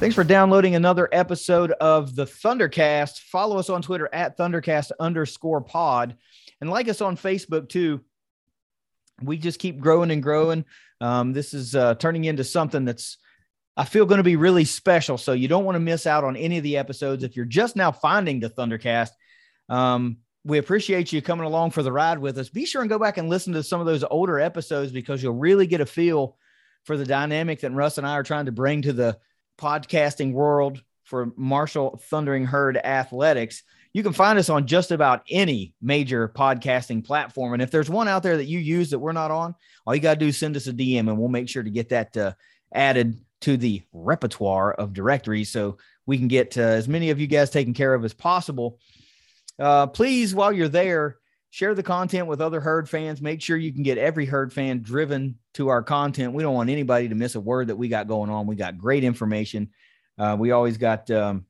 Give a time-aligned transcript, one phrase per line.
[0.00, 3.20] Thanks for downloading another episode of the Thundercast.
[3.20, 6.16] Follow us on Twitter at Thundercast underscore pod
[6.60, 8.00] and like us on Facebook too.
[9.22, 10.64] We just keep growing and growing.
[11.00, 13.18] Um, this is uh, turning into something that's,
[13.76, 15.16] I feel, going to be really special.
[15.16, 17.22] So you don't want to miss out on any of the episodes.
[17.22, 19.10] If you're just now finding the Thundercast,
[19.68, 22.50] um, we appreciate you coming along for the ride with us.
[22.50, 25.34] Be sure and go back and listen to some of those older episodes because you'll
[25.34, 26.36] really get a feel
[26.82, 29.16] for the dynamic that Russ and I are trying to bring to the
[29.58, 33.62] podcasting world for Marshall Thundering Herd Athletics.
[33.92, 37.52] You can find us on just about any major podcasting platform.
[37.52, 39.54] And if there's one out there that you use that we're not on,
[39.86, 41.70] all you got to do is send us a DM and we'll make sure to
[41.70, 42.32] get that uh,
[42.72, 45.76] added to the repertoire of directories so
[46.06, 48.78] we can get uh, as many of you guys taken care of as possible.
[49.58, 51.18] Uh, please, while you're there,
[51.54, 53.22] share the content with other herd fans.
[53.22, 56.32] Make sure you can get every herd fan driven to our content.
[56.32, 58.48] We don't want anybody to miss a word that we got going on.
[58.48, 59.70] We got great information.
[60.18, 61.46] Uh, we always got um,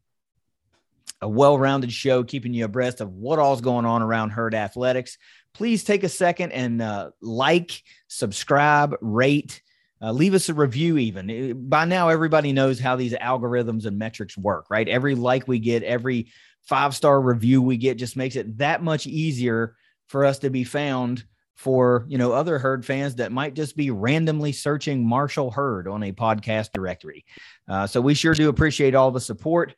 [1.22, 5.16] a well-rounded show keeping you abreast of what all's going on around herd athletics.
[5.54, 9.62] Please take a second and uh, like, subscribe, rate,
[10.02, 10.98] uh, leave us a review.
[10.98, 14.86] Even by now, everybody knows how these algorithms and metrics work, right?
[14.86, 16.30] Every like we get, every
[16.64, 21.24] five-star review we get, just makes it that much easier for us to be found
[21.54, 26.02] for you know other herd fans that might just be randomly searching marshall herd on
[26.02, 27.24] a podcast directory.
[27.68, 29.74] Uh, so we sure do appreciate all the support.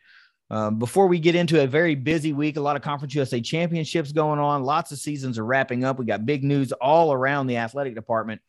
[0.49, 4.13] Um, before we get into a very busy week a lot of conference usa championships
[4.13, 5.99] going on lots of seasons are wrapping up.
[5.99, 8.41] We got big news all around the athletic department.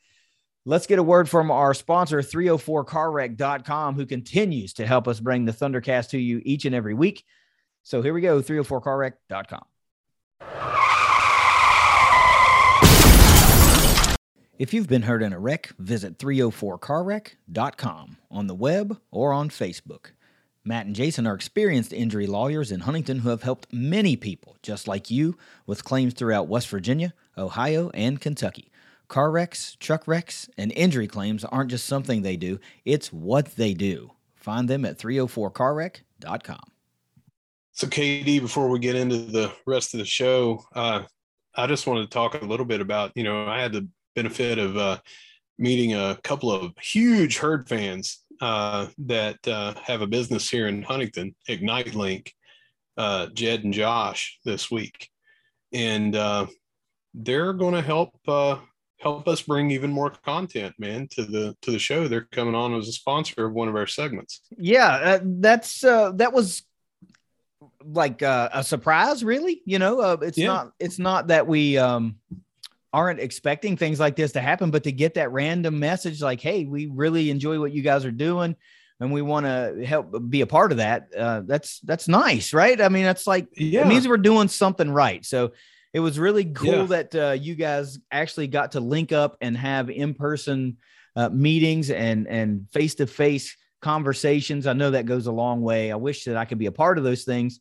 [0.64, 5.54] Let's get a word from our sponsor 304carwreck.com who continues to help us bring the
[5.54, 7.24] thundercast to you each and every week.
[7.84, 10.77] So here we go 304carwreck.com
[14.58, 20.08] If you've been hurt in a wreck, visit 304carwreck.com on the web or on Facebook.
[20.66, 24.88] Matt and Jason are experienced injury lawyers in Huntington who have helped many people, just
[24.88, 25.38] like you,
[25.68, 28.72] with claims throughout West Virginia, Ohio, and Kentucky.
[29.08, 33.76] Car wrecks, truck wrecks, and injury claims aren't just something they do, it's what they
[33.76, 34.12] do.
[34.36, 36.64] Find them at 304carwreck.com.
[37.74, 41.04] So, KD, before we get into the rest of the show, uh,
[41.54, 43.88] I just wanted to talk a little bit about, you know, I had the
[44.18, 44.98] benefit of uh,
[45.60, 50.82] meeting a couple of huge herd fans uh, that uh, have a business here in
[50.82, 52.34] Huntington, Ignite Link,
[52.98, 55.10] uh, Jed and Josh this week,
[55.72, 56.48] and uh,
[57.14, 58.58] they're going to help uh,
[59.00, 62.08] help us bring even more content, man, to the to the show.
[62.08, 64.42] They're coming on as a sponsor of one of our segments.
[64.58, 66.64] Yeah, that's that was
[67.84, 69.62] like a surprise, really.
[69.66, 70.48] You know, it's yeah.
[70.48, 71.78] not it's not that we.
[71.78, 72.16] Um,
[72.98, 76.66] aren't expecting things like this to happen, but to get that random message like, "Hey,
[76.66, 78.56] we really enjoy what you guys are doing."
[79.00, 82.82] and we want to help be a part of that uh, that's that's nice right
[82.82, 83.82] i mean that's like yeah.
[83.82, 85.52] it means we're doing something right so
[85.94, 86.86] it was really cool yeah.
[86.86, 90.78] that uh, you guys actually got to link up and have in-person
[91.16, 96.24] uh, meetings and and face-to-face conversations i know that goes a long way i wish
[96.24, 97.60] that i could be a part of those things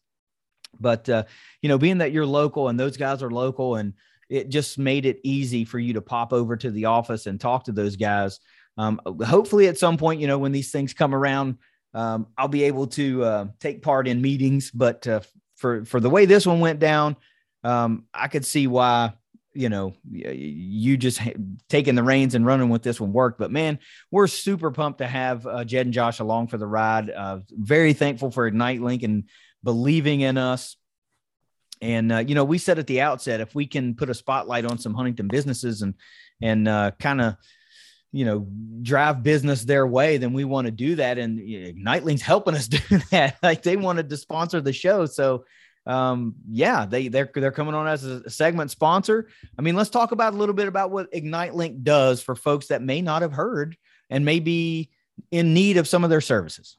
[0.81, 1.25] but uh,
[1.61, 3.93] you know being that you're local and those guys are local and
[4.29, 7.65] it just made it easy for you to pop over to the office and talk
[7.65, 8.41] to those guys.
[8.79, 11.59] Um, hopefully, at some point, you know, when these things come around,
[11.95, 14.71] um, I'll be able to uh, take part in meetings.
[14.71, 15.21] But uh,
[15.57, 17.17] for for the way this one went down,
[17.65, 19.15] um, I could see why
[19.55, 21.21] you know you just
[21.69, 23.39] taking the reins and running with this one worked.
[23.39, 23.79] But man,
[24.11, 27.11] we're super pumped to have uh, Jed and Josh along for the ride.
[27.11, 29.25] Uh, very thankful for Ignite Link and
[29.65, 30.77] believing in us.
[31.81, 34.65] And uh, you know, we said at the outset, if we can put a spotlight
[34.65, 35.95] on some Huntington businesses and
[36.41, 37.37] and uh, kind of
[38.13, 38.47] you know
[38.83, 41.19] drive business their way, then we want to do that.
[41.19, 43.37] And you know, Ignite Link's helping us do that.
[43.43, 45.45] like they wanted to sponsor the show, so
[45.87, 49.29] um, yeah, they they're they're coming on as a segment sponsor.
[49.59, 52.69] I mean, let's talk about a little bit about what Ignite Link does for folks
[52.69, 53.77] that may not have heard
[54.11, 54.91] and may be
[55.31, 56.77] in need of some of their services.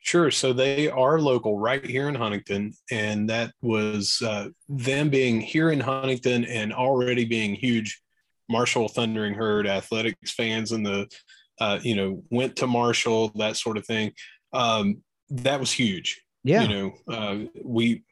[0.00, 0.30] Sure.
[0.30, 2.72] So they are local right here in Huntington.
[2.90, 8.00] And that was uh, them being here in Huntington and already being huge
[8.48, 11.08] Marshall Thundering Herd athletics fans and the,
[11.60, 14.12] uh, you know, went to Marshall, that sort of thing.
[14.52, 16.22] Um, that was huge.
[16.44, 16.62] Yeah.
[16.62, 18.04] You know, uh, we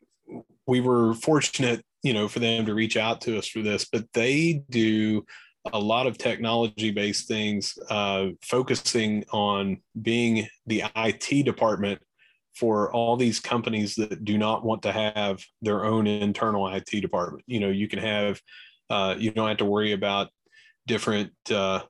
[0.67, 4.05] we were fortunate, you know, for them to reach out to us for this, but
[4.13, 5.25] they do
[5.73, 12.01] a lot of technology based things, uh, focusing on being the IT department
[12.55, 17.45] for all these companies that do not want to have their own internal IT department.
[17.47, 18.41] You know, you can have,
[18.89, 20.31] uh, you don't have to worry about
[20.87, 21.83] different, uh,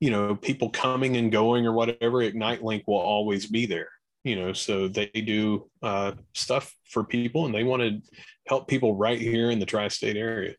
[0.00, 2.20] you know, people coming and going or whatever.
[2.20, 3.88] Ignite Link will always be there.
[4.22, 8.00] You know, so they do uh, stuff for people, and they want to
[8.48, 10.54] help people right here in the tri-state area.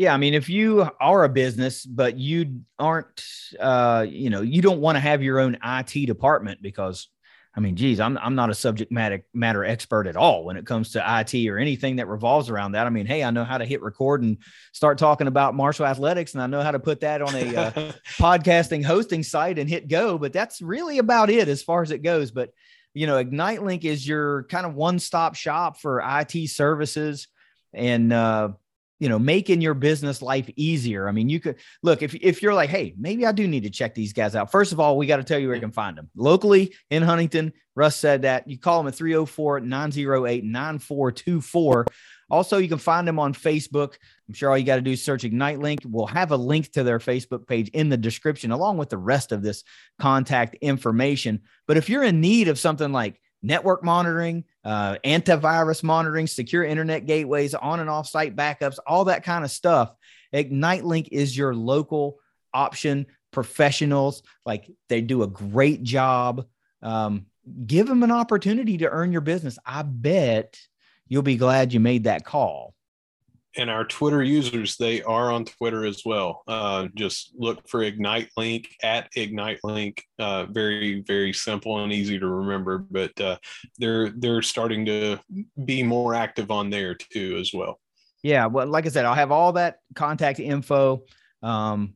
[0.00, 3.22] Yeah, I mean, if you are a business, but you aren't,
[3.60, 7.10] uh, you know, you don't want to have your own IT department because
[7.54, 10.64] I mean, geez, I'm I'm not a subject matter matter expert at all when it
[10.64, 12.86] comes to IT or anything that revolves around that.
[12.86, 14.38] I mean, hey, I know how to hit record and
[14.72, 17.70] start talking about Marshall athletics, and I know how to put that on a uh,
[18.18, 20.16] podcasting hosting site and hit go.
[20.16, 22.30] But that's really about it as far as it goes.
[22.30, 22.54] But
[22.94, 27.28] you know, Ignite Link is your kind of one stop shop for IT services
[27.74, 28.50] and uh,
[29.00, 31.08] you know making your business life easier.
[31.08, 33.70] I mean you could look if, if you're like hey maybe i do need to
[33.70, 34.52] check these guys out.
[34.52, 37.02] First of all we got to tell you where you can find them locally in
[37.02, 41.86] huntington russ said that you call them at 304-908-9424
[42.30, 43.94] also you can find them on facebook.
[44.28, 45.80] I'm sure all you got to do is search ignite link.
[45.84, 49.32] We'll have a link to their facebook page in the description along with the rest
[49.32, 49.64] of this
[49.98, 51.40] contact information.
[51.66, 57.06] But if you're in need of something like network monitoring, uh, antivirus monitoring, secure internet
[57.06, 59.92] gateways, on and off site backups, all that kind of stuff.
[60.32, 62.18] Ignite Link is your local
[62.52, 63.06] option.
[63.32, 66.46] Professionals, like they do a great job.
[66.82, 67.26] Um,
[67.66, 69.56] give them an opportunity to earn your business.
[69.64, 70.58] I bet
[71.06, 72.74] you'll be glad you made that call
[73.56, 76.42] and our Twitter users, they are on Twitter as well.
[76.46, 80.04] Uh, just look for Ignite Link at Ignite Link.
[80.18, 82.78] Uh, very, very simple and easy to remember.
[82.78, 83.36] But uh,
[83.78, 85.18] they're they're starting to
[85.64, 87.80] be more active on there too as well.
[88.22, 91.02] Yeah, well, like I said, I'll have all that contact info
[91.42, 91.94] um,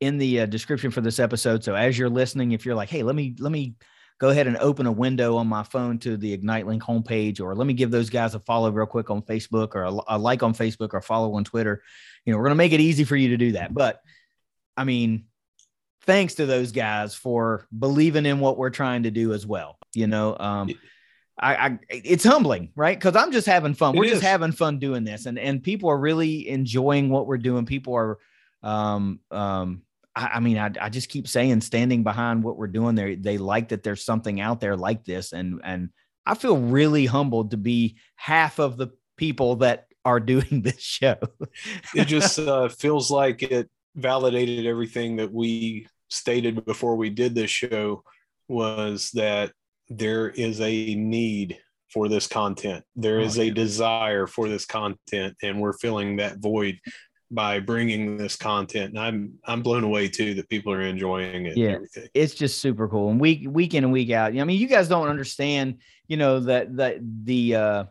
[0.00, 1.64] in the uh, description for this episode.
[1.64, 3.74] So as you're listening, if you're like, hey, let me let me
[4.22, 7.56] go ahead and open a window on my phone to the Ignite Link homepage, or
[7.56, 10.44] let me give those guys a follow real quick on Facebook or a, a like
[10.44, 11.82] on Facebook or follow on Twitter.
[12.24, 13.74] You know, we're going to make it easy for you to do that.
[13.74, 14.00] But
[14.76, 15.24] I mean,
[16.02, 19.76] thanks to those guys for believing in what we're trying to do as well.
[19.92, 20.70] You know, um,
[21.36, 22.96] I, I it's humbling, right?
[22.96, 23.96] Because I'm just having fun.
[23.96, 24.10] It we're is.
[24.12, 27.66] just having fun doing this, and and people are really enjoying what we're doing.
[27.66, 28.18] People are
[28.62, 29.82] um um
[30.14, 33.38] I, I mean, I, I just keep saying, standing behind what we're doing there, they
[33.38, 35.32] like that there's something out there like this.
[35.32, 35.90] And, and
[36.26, 41.16] I feel really humbled to be half of the people that are doing this show.
[41.94, 47.50] it just uh, feels like it validated everything that we stated before we did this
[47.50, 48.02] show
[48.48, 49.52] was that
[49.88, 51.58] there is a need
[51.92, 52.84] for this content.
[52.96, 56.78] There is oh, a desire for this content, and we're filling that void
[57.32, 58.90] by bringing this content.
[58.90, 61.56] And I'm I'm blown away too that people are enjoying it.
[61.56, 61.78] Yeah,
[62.14, 63.10] it's just super cool.
[63.10, 64.36] And week week in and week out.
[64.36, 67.84] I mean, you guys don't understand, you know, that that the uh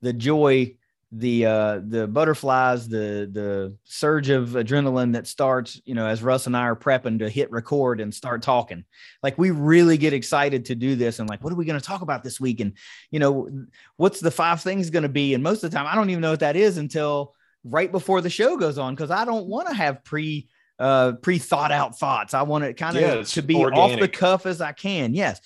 [0.00, 0.76] the joy,
[1.12, 6.46] the uh the butterflies, the the surge of adrenaline that starts, you know, as Russ
[6.46, 8.84] and I are prepping to hit record and start talking.
[9.22, 11.86] Like we really get excited to do this and like, what are we going to
[11.86, 12.60] talk about this week?
[12.60, 12.72] And
[13.10, 13.50] you know,
[13.98, 15.34] what's the five things going to be?
[15.34, 18.20] And most of the time, I don't even know what that is until right before
[18.20, 20.48] the show goes on because I don't want to have pre
[20.78, 22.34] uh pre thought out thoughts.
[22.34, 23.78] I want it kind of yeah, to be organic.
[23.78, 25.14] off the cuff as I can.
[25.14, 25.40] Yes.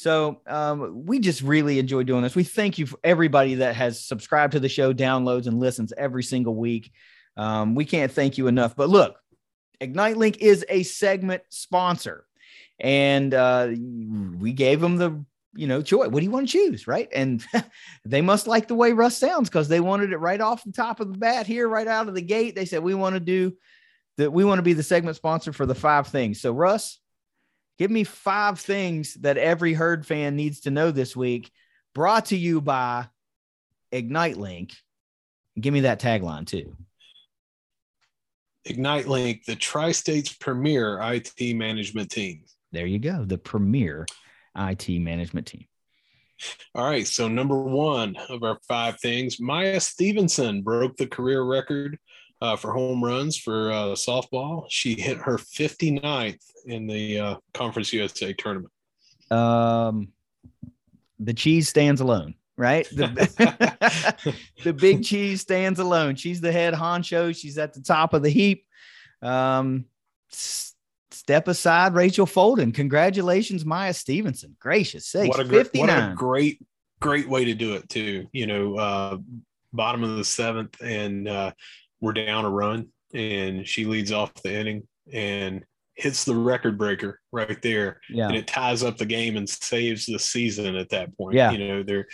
[0.00, 2.34] So um, we just really enjoy doing this.
[2.34, 6.22] We thank you for everybody that has subscribed to the show, downloads, and listens every
[6.22, 6.90] single week.
[7.36, 8.74] Um, we can't thank you enough.
[8.74, 9.16] But look,
[9.78, 12.24] Ignite Link is a segment sponsor,
[12.78, 13.68] and uh,
[14.38, 15.22] we gave them the
[15.54, 16.08] you know, choice.
[16.08, 16.86] What do you want to choose?
[16.86, 17.08] Right.
[17.12, 17.44] And
[18.04, 21.00] they must like the way Russ sounds because they wanted it right off the top
[21.00, 22.54] of the bat here, right out of the gate.
[22.54, 23.56] They said, we want to do
[24.16, 24.32] that.
[24.32, 26.40] We want to be the segment sponsor for the five things.
[26.40, 27.00] So, Russ,
[27.78, 31.50] give me five things that every herd fan needs to know this week,
[31.94, 33.08] brought to you by
[33.90, 34.74] Ignite Link.
[35.58, 36.76] Give me that tagline too.
[38.66, 42.44] Ignite Link, the Tri States premier IT management team.
[42.72, 43.24] There you go.
[43.24, 44.06] The premier
[44.56, 45.66] IT management team.
[46.74, 47.06] All right.
[47.06, 51.98] So, number one of our five things Maya Stevenson broke the career record
[52.40, 54.64] uh, for home runs for uh, softball.
[54.68, 58.72] She hit her 59th in the uh, Conference USA tournament.
[59.30, 60.08] Um,
[61.18, 62.88] the cheese stands alone, right?
[62.90, 66.16] The, the big cheese stands alone.
[66.16, 67.36] She's the head honcho.
[67.36, 68.64] She's at the top of the heap.
[69.22, 69.84] Um,
[71.20, 72.72] step aside Rachel Folden.
[72.74, 74.56] Congratulations, Maya Stevenson.
[74.58, 75.28] Gracious sakes.
[75.28, 76.64] What a, great, what a great
[76.98, 78.26] great way to do it too.
[78.32, 79.18] You know, uh,
[79.72, 81.52] bottom of the seventh, and uh,
[82.00, 85.62] we're down a run, and she leads off the inning and
[85.94, 88.28] hits the record breaker right there, Yeah.
[88.28, 91.34] and it ties up the game and saves the season at that point.
[91.34, 91.50] Yeah.
[91.50, 92.06] you know there,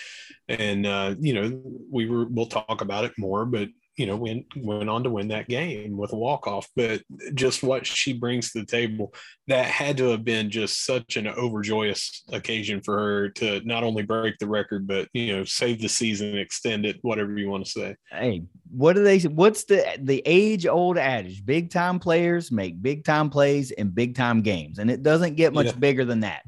[0.49, 4.47] and uh, you know we were we'll talk about it more, but you know went
[4.57, 6.69] went on to win that game with a walk off.
[6.77, 7.03] But
[7.35, 9.15] just what she brings to the table,
[9.49, 14.03] that had to have been just such an overjoyous occasion for her to not only
[14.03, 17.71] break the record, but you know save the season, extend it, whatever you want to
[17.71, 17.97] say.
[18.11, 21.45] Hey, what do they what's the the age old adage?
[21.45, 24.79] Big time players make big time plays in big time games.
[24.79, 25.73] And it doesn't get much Yeah.
[25.73, 26.43] bigger than that.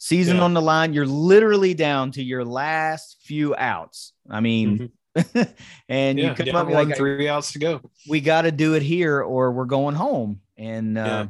[0.00, 0.44] Season Yeah.
[0.44, 4.12] on the line, you're literally down to your last few outs.
[4.30, 4.86] I mean, mm-hmm.
[5.88, 7.80] and you Yeah, come down up one, like three outs to go.
[8.08, 10.40] we got to do it here or we're going home.
[10.56, 11.28] And uh,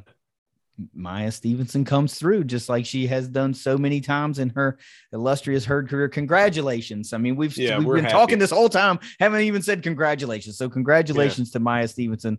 [0.94, 4.78] Maya Stevenson comes through just like she has done so many times in her
[5.12, 6.08] illustrious herd career.
[6.08, 7.12] Congratulations.
[7.12, 8.12] I mean, we've, Yeah, we've been happy.
[8.12, 10.56] talking this whole time, haven't even said congratulations.
[10.56, 12.38] So, congratulations to Maya Stevenson,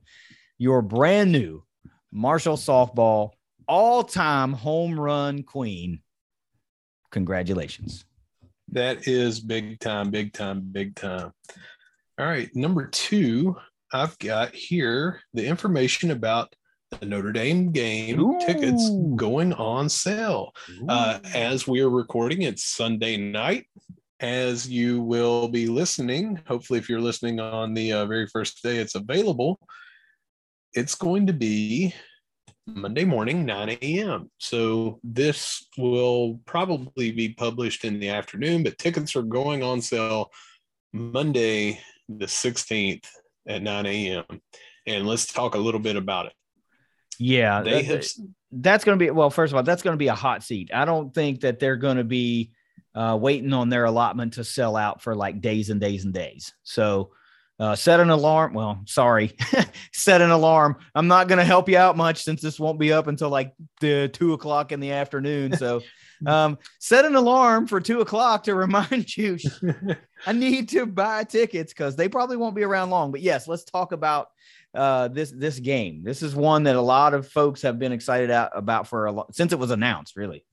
[0.58, 1.63] your brand new
[2.12, 3.31] Marshall softball
[3.67, 6.01] all time home run queen.
[7.12, 8.05] Congratulations.
[8.71, 11.31] That is big time, big time, big time.
[12.19, 12.53] All right.
[12.55, 13.55] Number two,
[13.91, 16.53] I've got here the information about
[16.91, 20.53] the Notre Dame game tickets going on sale.
[20.88, 23.65] Uh, as we are recording, it's Sunday night.
[24.19, 28.77] As you will be listening, hopefully, if you're listening on the uh, very first day
[28.77, 29.59] it's available,
[30.73, 31.93] it's going to be
[32.75, 34.29] Monday morning, 9 a.m.
[34.38, 40.31] So this will probably be published in the afternoon, but tickets are going on sale
[40.93, 43.05] Monday, the 16th
[43.47, 44.25] at 9 a.m.
[44.88, 46.33] And let's talk a little bit about it.
[47.19, 47.61] yeah.
[47.61, 48.05] They have
[48.51, 50.71] that's going to be well first of all that's going to be a hot seat
[50.73, 52.51] i don't think that they're going to be
[52.95, 56.53] uh, waiting on their allotment to sell out for like days and days and days
[56.63, 57.11] so
[57.59, 59.35] uh, set an alarm well sorry
[59.93, 62.91] set an alarm i'm not going to help you out much since this won't be
[62.93, 65.81] up until like the two o'clock in the afternoon so
[66.25, 69.37] um, set an alarm for two o'clock to remind you
[70.25, 73.11] I need to buy tickets because they probably won't be around long.
[73.11, 74.29] But yes, let's talk about
[74.73, 76.03] uh, this this game.
[76.03, 79.11] This is one that a lot of folks have been excited out about for a
[79.11, 80.15] lot since it was announced.
[80.15, 80.45] Really,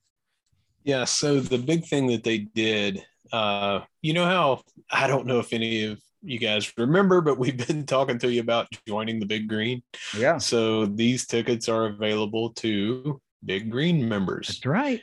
[0.84, 1.04] Yeah.
[1.04, 5.52] So the big thing that they did, uh, you know how I don't know if
[5.52, 9.48] any of you guys remember, but we've been talking to you about joining the Big
[9.48, 9.82] Green.
[10.16, 14.48] yeah, So these tickets are available to Big Green members.
[14.48, 15.00] that's right.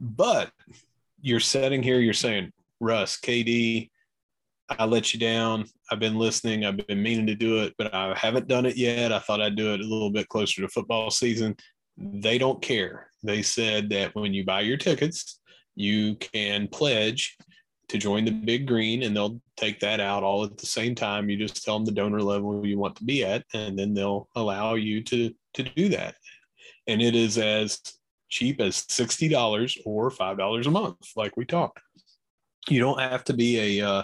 [0.00, 0.50] But
[1.20, 3.90] you're sitting here, you're saying, Russ, KD,
[4.68, 5.64] I let you down.
[5.90, 6.64] I've been listening.
[6.64, 9.12] I've been meaning to do it, but I haven't done it yet.
[9.12, 11.56] I thought I'd do it a little bit closer to football season.
[11.96, 13.08] They don't care.
[13.22, 15.40] They said that when you buy your tickets,
[15.76, 17.36] you can pledge
[17.88, 21.30] to join the big green and they'll take that out all at the same time.
[21.30, 24.28] You just tell them the donor level you want to be at, and then they'll
[24.34, 26.16] allow you to to do that.
[26.86, 27.80] And it is as
[28.28, 31.80] cheap as $60 or $5 a month, like we talked.
[32.68, 34.02] You don't have to be a uh,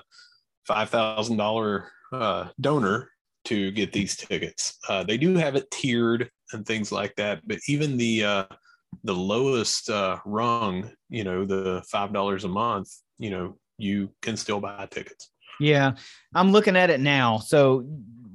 [0.68, 3.10] $5,000 uh, donor
[3.44, 4.78] to get these tickets.
[4.88, 8.44] Uh, they do have it tiered and things like that, but even the uh,
[9.04, 14.36] the lowest uh, rung, you know, the five dollars a month, you know, you can
[14.36, 15.30] still buy tickets.
[15.60, 15.92] Yeah,
[16.34, 17.38] I'm looking at it now.
[17.38, 17.80] So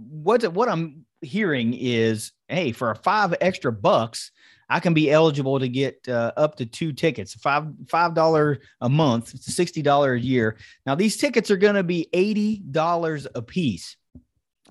[0.10, 4.32] what what I'm hearing is, hey, for a five extra bucks,
[4.70, 8.90] I can be eligible to get uh, up to two tickets, five five dollar a
[8.90, 10.58] month, it's sixty dollar a year.
[10.86, 13.96] Now these tickets are going to be eighty dollars a piece.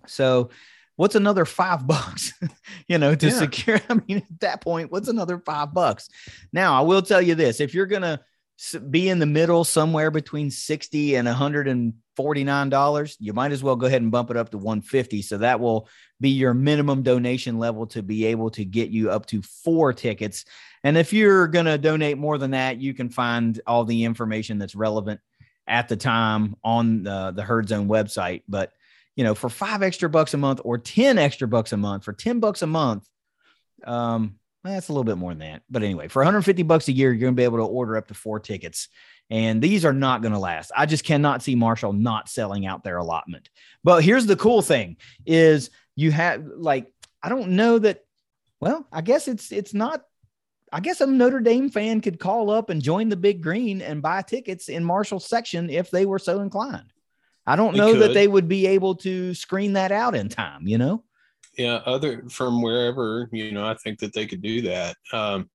[0.06, 0.50] So
[0.96, 2.32] what's another five bucks?
[2.88, 3.32] you know, to Yeah.
[3.38, 3.80] secure.
[3.88, 6.08] I mean, at that point, what's another five bucks?
[6.52, 8.20] Now I will tell you this: if you're gonna
[8.90, 13.86] be in the middle somewhere between 60 and 149 dollars you might as well go
[13.86, 15.88] ahead and bump it up to 150 so that will
[16.20, 20.46] be your minimum donation level to be able to get you up to four tickets.
[20.82, 24.58] And if you're going to donate more than that you can find all the information
[24.58, 25.20] that's relevant
[25.68, 28.42] at the time on the, the herd zone website.
[28.48, 28.72] But
[29.16, 32.12] you know for five extra bucks a month or 10 extra bucks a month for
[32.12, 33.08] 10 bucks a month
[33.84, 34.36] um
[34.66, 35.62] Eh, that's a little bit more than that.
[35.70, 38.08] But anyway, for 150 bucks a year, you're going to be able to order up
[38.08, 38.88] to four tickets.
[39.30, 40.70] And these are not going to last.
[40.76, 43.48] I just cannot see Marshall not selling out their allotment.
[43.82, 46.92] But here's the cool thing is you have like
[47.22, 48.04] I don't know that
[48.60, 50.02] well, I guess it's it's not
[50.72, 54.02] I guess a Notre Dame fan could call up and join the Big Green and
[54.02, 56.92] buy tickets in Marshall's section if they were so inclined.
[57.46, 60.66] I don't They know that they would be able to screen that out in time,
[60.66, 61.04] you know?
[61.56, 65.48] Yeah other from wherever you know i think that they could do that um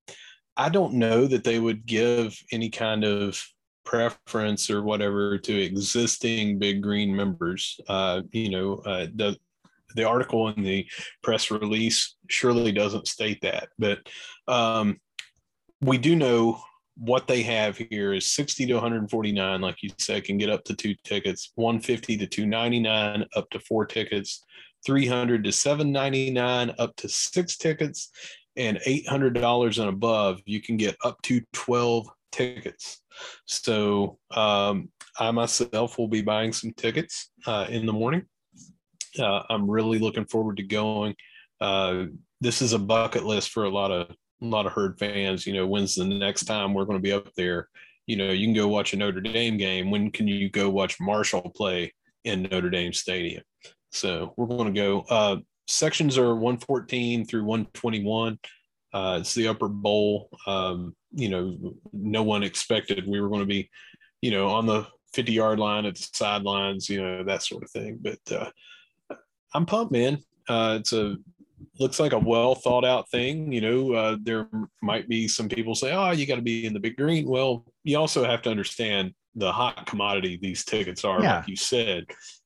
[0.56, 3.42] i don't know that they would give any kind of
[3.84, 7.78] preference or whatever to existing Big Green members.
[7.88, 9.36] Uh, you know, uh, the
[9.94, 10.86] the article in the
[11.22, 13.98] press release surely doesn't state that, but
[14.48, 14.98] um,
[15.82, 16.58] we do know
[16.96, 20.76] what they have here is 60 to 149 like you said can get up to
[20.76, 24.44] two tickets 150 to 299 up to four tickets
[24.84, 28.10] 300 to 799 up to six tickets
[28.56, 33.02] and $800 and above you can get up to 12 tickets.
[33.46, 38.24] So um, i myself will be buying some tickets uh, in the morning.
[39.18, 41.14] Uh, i'm really looking forward to going.
[41.60, 42.06] Uh,
[42.40, 45.46] this is a bucket list for a lot of a lot of herd fans.
[45.46, 47.68] You know when's the next time we're going to be up there?
[48.06, 49.90] You know you can go watch a notre dame game.
[49.90, 51.92] When can you go watch marshall play
[52.24, 53.42] in notre dame stadium
[53.92, 58.38] so we're going to go uh, sections are 114 through 121
[58.94, 61.56] uh, it's the upper bowl um, you know
[61.92, 63.68] no one expected we were going to be
[64.20, 67.70] you know on the 50 yard line at the sidelines you know that sort of
[67.70, 69.16] thing but uh,
[69.54, 70.18] i'm pumped man
[70.48, 71.16] uh, it's a
[71.78, 73.52] looks like a well thought out thing.
[73.52, 74.48] You know, uh, there
[74.82, 77.64] might be some people say, "Oh, you got to be in the big green." Well,
[77.84, 81.22] you also have to understand the hot commodity these tickets are.
[81.22, 81.38] Yeah.
[81.38, 82.04] Like you said,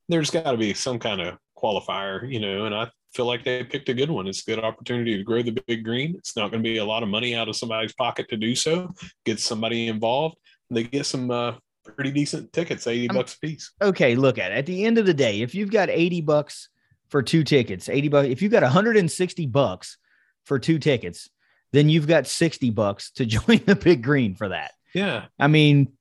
[0.09, 2.67] there's got to be some kind of qualifier, you know.
[2.67, 4.27] And I feel like they picked a good one.
[4.27, 6.15] It's a good opportunity to grow the big green.
[6.17, 8.55] It's not going to be a lot of money out of somebody's pocket to do
[8.55, 8.93] so.
[9.25, 10.37] Get somebody involved.
[10.71, 13.73] They get some uh, pretty decent tickets, 80 bucks a piece.
[13.81, 14.59] Okay, look at it.
[14.59, 16.69] At the end of the day, if you've got 80 bucks
[17.09, 18.29] for two tickets, 80 bucks.
[18.29, 19.99] If you've got 160 bucks
[20.45, 21.29] for two tickets,
[21.73, 24.73] then you've got 60 bucks to join the big green for that.
[24.95, 25.27] Yeah.
[25.39, 25.93] I mean,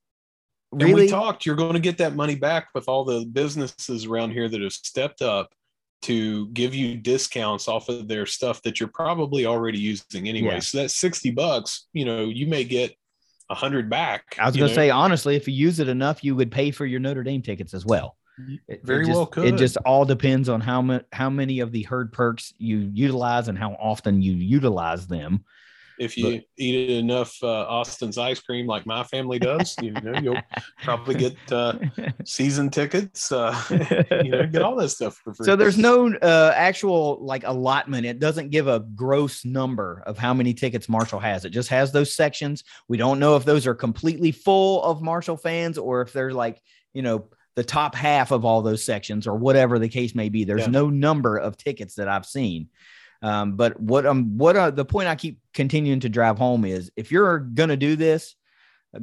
[0.75, 4.05] really and we talked, you're going to get that money back with all the businesses
[4.05, 5.53] around here that have stepped up
[6.03, 10.55] to give you discounts off of their stuff that you're probably already using anyway.
[10.55, 10.60] Yeah.
[10.60, 12.96] So that 60 bucks, you know, you may get
[13.50, 14.36] hundred back.
[14.39, 16.86] I was going to say, honestly, if you use it enough, you would pay for
[16.86, 18.17] your Notre Dame tickets as well.
[18.39, 18.55] Mm-hmm.
[18.67, 19.46] It, Very it just, well could.
[19.46, 23.48] It just all depends on how much how many of the herd perks you utilize
[23.48, 25.46] and how often you utilize them.
[26.00, 30.20] If you but, eat enough uh, Austin's ice cream like my family does, you know
[30.20, 30.42] you'll
[30.84, 31.77] probably get uh,
[32.25, 33.31] season tickets.
[33.31, 33.55] Uh,
[34.24, 35.46] you know, get all that stuff for free.
[35.46, 38.05] So there's no uh, actual like allotment.
[38.05, 41.46] It doesn't give a gross number of how many tickets Marshall has.
[41.46, 42.64] It just has those sections.
[42.88, 46.62] We don't know if those are completely full of Marshall fans or if they're like
[46.94, 50.44] you know the top half of all those sections or whatever the case may be.
[50.44, 50.68] There's yeah.
[50.68, 52.70] no number of tickets that I've seen.
[53.21, 56.91] Um, but what um what uh, the point I keep continuing to drive home is
[56.95, 58.35] if you're gonna do this,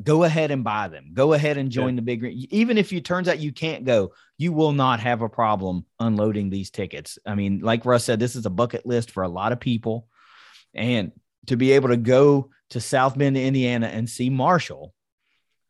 [0.02, 1.10] go ahead and buy them.
[1.12, 1.96] Go ahead and join yeah.
[1.96, 5.28] the big even if it turns out you can't go, you will not have a
[5.28, 7.18] problem unloading these tickets.
[7.26, 10.06] I mean, like Russ said, this is a bucket list for a lot of people.
[10.74, 11.12] And
[11.46, 14.94] to be able to go to South Bend, Indiana and see Marshall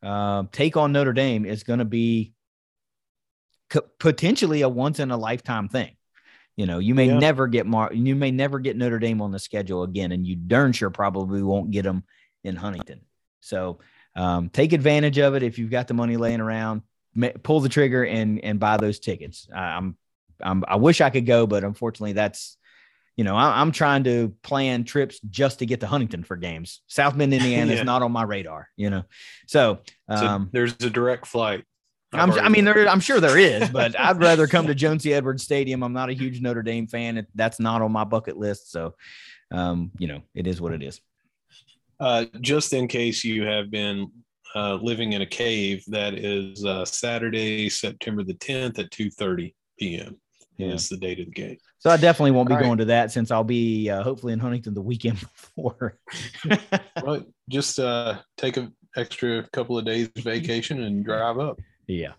[0.01, 2.33] uh, take on Notre Dame is going to be
[3.99, 5.95] potentially a once in a lifetime thing.
[6.55, 7.17] You know, you may yeah.
[7.17, 10.35] never get Mar, you may never get Notre Dame on the schedule again, and you
[10.35, 12.03] darn sure probably won't get them
[12.43, 13.01] in Huntington.
[13.39, 13.79] So
[14.15, 16.83] um, take advantage of it if you've got the money laying around.
[17.43, 19.47] Pull the trigger and and buy those tickets.
[19.55, 19.97] I'm,
[20.41, 22.57] I'm I wish I could go, but unfortunately, that's
[23.15, 26.81] you know I, am trying to plan trips just to get to Huntington for games.
[26.87, 27.79] South Bend, Indiana yeah.
[27.79, 28.67] is not on my radar.
[28.75, 29.03] You know,
[29.47, 31.65] so, um, so there's a direct flight.
[32.13, 35.13] I'm, I mean, there, I'm sure there is, but I'd rather come to Joan C.
[35.13, 35.83] Edwards Stadium.
[35.83, 37.25] I'm not a huge Notre Dame fan.
[37.35, 38.71] That's not on my bucket list.
[38.71, 38.95] So,
[39.51, 41.01] um, you know, it is what it is.
[41.99, 44.11] Uh, just in case you have been
[44.55, 50.17] uh, living in a cave, that is uh, Saturday, September the 10th at 2:30 p.m.
[50.57, 50.67] Yeah.
[50.67, 51.57] Is the date of the game.
[51.79, 52.79] So I definitely won't be All going right.
[52.79, 55.19] to that since I'll be uh, hopefully in Huntington the weekend
[55.55, 55.97] before.
[57.03, 61.59] well, just uh, take an extra couple of days vacation and drive up.
[61.87, 62.13] Yeah.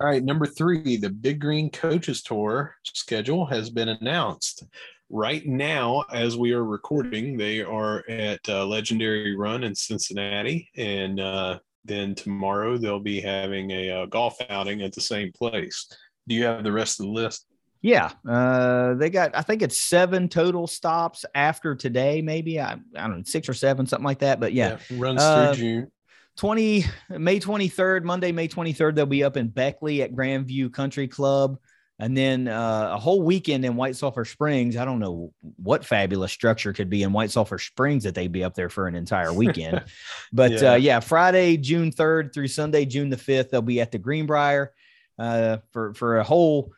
[0.00, 4.64] All right, number three, the Big Green Coaches Tour schedule has been announced.
[5.10, 11.20] Right now, as we are recording, they are at uh, Legendary Run in Cincinnati, and
[11.20, 15.86] uh, then tomorrow they'll be having a uh, golf outing at the same place.
[16.26, 17.46] Do you have the rest of the list?
[17.82, 19.36] Yeah, uh, they got.
[19.36, 22.22] I think it's seven total stops after today.
[22.22, 24.40] Maybe I, I don't know, six or seven, something like that.
[24.40, 25.92] But yeah, yeah runs uh, through June.
[26.36, 31.58] 20 May 23rd, Monday, May 23rd, they'll be up in Beckley at Grandview Country Club.
[32.00, 34.76] And then uh, a whole weekend in White Sulphur Springs.
[34.76, 38.42] I don't know what fabulous structure could be in White Sulphur Springs that they'd be
[38.42, 39.84] up there for an entire weekend.
[40.32, 40.72] but yeah.
[40.72, 41.00] Uh, yeah.
[41.00, 44.72] Friday, June 3rd through Sunday, June the 5th, they'll be at the Greenbrier
[45.20, 46.72] uh, for, for a whole,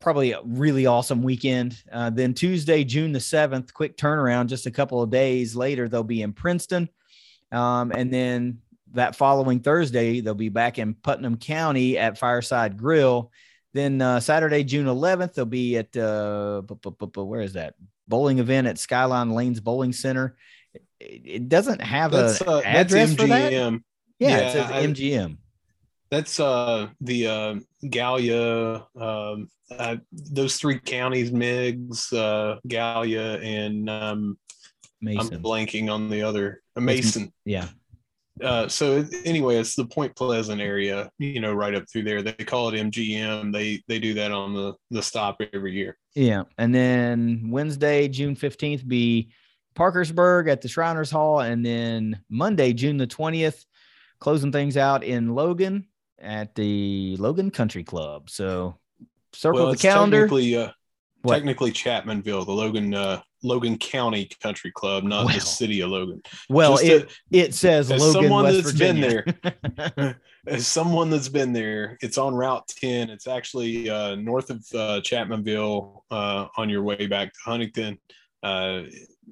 [0.00, 1.80] probably a really awesome weekend.
[1.92, 6.02] Uh, then Tuesday, June the 7th, quick turnaround, just a couple of days later, they'll
[6.02, 6.88] be in Princeton.
[7.54, 8.58] Um, and then
[8.92, 13.30] that following Thursday, they'll be back in Putnam County at Fireside Grill.
[13.72, 17.74] Then uh, Saturday, June 11th, they'll be at uh, where is that
[18.06, 20.36] bowling event at Skyline Lanes Bowling Center.
[21.00, 23.52] It, it doesn't have That's, a uh, that's address for that.
[23.52, 23.82] MGM.
[24.18, 25.36] Yeah, Yeah, it says I- MGM.
[26.10, 27.54] That's uh the uh
[27.90, 34.38] Gallia um uh, those three counties, Meigs, uh Gallia, and um
[35.00, 35.34] Mason.
[35.34, 37.32] I'm blanking on the other uh, Mason.
[37.44, 37.68] yeah.
[38.42, 42.20] Uh so anyway, it's the Point Pleasant area, you know, right up through there.
[42.20, 43.52] They call it MGM.
[43.52, 45.96] They they do that on the the stop every year.
[46.16, 46.42] Yeah.
[46.58, 49.30] And then Wednesday, June 15th, be
[49.76, 51.40] Parkersburg at the Shriners Hall.
[51.40, 53.64] And then Monday, June the 20th,
[54.18, 55.86] closing things out in Logan
[56.18, 58.30] at the Logan Country Club.
[58.30, 58.76] So
[59.32, 60.22] circle well, the calendar.
[60.22, 60.70] technically uh
[61.26, 66.22] technically Chapmanville, the Logan uh Logan County Country Club, not Well, the city of Logan.
[66.48, 71.28] Well, Just it, it says as Logan, someone West that's been there, as someone that's
[71.28, 73.10] been there, it's on Route 10.
[73.10, 77.98] It's actually uh, north of uh, Chapmanville uh, on your way back to Huntington.
[78.42, 78.82] Uh,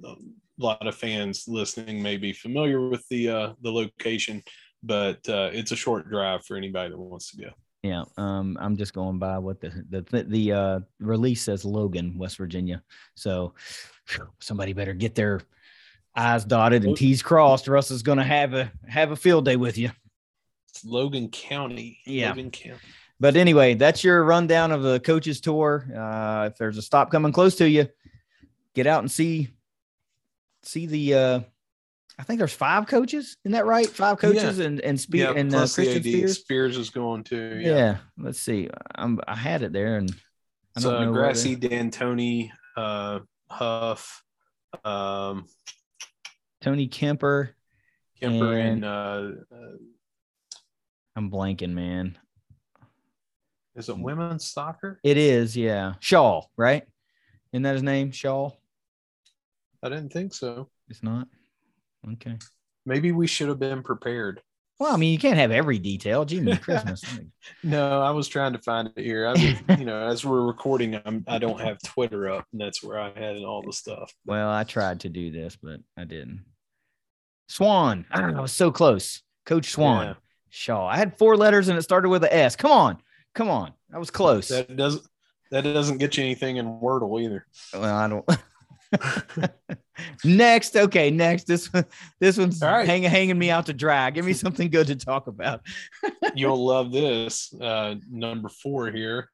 [0.05, 0.15] a
[0.59, 4.43] lot of fans listening may be familiar with the uh, the location,
[4.83, 7.51] but uh, it's a short drive for anybody that wants to go.
[7.83, 12.37] Yeah, um, I'm just going by what the the the uh, release says Logan, West
[12.39, 12.83] Virginia.
[13.17, 13.55] So
[14.39, 15.41] somebody better get their
[16.15, 19.45] eyes dotted and T's crossed, or else it's going to have a have a field
[19.45, 19.91] day with you.
[20.69, 21.99] It's Logan County.
[22.07, 22.31] Yeah.
[22.31, 22.79] Logan County.
[23.19, 25.87] But anyway, that's your rundown of the coaches tour.
[25.95, 27.89] Uh, if there's a stop coming close to you,
[28.75, 29.49] get out and see
[30.63, 31.15] see the.
[31.15, 31.41] Uh,
[32.19, 33.37] I think there's five coaches.
[33.45, 33.87] Isn't that right?
[33.89, 36.03] Five coaches and and Spe- Yeah, and uh, Christian.
[36.03, 36.39] Spears.
[36.39, 37.59] Spears is going too.
[37.61, 37.75] Yeah.
[37.75, 37.97] Yeah.
[38.19, 38.69] Let's see.
[38.95, 40.15] I'm, I had it there, and
[40.77, 44.23] I don't uh, Grassi, D'Antoni, uh, Huff,
[44.85, 45.47] um,
[46.61, 47.55] Tony Kemper.
[48.21, 49.77] Kemper, And- and uh, uh,
[51.17, 52.17] I'm blanking, man.
[53.75, 55.01] is it women's soccer?
[55.03, 55.95] It is, yeah.
[56.01, 56.85] Shaw, right?
[57.53, 58.13] Isn't that his name?
[58.13, 58.51] Shaw?
[59.83, 60.69] I didn't think so.
[60.89, 61.27] It's not.
[62.13, 62.37] Okay.
[62.85, 64.43] Maybe we should have been prepared.
[64.79, 66.25] Well, I mean, you can't have every detail.
[66.25, 67.05] Jimmy Christmas.
[67.63, 69.27] No, I was trying to find it here.
[69.29, 72.99] I, you know, as we're recording, I'm, I don't have Twitter up, and that's where
[72.99, 74.13] I had all the stuff.
[74.27, 76.45] well, I tried to do this, but I didn't.
[77.49, 78.07] Swan.
[78.11, 79.23] Ah, I was so close.
[79.47, 80.07] Coach Swan.
[80.07, 80.15] Yeah.
[80.51, 80.87] Shaw.
[80.87, 82.57] I had four letters and it started with a S.
[82.57, 82.99] Come on.
[83.35, 83.73] Come on.
[83.93, 84.49] I was close.
[84.49, 85.05] That doesn't
[85.51, 87.47] that doesn't get you anything in Wordle either.
[87.73, 88.25] well, I don't.
[90.25, 90.77] next.
[90.77, 91.11] Okay.
[91.11, 91.45] Next.
[91.45, 91.85] This one,
[92.21, 92.87] this one's right.
[92.87, 94.11] hanging, hanging me out to dry.
[94.11, 95.61] Give me something good to talk about.
[96.35, 97.55] You'll love this.
[97.61, 99.29] Uh, number four here.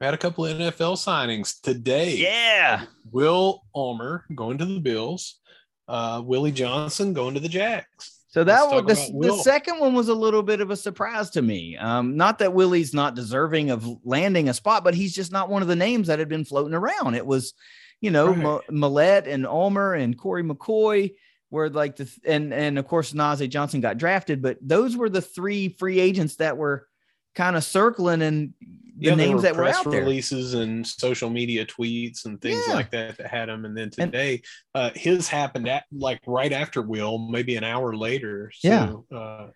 [0.00, 2.16] We had a couple of NFL signings today.
[2.16, 2.84] Yeah.
[3.10, 5.40] Will Ulmer going to the Bills.
[5.88, 8.17] Uh, Willie Johnson going to the Jags.
[8.30, 11.42] So that was the, the second one was a little bit of a surprise to
[11.42, 11.78] me.
[11.78, 15.62] Um, not that Willie's not deserving of landing a spot, but he's just not one
[15.62, 17.14] of the names that had been floating around.
[17.14, 17.54] It was,
[18.02, 18.68] you know, Right.
[18.70, 21.14] Millette and Ulmer and Corey McCoy
[21.50, 25.22] were like the and and of course Nazeeh Johnson got drafted, but those were the
[25.22, 26.86] three free agents that were
[27.34, 28.52] kind of circling and
[29.00, 30.00] Yeah, there names were that were press out there.
[30.02, 32.74] releases and social media tweets and things Yeah.
[32.74, 33.64] like that that had him.
[33.64, 34.42] And then And- today,
[34.74, 38.50] uh, his happened at like right after Will, maybe an hour later.
[38.54, 39.16] So, Yeah.
[39.16, 39.48] Uh,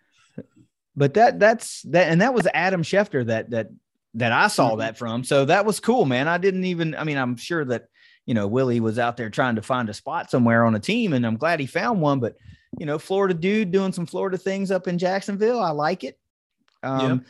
[0.94, 3.68] but that that's that and that was Adam Schefter that that
[4.14, 4.78] that I saw Mhm.
[4.78, 5.24] that from.
[5.24, 6.28] So that was cool, man.
[6.28, 7.86] I didn't even I mean, I'm sure that
[8.26, 11.14] you know Willie was out there trying to find a spot somewhere on a team
[11.14, 12.36] and I'm glad he found one, but
[12.78, 15.60] you know, Florida dude doing some Florida things up in Jacksonville.
[15.60, 16.18] I like it.
[16.82, 17.24] Um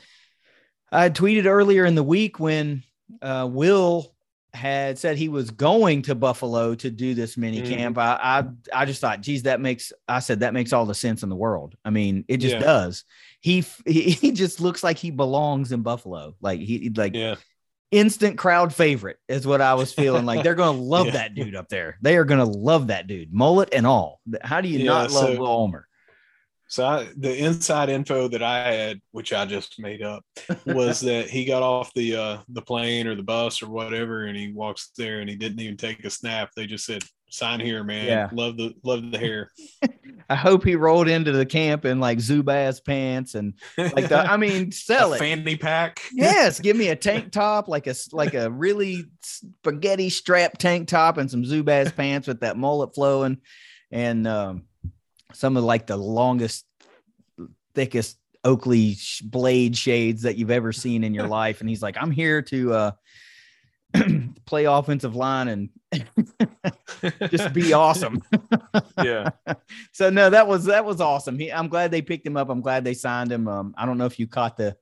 [0.92, 2.82] I tweeted earlier in the week when
[3.20, 4.14] uh Will
[4.54, 7.68] had said he was going to Buffalo to do this mini Mhm.
[7.68, 7.98] camp.
[7.98, 8.18] I,
[8.72, 11.30] I I just thought, geez, that makes I said that makes all the sense in
[11.30, 11.74] the world.
[11.84, 12.60] I mean, it just Yeah.
[12.60, 13.04] does.
[13.40, 16.34] He, he he just looks like he belongs in Buffalo.
[16.42, 17.36] Like he like yeah.
[17.90, 20.26] instant crowd favorite is what I was feeling.
[20.26, 21.12] like they're gonna love Yeah.
[21.12, 21.96] that dude up there.
[22.02, 24.20] They are gonna love that dude, mullet and all.
[24.42, 25.88] How do you not love so- Will Ulmer?
[26.72, 30.24] So I, the inside info that I had, which I just made up,
[30.64, 34.34] was that he got off the uh, the plane or the bus or whatever, and
[34.34, 36.48] he walks there and he didn't even take a snap.
[36.56, 38.06] They just said, "Sign here, man.
[38.06, 38.30] Yeah.
[38.32, 39.50] Love the love the hair."
[40.30, 44.38] I hope he rolled into the camp in like Zubaz pants and like the, I
[44.38, 45.18] mean, sell it.
[45.18, 46.00] fanny pack.
[46.10, 51.18] yes, give me a tank top, like a like a really spaghetti strap tank top
[51.18, 53.42] and some Zubaz pants with that mullet flowing,
[53.90, 54.62] and um,
[55.34, 56.64] some of like the longest,
[57.74, 61.60] thickest Oakley sh- blade shades that you've ever seen in your life.
[61.60, 62.90] And he's like, "I'm here to uh,
[64.46, 65.68] play offensive line and
[67.30, 68.22] just be awesome.
[69.02, 69.30] yeah.
[69.92, 71.38] So no, that was that was awesome.
[71.38, 72.48] He, I'm glad they picked him up.
[72.48, 73.46] I'm glad they signed him.
[73.46, 74.76] Um, I don't know if you caught the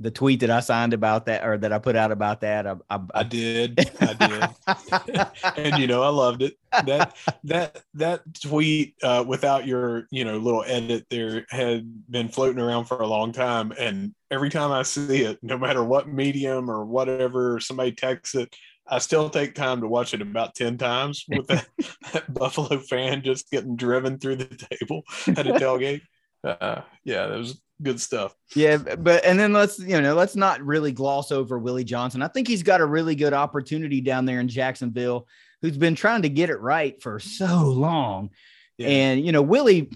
[0.00, 2.66] the tweet that I signed about that or that I put out about that.
[2.66, 3.78] I, I, I did.
[4.00, 5.26] I did.
[5.56, 6.54] and you know, I loved it.
[6.86, 12.60] That that that tweet uh, without your, you know, little edit there had been floating
[12.62, 13.72] around for a long time.
[13.78, 18.54] And every time I see it, no matter what medium or whatever, somebody texts it,
[18.90, 21.66] I still take time to watch it about 10 times with that,
[22.12, 26.02] that Buffalo fan just getting driven through the table at a tailgate.
[26.44, 28.34] Uh, yeah, that was good stuff.
[28.54, 32.22] Yeah, but and then let's you know let's not really gloss over Willie Johnson.
[32.22, 35.26] I think he's got a really good opportunity down there in Jacksonville,
[35.62, 38.30] who's been trying to get it right for so long.
[38.76, 38.88] Yeah.
[38.88, 39.90] And you know Willie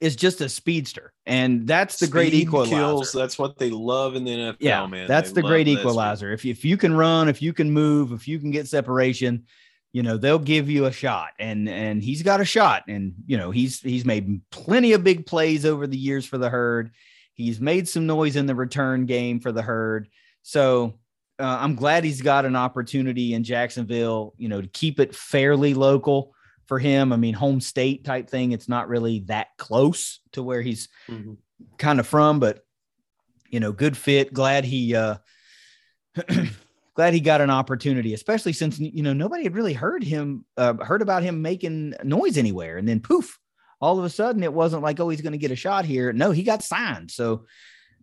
[0.00, 2.74] is just a speedster, and that's the Speed great equalizer.
[2.74, 5.06] Kills, that's what they love in the NFL, yeah, man.
[5.06, 6.32] That's they the great equalizer.
[6.32, 9.44] If if you can run, if you can move, if you can get separation,
[9.92, 13.36] you know they'll give you a shot and and he's got a shot and you
[13.36, 16.90] know he's he's made plenty of big plays over the years for the herd.
[17.34, 20.08] He's made some noise in the return game for the herd.
[20.42, 20.94] So
[21.38, 25.72] uh, i'm glad he's got an opportunity in jacksonville you know to keep it fairly
[25.72, 26.34] local
[26.66, 27.12] for him.
[27.12, 31.34] I mean home state type thing it's not really that close to where he's mm-hmm.
[31.76, 32.64] kind of from but
[33.50, 34.32] you know good fit.
[34.32, 35.16] Glad he uh
[36.94, 40.74] glad he got an opportunity, especially since you know nobody had really heard him uh,
[40.74, 43.38] heard about him making noise anywhere, and then poof,
[43.80, 46.12] all of a sudden it wasn't like oh he's going to get a shot here.
[46.12, 47.10] No, he got signed.
[47.10, 47.46] So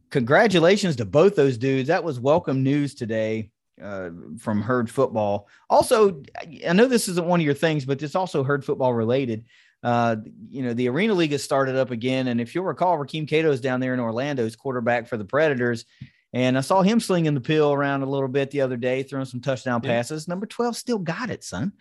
[0.10, 1.88] congratulations to both those dudes.
[1.88, 5.48] That was welcome news today uh, from Herd Football.
[5.70, 6.24] Also,
[6.68, 9.46] I know this isn't one of your things, but it's also Herd Football related.
[9.82, 10.18] Uh,
[10.50, 12.28] you know, the Arena League has started up again.
[12.28, 15.26] And if you'll recall, Rakeem Cato is down there in Orlando, is quarterback for the
[15.26, 15.86] Predators.
[16.32, 19.26] And I saw him slinging the pill around a little bit the other day, throwing
[19.26, 19.90] some touchdown yeah.
[19.90, 20.28] passes.
[20.28, 21.74] Number 12 still got it, son.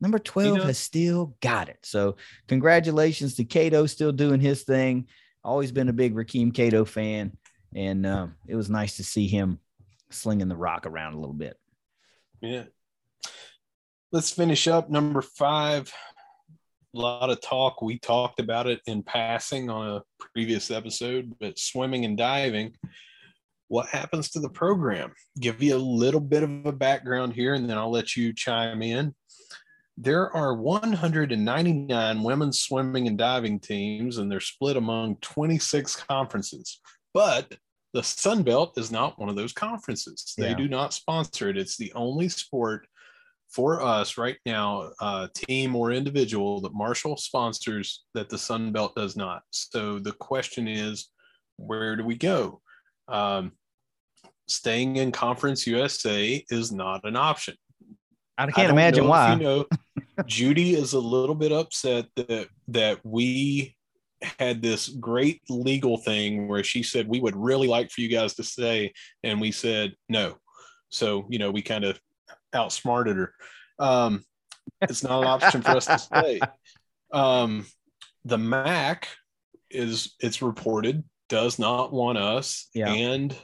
[0.00, 1.78] Number 12 has still got it.
[1.82, 2.16] So,
[2.46, 5.08] congratulations to Cato, still doing his thing.
[5.42, 7.36] Always been a big Rakeem Cato fan.
[7.74, 9.58] And uh, it was nice to see him
[10.10, 11.58] slinging the rock around a little bit.
[12.40, 12.64] Yeah.
[14.12, 14.88] Let's finish up.
[14.88, 15.92] Number five.
[16.94, 17.82] A lot of talk.
[17.82, 22.74] We talked about it in passing on a previous episode, but swimming and diving
[23.68, 25.12] what happens to the program?
[25.40, 28.82] Give you a little bit of a background here, and then I'll let you chime
[28.82, 29.14] in.
[29.96, 36.80] There are 199 women's swimming and diving teams, and they're split among 26 conferences.
[37.14, 37.56] But
[37.94, 40.34] the Sun Belt is not one of those conferences.
[40.36, 40.56] They yeah.
[40.56, 41.56] do not sponsor it.
[41.56, 42.86] It's the only sport
[43.48, 48.94] for us right now, uh, team or individual, that Marshall sponsors that the Sun Belt
[48.94, 49.42] does not.
[49.50, 51.08] So the question is,
[51.56, 52.60] where do we go?
[53.08, 53.52] Um,
[54.48, 57.54] staying in Conference USA is not an option.
[58.38, 59.32] I can't I imagine why.
[59.32, 59.66] You know,
[60.26, 63.76] Judy is a little bit upset that that we
[64.38, 68.34] had this great legal thing where she said we would really like for you guys
[68.34, 68.92] to stay,
[69.22, 70.36] and we said no.
[70.90, 71.98] So you know, we kind of
[72.54, 73.34] outsmarted her.
[73.78, 74.24] Um,
[74.82, 76.40] it's not an option for us to stay.
[77.12, 77.66] Um,
[78.24, 79.08] the MAC
[79.70, 82.92] is it's reported does not want us yeah.
[82.92, 83.36] and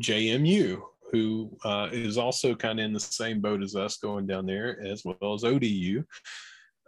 [0.00, 4.46] JMU, who uh, is also kind of in the same boat as us going down
[4.46, 6.04] there, as well as ODU.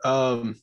[0.04, 0.60] Um,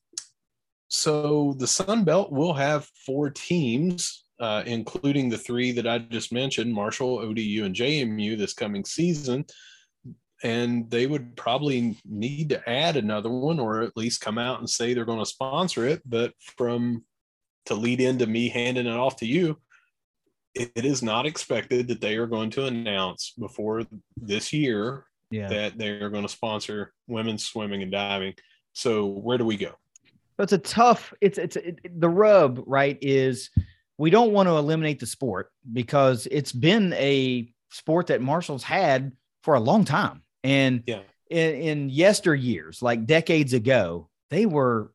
[0.90, 6.32] so the Sun Belt will have four teams, uh, including the three that I just
[6.32, 9.46] mentioned Marshall, ODU, and JMU this coming season.
[10.44, 14.70] And they would probably need to add another one or at least come out and
[14.70, 16.02] say they're going to sponsor it.
[16.06, 17.06] But from
[17.68, 19.58] to lead into me handing it off to you,
[20.56, 23.84] it is not expected that they are going to announce before
[24.16, 25.48] this year yeah.
[25.50, 28.36] that they are going to sponsor women's swimming and diving.
[28.74, 29.72] So where do we go?
[30.40, 31.14] It's a tough.
[31.22, 32.98] It's it's it, the rub, right?
[33.02, 33.50] Is
[33.98, 39.12] we don't want to eliminate the sport because it's been a sport that Marshall's had
[39.44, 41.02] for a long time, and yeah.
[41.30, 44.92] in, in yesteryears, like decades ago, they were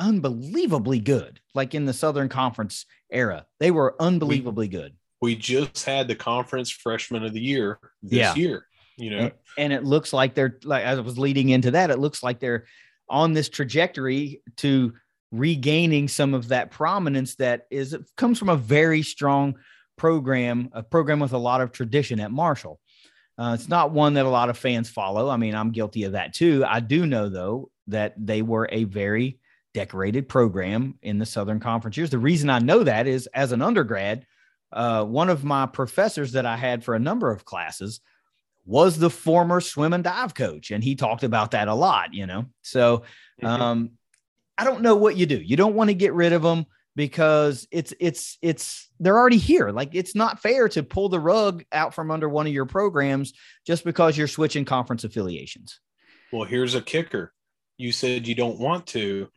[0.00, 1.40] unbelievably good.
[1.54, 6.14] Like in the Southern Conference era, they were unbelievably we, good we just had the
[6.14, 8.34] conference freshman of the year this yeah.
[8.34, 8.66] year
[9.00, 9.30] you know?
[9.56, 12.38] And, it looks like they're like as i was leading into that it looks like
[12.38, 12.66] they're
[13.08, 14.92] on this trajectory to
[15.32, 19.56] regaining some of that prominence that is comes from a very strong
[19.96, 22.80] program a program with a lot of tradition at marshall.
[23.38, 25.28] Uh, it's not one that a lot of fans follow.
[25.28, 26.64] I mean i'm guilty of that too.
[26.66, 29.38] I do know though that they were a very
[29.72, 32.10] decorated program in the southern conference years.
[32.10, 34.26] The reason i know that is as an undergrad
[34.72, 38.00] uh, one of my professors that I had for a number of classes
[38.64, 40.70] was the former swim and dive coach.
[40.70, 42.46] And he talked about that a lot, you know.
[42.62, 42.98] So
[43.42, 43.46] mm-hmm.
[43.46, 43.90] um,
[44.56, 45.36] I don't know what you do.
[45.36, 49.70] You don't want to get rid of them because it's it's it's they're already here.
[49.70, 53.32] Like it's not fair to pull the rug out from under one of your programs
[53.66, 55.80] just because you're switching conference affiliations.
[56.32, 57.32] Well, here's a kicker.
[57.76, 59.28] You said you don't want to.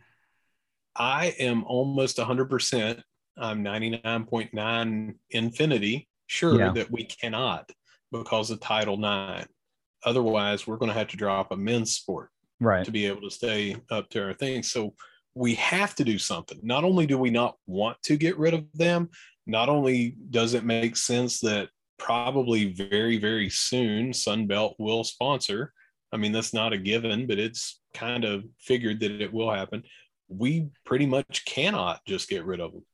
[0.96, 3.02] I am almost 100%.
[3.38, 6.72] Um, I'm 99.9 infinity sure yeah.
[6.74, 7.70] that we cannot
[8.12, 9.48] because of Title IX.
[10.06, 13.32] Otherwise, we're going to have to drop a men's sport right to be able to
[13.32, 14.64] stay up to our thing.
[14.64, 14.94] So
[15.36, 16.60] we have to do something.
[16.62, 19.10] Not only do we not want to get rid of them,
[19.48, 25.74] not only does it make sense that probably very, very soon Sunbelt will sponsor.
[26.12, 29.84] I mean, that's not a given, but it's kind of figured that it will happen.
[30.28, 32.86] We pretty much cannot just get rid of them.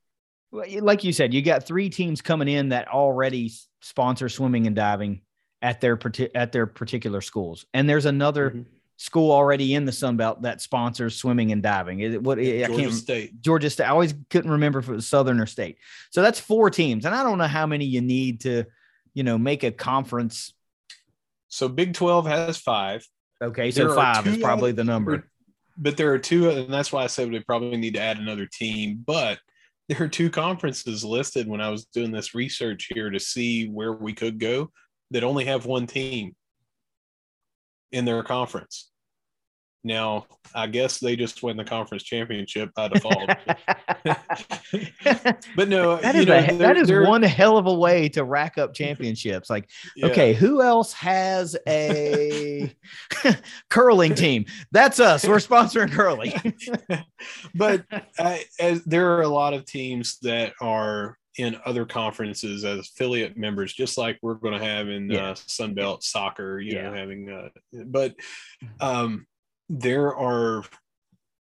[0.51, 4.75] Well, like you said, you got three teams coming in that already sponsor swimming and
[4.75, 5.21] diving
[5.61, 5.99] at their
[6.33, 8.61] at their particular schools, and there's another mm-hmm.
[8.97, 11.99] school already in the Sun Belt that sponsors swimming and diving.
[11.99, 13.85] It, what Georgia I can't State, Georgia State.
[13.85, 15.77] I always couldn't remember if it was Southern or State.
[16.09, 18.65] So that's four teams, and I don't know how many you need to,
[19.13, 20.53] you know, make a conference.
[21.49, 23.07] So Big Twelve has five.
[23.41, 25.29] Okay, so there five is probably the number.
[25.77, 28.45] But there are two, and that's why I said we probably need to add another
[28.45, 29.01] team.
[29.05, 29.39] But
[29.89, 33.93] there are two conferences listed when I was doing this research here to see where
[33.93, 34.71] we could go
[35.09, 36.35] that only have one team
[37.91, 38.88] in their conference.
[39.83, 43.29] Now, I guess they just win the conference championship by default.
[45.55, 48.57] but no, that is, know, a, that is one hell of a way to rack
[48.57, 49.49] up championships.
[49.49, 50.07] Like, yeah.
[50.07, 52.75] okay, who else has a
[53.69, 54.45] curling team?
[54.71, 55.25] That's us.
[55.25, 56.33] We're sponsoring curling.
[57.55, 57.85] but
[58.17, 63.37] I, as, there are a lot of teams that are in other conferences as affiliate
[63.37, 65.29] members, just like we're going to have in yeah.
[65.29, 66.83] uh, Sunbelt soccer, you yeah.
[66.83, 67.49] know, having, uh,
[67.85, 68.13] but
[68.81, 69.25] um,
[69.69, 70.63] there are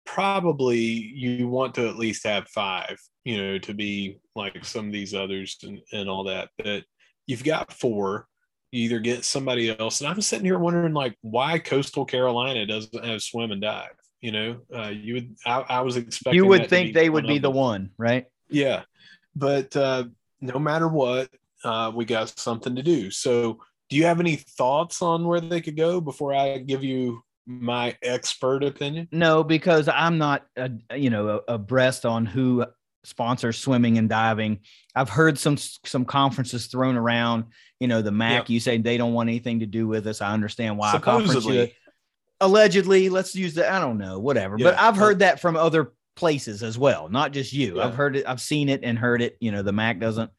[0.05, 4.93] probably you want to at least have five, you know, to be like some of
[4.93, 6.51] these others and, and all that.
[6.59, 6.85] But
[7.27, 8.27] you've got four.
[8.71, 13.05] You either get somebody else, and I'm sitting here wondering like why Coastal Carolina doesn't
[13.05, 13.97] have swim and dive.
[14.21, 15.37] You know, uh, you would.
[15.47, 16.37] I, I was expecting.
[16.37, 18.27] You would think they would be the one, right?
[18.51, 18.83] Yeah,
[19.35, 20.05] but uh,
[20.41, 21.31] no matter what,
[21.64, 23.11] uh, we got something to do.
[23.11, 27.23] So, do you have any thoughts on where they could go before I give you
[27.49, 29.09] my expert opinion?
[29.11, 32.67] No, because I'm not, uh, you know, abreast on who
[33.05, 34.61] sponsors swimming and diving.
[34.95, 37.45] I've heard some some conferences thrown around.
[37.81, 38.51] You know, the MAC.
[38.51, 40.21] You say they don't want anything to do with us.
[40.21, 40.93] I understand why.
[40.93, 41.75] Supposedly,
[42.41, 43.71] allegedly, let's use the.
[43.71, 44.57] I don't know, whatever.
[44.59, 44.65] Yeah.
[44.71, 47.77] But I've heard that from other places as well, not just you.
[47.77, 47.87] Yeah.
[47.87, 48.27] I've heard it.
[48.27, 49.39] I've seen it and heard it.
[49.41, 50.31] You know, the MAC doesn't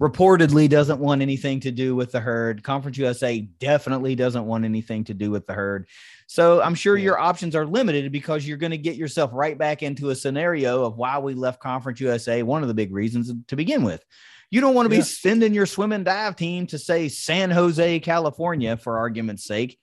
[0.00, 2.62] reportedly doesn't want anything to do with the herd.
[2.62, 5.86] Conference USA definitely doesn't want anything to do with the herd.
[6.26, 7.04] So I'm sure yeah.
[7.04, 10.84] your options are limited because you're going to get yourself right back into a scenario
[10.84, 12.42] of why we left Conference USA.
[12.42, 14.04] One of the big reasons to begin with.
[14.50, 15.00] You don't want to yeah.
[15.00, 19.78] be sending your swim and dive team to say San Jose, California, for argument's sake,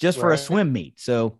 [0.00, 1.00] just for a swim meet.
[1.00, 1.38] So,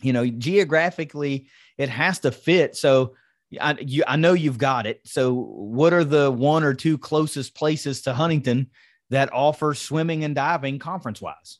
[0.00, 2.76] you know, geographically, it has to fit.
[2.76, 3.14] So
[3.60, 5.00] I, you, I know you've got it.
[5.04, 8.70] So, what are the one or two closest places to Huntington
[9.10, 11.58] that offer swimming and diving conference wise?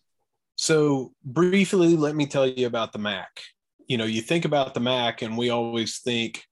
[0.56, 3.28] So, briefly, let me tell you about the MAC.
[3.86, 6.42] You know, you think about the MAC, and we always think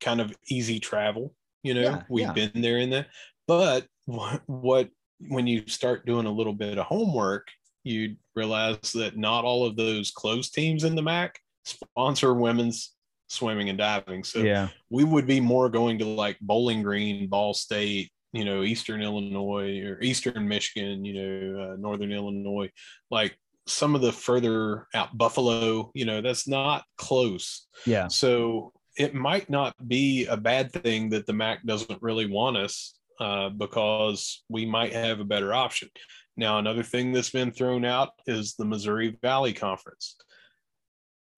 [0.00, 1.34] kind of easy travel.
[1.62, 2.32] You know, yeah, we've yeah.
[2.32, 3.08] been there in that.
[3.46, 4.88] But what, what,
[5.28, 7.48] when you start doing a little bit of homework,
[7.82, 12.94] you realize that not all of those closed teams in the MAC sponsor women's
[13.28, 14.24] swimming and diving.
[14.24, 18.62] So yeah, we would be more going to like Bowling Green, Ball State, you know,
[18.62, 22.70] Eastern Illinois or Eastern Michigan, you know, uh, Northern Illinois,
[23.10, 27.66] like some of the further out Buffalo, you know, that's not close.
[27.86, 28.08] Yeah.
[28.08, 32.94] So it might not be a bad thing that the MAC doesn't really want us
[33.20, 35.88] uh, because we might have a better option.
[36.36, 40.16] Now, another thing that's been thrown out is the Missouri Valley Conference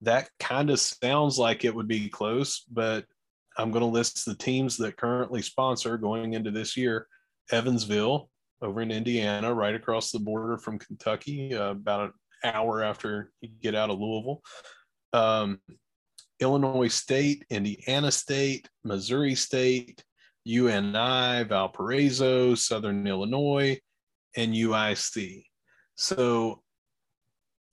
[0.01, 3.05] that kind of sounds like it would be close, but
[3.57, 7.07] I'm going to list the teams that currently sponsor going into this year
[7.51, 8.29] Evansville
[8.61, 13.49] over in Indiana, right across the border from Kentucky, uh, about an hour after you
[13.61, 14.41] get out of Louisville.
[15.13, 15.59] Um,
[16.39, 20.03] Illinois State, Indiana State, Missouri State,
[20.45, 23.79] UNI, Valparaiso, Southern Illinois,
[24.35, 25.43] and UIC.
[25.95, 26.61] So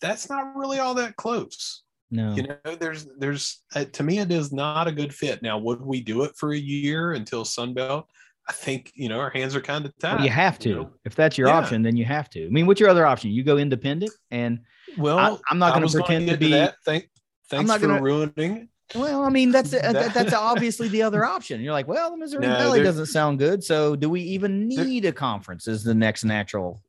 [0.01, 1.83] that's not really all that close.
[2.11, 2.35] No.
[2.35, 5.43] You know, there's there's uh, to me it is not a good fit.
[5.43, 8.05] Now, would we do it for a year until Sunbelt?
[8.49, 10.17] I think you know our hands are kind of tied.
[10.17, 10.69] Well, you have to.
[10.69, 10.91] you know?
[11.05, 11.59] If that's your Yeah.
[11.59, 12.47] option, then you have to.
[12.47, 13.31] I mean, what's your other option?
[13.31, 14.61] You go independent, and
[14.97, 16.77] Well, I- I'm not gonna was pretend to be- that.
[16.85, 17.11] Thank,
[17.51, 21.25] thanks not for gonna- ruining well, I mean, that's that, That- that's obviously the other
[21.25, 21.61] option.
[21.61, 25.05] You're like, well, the Missouri No, Valley doesn't sound good, so do we even need
[25.05, 25.69] a conference?
[25.69, 26.81] Is the next natural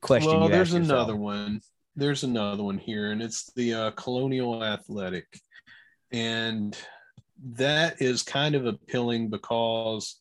[0.00, 0.38] question.
[0.38, 1.60] Well, there's another one.
[1.96, 5.26] There's another one here, and it's the uh, Colonial Athletic,
[6.12, 6.76] and
[7.54, 10.20] that is kind of appealing because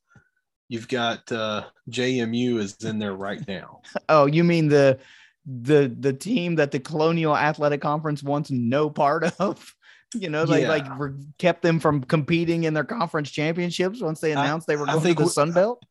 [0.67, 3.81] you've got uh, JMU is in there right now.
[4.09, 4.99] Oh, you mean the
[5.45, 9.73] the the team that the Colonial Athletic Conference wants no part of?
[10.15, 10.97] You know, they like Yeah.
[10.97, 14.87] were, kept them from competing in their conference championships once they I- announced they were
[14.87, 15.83] going to the Sun Belt.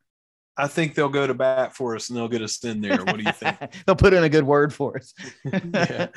[0.58, 2.98] I think they'll go to bat for us and they'll get us in there.
[3.04, 3.56] What do you think?
[3.86, 5.14] They'll put in a good word for us.
[5.72, 6.08] yeah.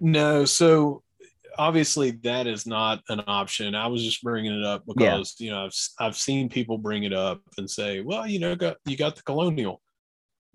[0.00, 1.02] No, so
[1.58, 3.74] obviously that is not an option.
[3.74, 4.94] I was just bringing it up Yeah.
[5.16, 8.54] because you know I've I've seen people bring it up and say, well, you know,
[8.54, 9.82] got you got the Colonial.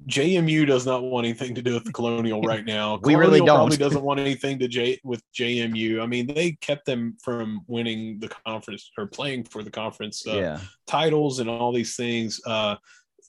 [0.09, 2.99] JMU does not want anything to do with the Colonial right now.
[3.01, 3.57] We really don't.
[3.57, 6.01] Probably doesn't want anything to J with JMU.
[6.01, 10.33] I mean, they kept them from winning the conference or playing for the conference uh,
[10.33, 12.41] yeah, titles and all these things.
[12.45, 12.75] Uh,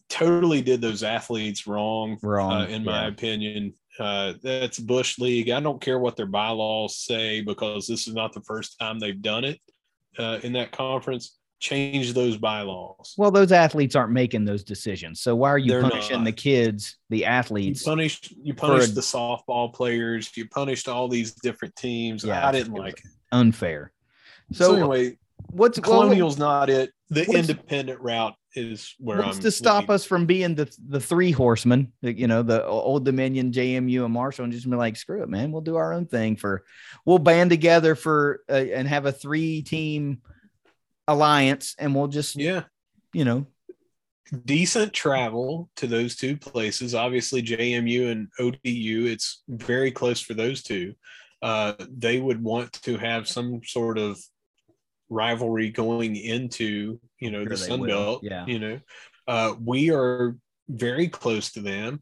[0.09, 2.53] totally did those athletes wrong wrong.
[2.53, 3.09] uh, in my yeah.
[3.09, 3.75] opinion.
[3.99, 5.49] Uh, that's Bush League.
[5.51, 9.21] I don't care what their bylaws say because this is not the first time they've
[9.23, 9.59] done it
[10.19, 11.39] uh, in that conference.
[11.61, 13.15] Change those bylaws.
[13.17, 15.23] Well, those athletes aren't making those decisions.
[15.23, 16.25] So why are you They're punishing not.
[16.27, 17.83] the kids, the You athletes?
[17.83, 20.31] punished you For punished the softball players.
[20.37, 22.23] You punished all these different teams.
[22.23, 22.99] Yeah, I didn't like.
[22.99, 23.11] It.
[23.33, 23.93] Unfair.
[24.53, 25.17] So, So, anyway,
[25.49, 26.93] what's well, Colonial's not it.
[27.09, 29.95] The independent route is where what's I'm to stop looking.
[29.95, 31.93] us from being the the three horsemen?
[32.01, 35.53] You know, the Old Dominion, JMU, and Marshall, and just be like, screw it, man.
[35.53, 36.37] We'll do our own thing.
[36.37, 36.65] For
[37.05, 40.23] we'll band together for uh, and have a three team
[41.07, 42.65] alliance, and we'll just Yeah.
[43.13, 43.47] you know
[44.45, 46.95] decent travel to those two places.
[46.95, 50.95] Obviously, JMU and ODU, it's very close for those two.
[51.43, 54.19] Uh, they would want to have some sort of
[55.09, 58.21] rivalry going into, you know, Sure the Sun will, Belt.
[58.25, 58.47] yeah.
[58.47, 58.81] You know,
[59.29, 60.37] uh, we are
[60.69, 62.01] very close to them.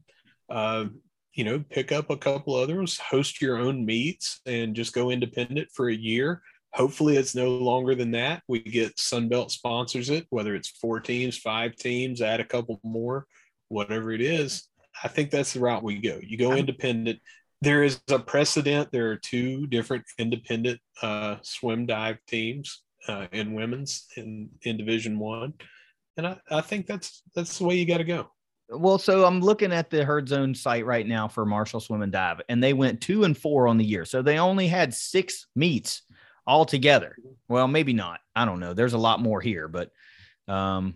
[0.49, 0.85] Uh,
[1.33, 5.69] you know, pick up a couple others, host your own meets, and just go independent
[5.73, 6.41] for a year.
[6.73, 8.43] Hopefully, it's no longer than that.
[8.47, 13.27] We get Sunbelt sponsors it, whether it's four teams, five teams, add a couple more,
[13.69, 14.67] whatever it is.
[15.03, 16.19] I think that's the route we go.
[16.21, 17.19] You go independent.
[17.61, 18.91] There is a precedent.
[18.91, 25.19] There are two different independent uh, swim dive teams uh, in women's in, in Division
[25.19, 25.53] One,
[26.17, 28.29] and I, I think that's that's the way you got to go.
[28.69, 32.11] Well, so I'm looking at the Herd Zone site right now for Marshall Swim and
[32.11, 34.05] Dive, and they went two and four on the year.
[34.05, 36.01] So they only had six meets
[36.47, 37.15] altogether.
[37.47, 38.21] Well, maybe not.
[38.35, 38.73] I don't know.
[38.73, 39.91] There's a lot more here, but
[40.47, 40.95] um,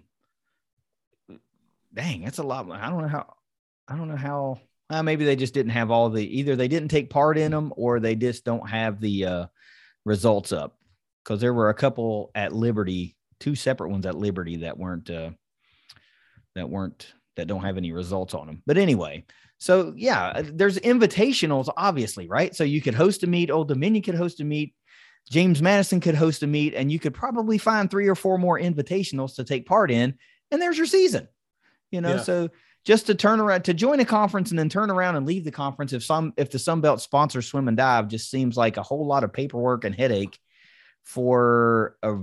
[1.94, 2.70] dang, that's a lot.
[2.72, 3.34] I don't know how.
[3.88, 4.60] I don't know how.
[5.04, 8.00] Maybe they just didn't have all the either they didn't take part in them or
[8.00, 9.46] they just don't have the uh,
[10.04, 10.79] results up
[11.24, 15.32] because there were a couple at Liberty, two separate ones at Liberty that weren't uh,
[16.56, 18.64] that weren't that don't have any results on them.
[18.66, 19.26] But anyway,
[19.58, 22.56] so yeah, uh, there's invitationals, obviously, right?
[22.56, 24.74] So you could host a meet, Old Dominion could host a meet,
[25.30, 28.60] James Madison could host a meet, and you could probably find three or four more
[28.60, 30.16] invitationals to take part in,
[30.52, 31.28] and there's your season.
[31.92, 32.22] You know, Yeah.
[32.22, 32.50] so
[32.86, 35.52] just to turn around to join a conference and then turn around and leave the
[35.52, 38.84] conference if some if the Sun Belt sponsors swim and dive just seems like a
[38.84, 40.40] whole lot of paperwork and headache
[41.10, 42.16] for a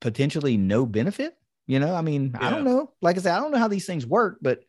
[0.00, 1.36] potentially no benefit.
[1.66, 2.92] You know, I mean, I don't know.
[3.02, 4.60] Like I said, I don't know how these things work, but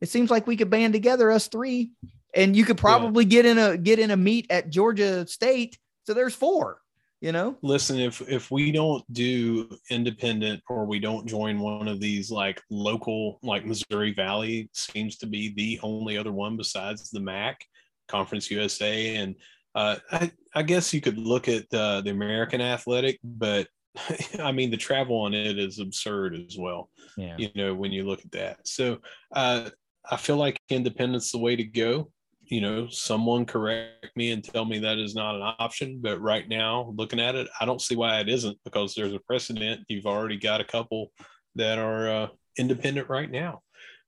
[0.00, 1.90] it seems like we could band together us three,
[2.36, 5.76] and you could probably get in a get in a meet at Georgia State.
[6.04, 6.78] So there's four.
[7.20, 11.98] You know, Listen, if if we don't do independent or we don't join one of
[11.98, 17.20] these like local, like Missouri Valley seems to be the only other one besides the
[17.20, 17.64] MAC
[18.08, 19.34] Conference USA, and
[19.74, 23.68] uh, I I guess you could look at uh, the American Athletic, but
[24.40, 26.90] I mean the travel on it is absurd as well.
[27.16, 27.36] yeah.
[27.38, 28.98] you know when you look at that so
[29.34, 29.70] uh
[30.10, 32.10] i feel like independence the way to go
[32.42, 36.48] you know someone correct me and tell me that is not an option but right
[36.48, 40.06] now looking at it i don't see why it isn't because there's a precedent you've
[40.06, 41.10] already got a couple
[41.54, 43.60] that are uh, independent right now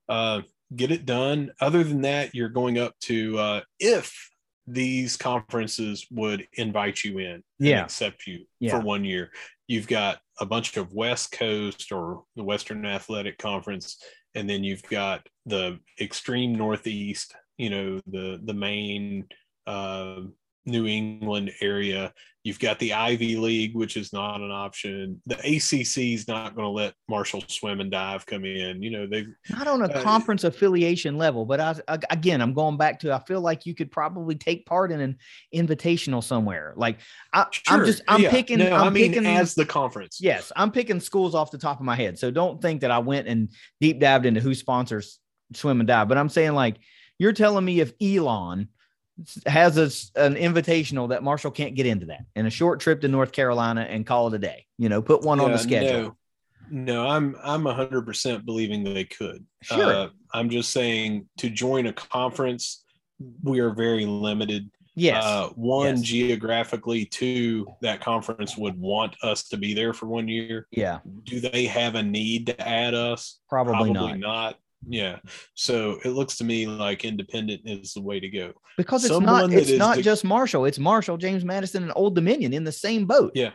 [0.08, 0.42] uh
[0.74, 4.30] get it done other than that you're going up to uh if
[4.66, 7.84] these conferences would invite you in and Yeah.
[7.84, 8.72] accept you Yeah.
[8.72, 9.30] for one year
[9.68, 14.00] you've got a bunch of West Coast or the Western Athletic Conference,
[14.34, 17.34] and then you've got the extreme Northeast.
[17.58, 19.26] You know, the the main
[19.66, 20.20] uh,
[20.66, 22.12] New England area.
[22.46, 25.20] You've got the Ivy League, which is not an option.
[25.26, 28.82] The ACC is not going to let Marshall swim and dive come in.
[28.84, 31.74] You know, they not on a uh, conference affiliation level, but I,
[32.08, 35.16] again, I'm going back to I feel like you could probably take part in an
[35.52, 36.72] invitational somewhere.
[36.76, 37.00] Like
[37.32, 38.30] I, am just I'm yeah.
[38.30, 38.58] picking.
[38.58, 40.20] No, I'm I mean picking, as the conference.
[40.20, 42.16] Yes, I'm picking schools off the top of my head.
[42.16, 43.50] So don't think that I went and
[43.80, 45.18] deep dived into who sponsors
[45.52, 46.06] swim and dive.
[46.06, 46.76] But I'm saying like
[47.18, 48.68] you're telling me if Elon
[49.46, 53.08] has a, an invitational that Marshall can't get into that and a short trip to
[53.08, 54.66] North Carolina and call it a day.
[54.78, 56.16] You know, put one yeah, on the schedule.
[56.70, 59.44] No, no, I'm I'm hundred percent believing they could.
[59.62, 59.94] Sure.
[59.94, 62.84] Uh, I'm just saying to join a conference,
[63.42, 64.70] we are very limited.
[64.94, 65.24] Yes.
[65.24, 66.00] Uh, one yes.
[66.02, 70.66] geographically, two that conference would want us to be there for one year.
[70.70, 71.00] Yeah.
[71.24, 73.38] Do they have a need to add us?
[73.48, 74.18] Probably, Probably not.
[74.18, 74.56] not.
[74.88, 75.18] Yeah.
[75.54, 78.52] So it looks to me like independent is the way to go.
[78.76, 82.14] Because it's Someone not it's not the, just Marshall, it's Marshall, James Madison, and Old
[82.14, 83.32] Dominion in the same boat.
[83.34, 83.50] Yeah.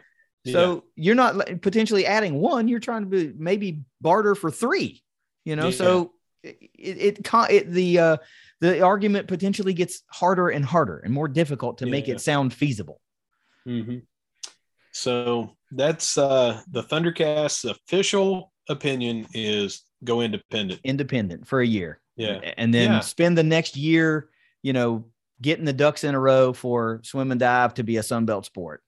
[0.45, 1.03] So yeah.
[1.03, 5.03] you're not potentially adding one, you're trying to be, maybe barter for three,
[5.45, 5.65] you know.
[5.65, 5.71] Yeah.
[5.71, 6.13] So
[6.43, 8.17] it, it, it the uh
[8.59, 11.91] the argument potentially gets harder and harder and more difficult to yeah.
[11.91, 12.99] make it sound feasible.
[13.67, 13.97] Mm-hmm.
[14.91, 20.81] So that's uh the Thundercast's official opinion is go independent.
[20.83, 21.99] Independent for a year.
[22.15, 22.39] Yeah.
[22.57, 22.99] And then yeah.
[22.99, 24.29] spend the next year,
[24.61, 25.05] you know,
[25.41, 28.83] getting the ducks in a row for swim and dive to be a Sunbelt sport.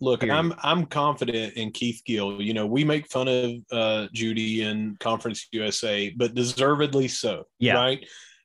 [0.00, 0.36] Look, Period.
[0.36, 2.40] I'm I'm confident in Keith Gill.
[2.40, 7.44] You know, we make fun of uh, Judy and Conference USA, but deservedly so.
[7.58, 7.74] Yeah.
[7.74, 8.04] Right.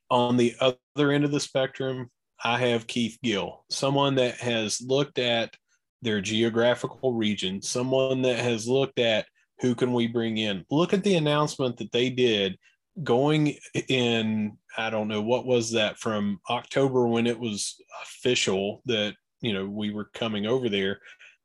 [0.09, 2.11] On the other end of the spectrum,
[2.43, 5.55] I have Keith Gill, someone that has looked at
[6.01, 9.25] their geographical region, someone that has looked at
[9.61, 10.65] who can we bring in?
[10.69, 12.57] Look at the announcement that they did
[13.03, 13.55] going
[13.87, 19.53] in, I don't know, what was that from October when it was official that, you
[19.53, 20.99] know, we were coming over there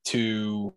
[0.06, 0.74] to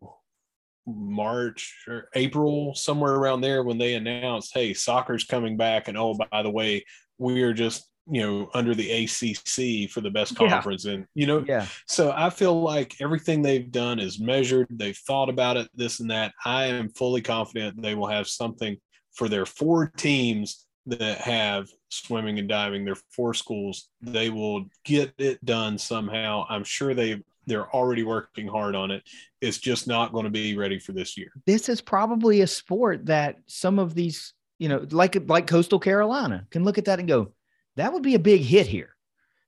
[0.86, 5.88] March or April, somewhere around there when they announced, hey, soccer's coming back.
[5.88, 6.86] And oh, by the way,
[7.18, 10.86] we are just you know under the ACC for the best conference.
[10.86, 10.94] Yeah.
[10.94, 11.66] and you know yeah.
[11.88, 14.68] so I feel like everything they've done is measured.
[14.70, 16.34] They've thought about it this and that.
[16.46, 18.78] I am fully confident they will have something
[19.14, 23.90] for their four teams that have swimming and diving their four schools.
[24.02, 26.46] They will get it done somehow.
[26.50, 29.04] I'm sure they they're already working hard on it.
[29.42, 31.32] It's just not going to be ready for this year.
[31.46, 36.46] This is probably a sport that some of these you know like like coastal Carolina.
[36.52, 37.32] Can look at that and go
[37.80, 38.96] that would be a big hit here.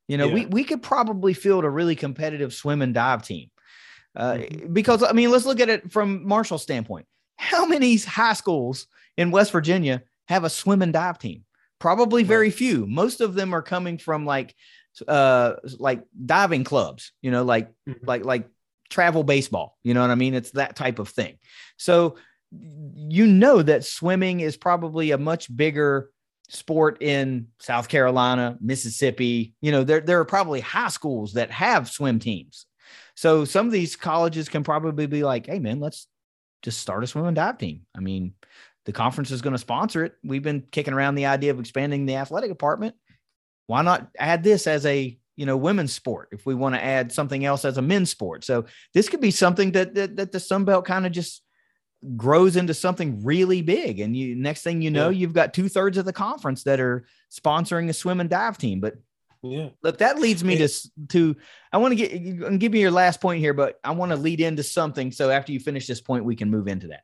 [0.08, 0.34] You know, yeah.
[0.34, 3.50] we, we could probably field a really competitive swim and dive team.
[4.14, 4.72] Uh, mm-hmm.
[4.72, 7.06] Because, I mean, let's look at it from Marshall's standpoint.
[7.36, 11.44] How many high schools in West Virginia have a swim and dive team?
[11.78, 12.54] Probably very right.
[12.54, 12.86] few.
[12.86, 14.54] Most of them are coming from like,
[15.08, 18.04] uh, like diving clubs, you know, like, mm-hmm.
[18.06, 18.48] like, like
[18.90, 19.78] travel baseball.
[19.82, 20.34] You know what I mean?
[20.34, 21.38] It's that type of thing.
[21.78, 22.16] So,
[22.94, 26.10] you know that swimming is probably a much bigger
[26.52, 29.54] sport in South Carolina, Mississippi.
[29.60, 32.66] You know, there, there are probably high schools that have swim teams.
[33.14, 36.06] So some of these colleges can probably be like, hey, man, let's
[36.62, 37.82] just start a swim and dive team.
[37.96, 38.34] I mean,
[38.84, 40.14] the conference is going to sponsor it.
[40.22, 42.94] We've been kicking around the idea of expanding the athletic department.
[43.66, 47.10] Why not add this as a you know women's sport if we want to add
[47.10, 48.44] something else as a men's sport?
[48.44, 51.42] So this could be something that that, that the Sun Belt kind of just
[52.16, 54.00] grows into something really big.
[54.00, 55.18] And you next thing you know, yeah.
[55.18, 58.80] you've got two thirds of the conference that are sponsoring a swim and dive team.
[58.80, 58.94] But
[59.42, 60.68] yeah, look, that leads me to
[61.08, 61.36] to
[61.72, 64.16] I want to get and give me your last point here, but I want to
[64.16, 65.12] lead into something.
[65.12, 67.02] So after you finish this point, we can move into that.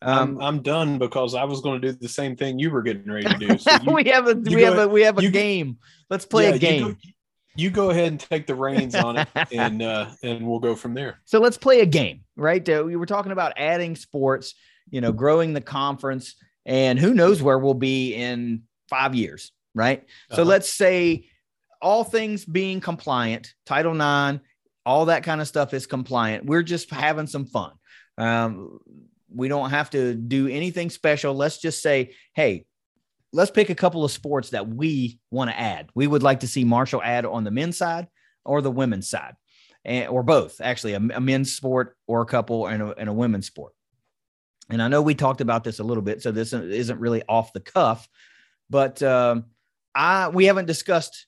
[0.00, 2.82] Um, I'm, I'm done because I was going to do the same thing you were
[2.82, 3.58] getting ready to do.
[3.58, 5.78] So you, we have a we have a we have a game.
[6.10, 6.86] Let's play yeah, a game.
[6.86, 6.98] You go,
[7.56, 10.94] you go ahead and take the reins on it and uh and we'll go from
[10.94, 11.20] there.
[11.24, 12.66] So let's play a game right?
[12.68, 14.54] Uh, we were talking about adding sports
[14.90, 16.36] you know growing the conference
[16.66, 20.00] and who knows where we'll be in five years right?
[20.00, 20.36] Uh-huh.
[20.36, 21.26] so let's say
[21.80, 24.40] all things being compliant title nine
[24.84, 26.44] all that kind of stuff is compliant.
[26.44, 27.72] We're just having some fun.
[28.18, 28.78] Um,
[29.34, 31.34] we don't have to do anything special.
[31.34, 32.66] Let's just say hey
[33.32, 35.88] let's pick a couple of sports that we want to add.
[35.94, 38.08] We would like to see Marshall add on the men's side
[38.44, 39.34] or the women's side,
[39.84, 43.12] and, or both, actually, a, a men's sport or a couple and a, and a
[43.12, 43.72] women's sport.
[44.70, 47.52] And I know we talked about this a little bit, so this isn't really off
[47.52, 48.08] the cuff,
[48.70, 49.46] but um,
[49.94, 51.26] I we haven't discussed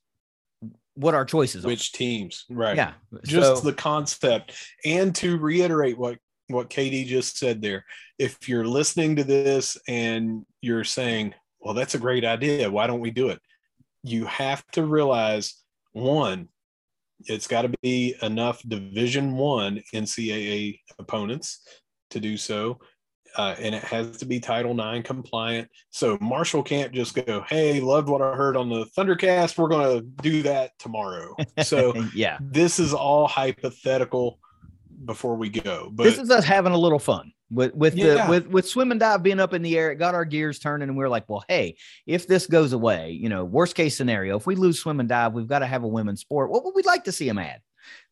[0.95, 1.69] what our choices are.
[1.69, 2.77] Which teams, right?
[2.77, 2.93] Yeah,
[3.25, 4.55] just so, the concept.
[4.85, 7.85] And to reiterate what what KD just said there,
[8.19, 11.35] if you're listening to this and you're saying,
[11.65, 12.71] well, that's a great idea.
[12.71, 13.41] Why don't we do it?
[14.03, 15.55] You have to realize
[15.93, 16.49] one,
[17.21, 21.67] it's got to be enough Division One NCAA opponents
[22.11, 22.81] to do so.
[23.37, 25.69] Uh, and it has to be Title IX compliant.
[25.91, 29.59] So Marshall can't just go, "Hey, loved what I heard on the Thundercast.
[29.59, 31.35] We're going to do that tomorrow."
[31.65, 34.39] So yeah, this is all hypothetical
[35.05, 35.91] before we go.
[35.93, 38.25] But this is us having a little fun with with Yeah.
[38.25, 39.91] the with with swim and dive being up in the air.
[39.91, 41.77] It got our gears turning, and we are like, well, hey,
[42.07, 45.33] if this goes away, you know, worst case scenario, if we lose swim and dive,
[45.33, 46.51] we've got to have a women's sport.
[46.51, 47.61] What would we like to see them add?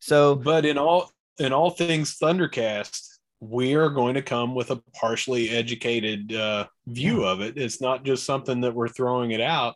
[0.00, 3.08] So but in all in all things Thundercast,
[3.40, 7.56] we are going to come with a partially educated uh, view of it.
[7.56, 9.74] It's not just something that we're throwing it out,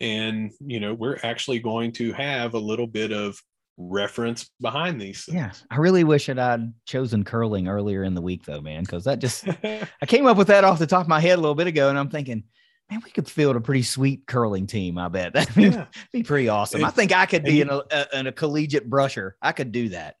[0.00, 3.40] and you know we're actually going to have a little bit of
[3.78, 5.24] reference behind these.
[5.32, 9.04] yeah, I really wish that I'd chosen curling earlier in the week, though, man, because
[9.04, 11.54] that just I came up with that off the top of my head a little
[11.54, 12.44] bit ago, and I'm thinking.
[12.90, 14.96] Man, we could field a pretty sweet curling team.
[14.96, 15.84] I bet that'd be, yeah.
[16.10, 16.82] be pretty awesome.
[16.82, 19.32] I think I could be in a, a in a collegiate brusher.
[19.42, 20.16] I could do that.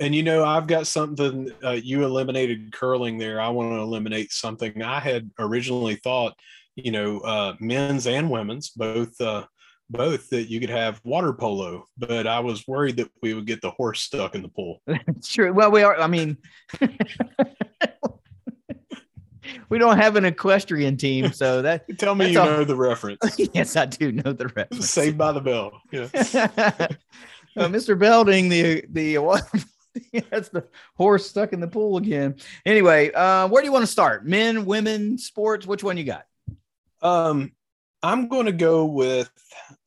[0.00, 1.52] And you know, I've got something.
[1.62, 3.40] Uh, you eliminated curling there.
[3.40, 6.34] I want to eliminate something I had originally thought.
[6.74, 9.44] You know, uh, men's and women's, both, uh,
[9.90, 11.84] both that you could have water polo.
[11.98, 14.80] But I was worried that we would get the horse stuck in the pool.
[15.24, 15.52] True.
[15.52, 16.00] Well, we are.
[16.00, 16.38] I mean,
[19.68, 21.84] we don't have an equestrian team, so that.
[21.98, 23.20] Tell me you all- know the reference.
[23.52, 24.88] yes, I do know the reference.
[24.90, 25.80] Saved by the Bell.
[25.90, 26.08] Yeah.
[27.56, 27.98] Uh, Mr.
[27.98, 29.18] Belding, the the?
[30.30, 32.36] That's the horse stuck in the pool again.
[32.64, 34.24] Anyway, uh, where do you want to start?
[34.24, 35.66] Men, women, sports?
[35.66, 36.26] Which one you got?
[37.02, 37.50] Um,
[38.02, 39.30] I'm going to go with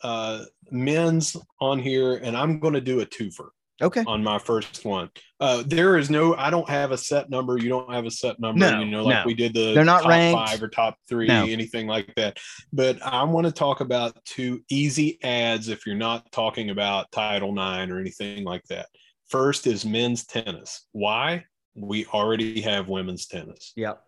[0.02, 3.50] uh, men's on here, and I'm going to do a twofer.
[3.82, 4.04] Okay.
[4.08, 5.10] on my first one.
[5.42, 7.58] Uh, there is no, I don't have a set number.
[7.58, 9.24] You don't have a set number, No, you know, like no.
[9.26, 10.50] we did the They're not top ranked.
[10.50, 11.46] five or top three, No.
[11.46, 12.38] anything like that.
[12.72, 17.50] But I want to talk about two easy ads if you're not talking about Title
[17.50, 18.88] IX or anything like that.
[19.28, 20.86] First is men's tennis.
[20.92, 21.44] Why?
[21.76, 23.74] We already have women's tennis.
[23.76, 24.02] Yep.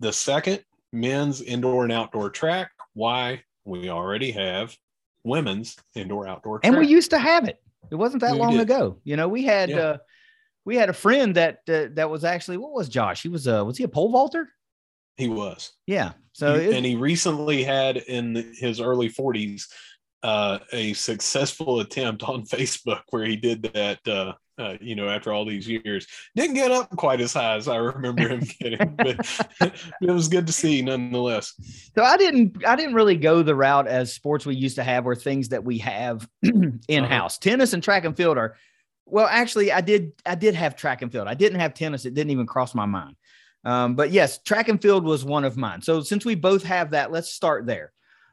[0.00, 2.70] The second, men's indoor and outdoor track.
[2.94, 3.42] Why?
[3.64, 4.76] We already have
[5.24, 6.72] women's indoor outdoor track.
[6.72, 7.62] And we used to have it.
[7.90, 8.60] It wasn't that We long did.
[8.62, 8.98] ago.
[9.04, 9.76] You know, we had Yeah.
[9.78, 9.96] uh
[10.64, 13.22] we had a friend that uh, that was actually what was Josh?
[13.22, 14.48] He was uh was he a pole vaulter?
[15.18, 15.72] he was.
[15.86, 16.12] Yeah.
[16.32, 19.64] So He- and he recently had in his early 40s
[20.22, 23.98] uh, a successful attempt on Facebook where he did that.
[24.08, 27.68] Uh, uh, you know, after all these years, didn't get up quite as high as
[27.68, 31.54] I remember him getting, but it was good to see nonetheless.
[31.94, 35.06] So I didn't I didn't really go the route as sports we used to have
[35.06, 36.28] or things that we have
[36.88, 37.38] in house.
[37.38, 38.56] Tennis and track and field are
[39.06, 41.28] well, actually, I did I did have track and field.
[41.28, 42.04] I didn't have tennis.
[42.04, 43.16] It didn't even cross my mind.
[43.64, 45.82] Um, but yes, track and field was one of mine.
[45.82, 47.92] So since we both have that, let's start there.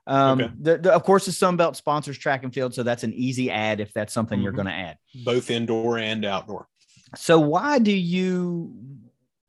[0.09, 0.53] Um, Okay.
[0.59, 3.51] the, the- of course, the Sun Belt sponsors track and field, so that's an easy
[3.51, 4.55] add if that's something you're Mhm.
[4.55, 4.97] going to add.
[5.23, 6.67] Both indoor and outdoor.
[7.15, 8.73] So why do you?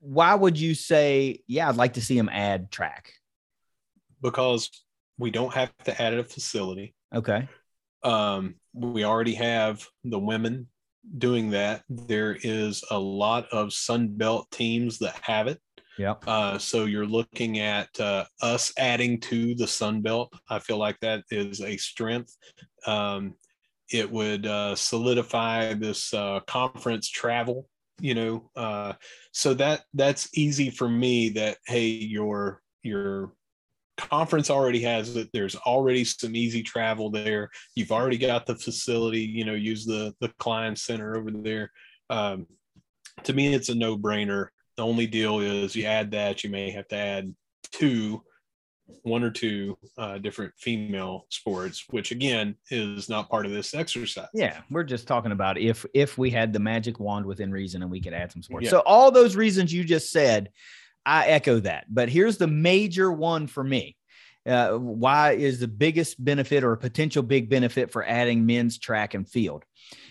[0.00, 3.12] Why would you say, yeah, I'd like to see them add track?
[4.22, 4.68] because
[5.18, 6.94] we don't have to add a facility.
[7.14, 7.48] Okay.
[8.02, 10.68] Um, we already have the women
[11.16, 11.84] doing that.
[11.88, 15.58] There is a lot of Sun Belt teams that have it.
[16.00, 16.24] Yep.
[16.26, 20.32] Uh, so you're looking at uh, us adding to the Sun Belt.
[20.48, 22.34] I feel like that is a strength.
[22.86, 23.34] Um,
[23.90, 27.68] it would uh, solidify this uh, conference travel,
[28.00, 28.50] you know.
[28.56, 28.94] Uh,
[29.32, 31.28] so that that's easy for me.
[31.28, 33.34] That hey, your your
[33.98, 35.28] conference already has it.
[35.34, 37.50] There's already some easy travel there.
[37.74, 39.20] You've already got the facility.
[39.20, 41.70] You know, use the the Cline Center over there.
[42.08, 42.46] Um,
[43.24, 44.46] to me, it's a no brainer.
[44.80, 47.34] The only deal is you add that, you may have to add
[47.70, 48.22] two,
[49.02, 54.28] one or two uh, different female sports, which again is not part of this exercise.
[54.32, 57.90] Yeah, we're just talking about if if we had the magic wand within reason and
[57.90, 58.64] we could add some sports.
[58.64, 58.70] Yeah.
[58.70, 60.48] So all those reasons you just said,
[61.04, 61.84] I echo that.
[61.90, 63.98] But here's the major one for me.
[64.46, 69.28] Uh, why is the biggest benefit or potential big benefit for adding men's track and
[69.28, 69.62] field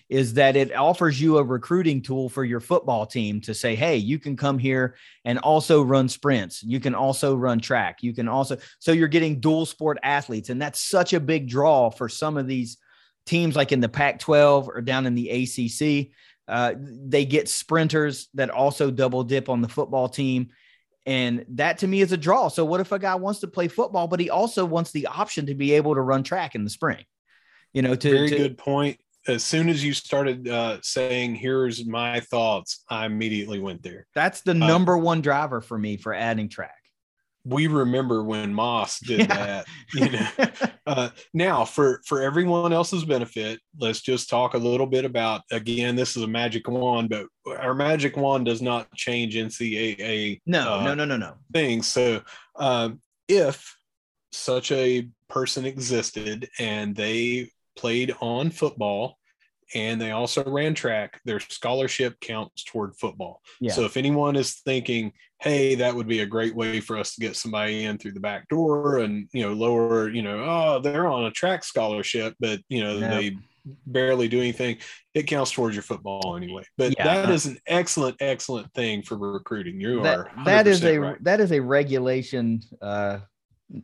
[0.09, 3.95] is that it offers you a recruiting tool for your football team to say, hey,
[3.95, 6.63] you can come here and also run sprints.
[6.63, 7.99] You can also run track.
[8.01, 10.49] You can also, so you're getting dual sport athletes.
[10.49, 12.77] And that's such a big draw for some of these
[13.27, 16.11] teams like in the Pac 12 or down in the ACC.
[16.47, 20.49] Uh, they get sprinters that also double dip on the football team.
[21.05, 22.47] And that to me is a draw.
[22.49, 25.45] So, what if a guy wants to play football, but he also wants the option
[25.45, 27.05] to be able to run track in the spring?
[27.73, 28.99] You know, to, Very to- good point.
[29.29, 34.07] As soon as you started uh, saying, "Here's my thoughts," I immediately went there.
[34.15, 36.75] that's the Uh, number one driver for me for adding track.
[37.45, 39.25] we remember when Moss did yeah.
[39.27, 39.65] that.
[39.93, 40.27] You know,
[40.85, 45.41] uh, now for for everyone else's benefit, let's just talk a little bit about.
[45.51, 47.25] Again, this is a magic wand, but
[47.57, 50.41] our magic wand does not change NCAA.
[50.45, 51.87] No, uh, no, no, no, no things.
[51.87, 52.21] So,
[52.55, 52.89] uh,
[53.27, 53.75] if
[54.31, 59.17] such a person existed and they played on football
[59.73, 63.41] and they also ran track, their scholarship counts toward football.
[63.59, 63.73] Yeah.
[63.73, 67.21] So if anyone is thinking, hey, that would be a great way for us to
[67.21, 71.07] get somebody in through the back door and, you know, lower, you know, oh, they're
[71.07, 73.37] on a track scholarship, but, you know, they
[73.85, 74.77] barely do anything,
[75.13, 76.63] it counts towards your football anyway.
[76.77, 77.03] But yeah.
[77.03, 79.79] that is an excellent, excellent thing for recruiting.
[79.79, 81.23] You that, are that is a right.
[81.23, 83.19] that is a regulation uh,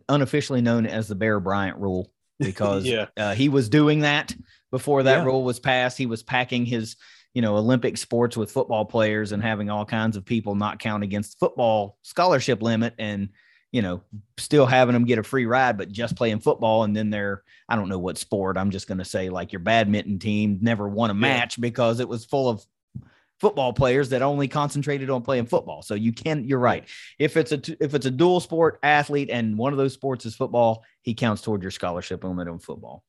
[0.10, 3.08] unofficially known as the Bear Bryant rule because yeah.
[3.18, 4.36] uh, he was doing that
[4.76, 5.24] before that yeah.
[5.24, 5.98] rule was passed.
[5.98, 6.98] He was packing his,
[7.34, 11.02] you know, Olympic sports with football players and having all kinds of people not count
[11.02, 13.30] against football scholarship limit and,
[13.72, 14.02] you know,
[14.38, 16.84] still having them get a free ride, but just playing football.
[16.84, 18.58] And then they're, I don't know what sport.
[18.58, 21.62] I'm just going to say like your badminton team never won a match yeah.
[21.62, 22.66] because it was full of
[23.40, 25.84] football players that only concentrated on playing football.
[25.84, 26.84] So you can, you're right.
[27.18, 30.36] If it's a, if it's a dual sport athlete and one of those sports is
[30.36, 33.06] football, he counts toward your scholarship limit on football.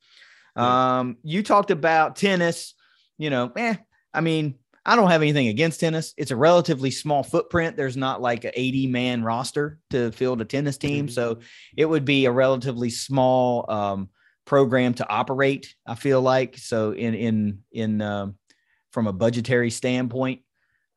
[0.57, 2.75] Um, you talked about tennis,
[3.19, 3.77] you know, eh,
[4.13, 6.15] I mean, I don't have anything against tennis.
[6.17, 7.77] It's a relatively small footprint.
[7.77, 11.07] There's not like an 80 man roster to field a tennis team.
[11.07, 11.13] Mm-hmm.
[11.13, 11.41] So
[11.77, 14.11] it would be a relatively small um,
[14.45, 16.57] program to operate, I feel like.
[16.57, 18.29] So in, in, in, uh,
[18.93, 20.41] from a budgetary standpoint,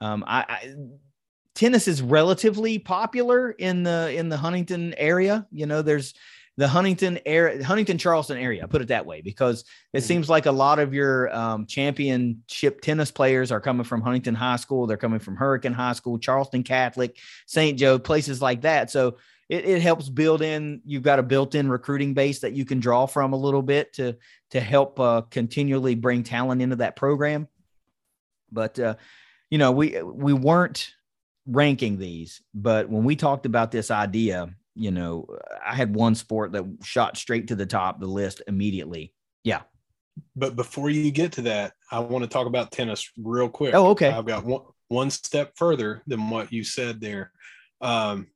[0.02, 0.76] um, I, I
[1.60, 5.46] tennis is relatively popular in the in the Huntington area.
[5.52, 6.14] You know, there's
[6.60, 9.62] the Huntington area, Huntington Charleston area, put it that way, because
[9.94, 10.06] it mm-hmm.
[10.06, 14.58] seems like a lot of your um, championship tennis players are coming from Huntington High
[14.58, 14.86] School.
[14.86, 17.80] They're coming from Hurricane High School, Charleston Catholic, St.
[17.80, 18.92] Joe, places like that.
[18.92, 19.16] So
[19.48, 20.82] it, it helps build in.
[20.84, 24.18] You've got a built-in recruiting base that you can draw from a little bit to
[24.52, 27.48] to help uh, continually bring talent into that program.
[28.52, 28.96] But uh,
[29.50, 30.94] you know, we we weren't
[31.46, 35.26] ranking these, but when we talked about this idea you know,
[35.66, 39.14] I had one sport that shot straight to the top the list immediately.
[39.44, 39.62] Yeah.
[40.36, 43.74] But before you get to that, I want to talk about tennis real quick.
[43.74, 44.10] Oh, okay.
[44.10, 47.32] I've got one, one step further than what you said there.
[47.82, 48.28] Um,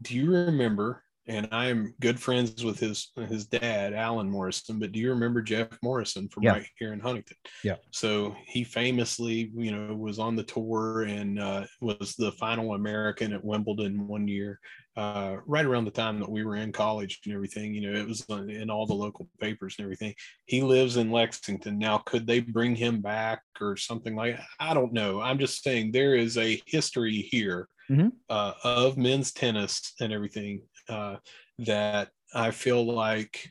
[0.00, 1.02] do you remember?
[1.28, 4.80] And I am good friends with his his dad, Alan Morrison.
[4.80, 6.52] But do you remember Jeff Morrison from yeah.
[6.54, 7.36] right here in Huntington?
[7.62, 7.76] Yeah.
[7.92, 13.32] So he famously, you know, was on the tour and uh, was the final American
[13.32, 14.58] at Wimbledon one year
[14.96, 17.74] uh, right around the time that we were in college and everything.
[17.74, 20.14] You know, it was in all the local papers and everything.
[20.46, 21.98] He lives in Lexington now.
[21.98, 24.38] Could they bring him back or something like?
[24.60, 25.20] I don't know.
[25.20, 28.08] I'm just saying there is a history here mm-hmm.
[28.28, 31.16] uh, of men's tennis and everything uh,
[31.60, 33.50] that I feel like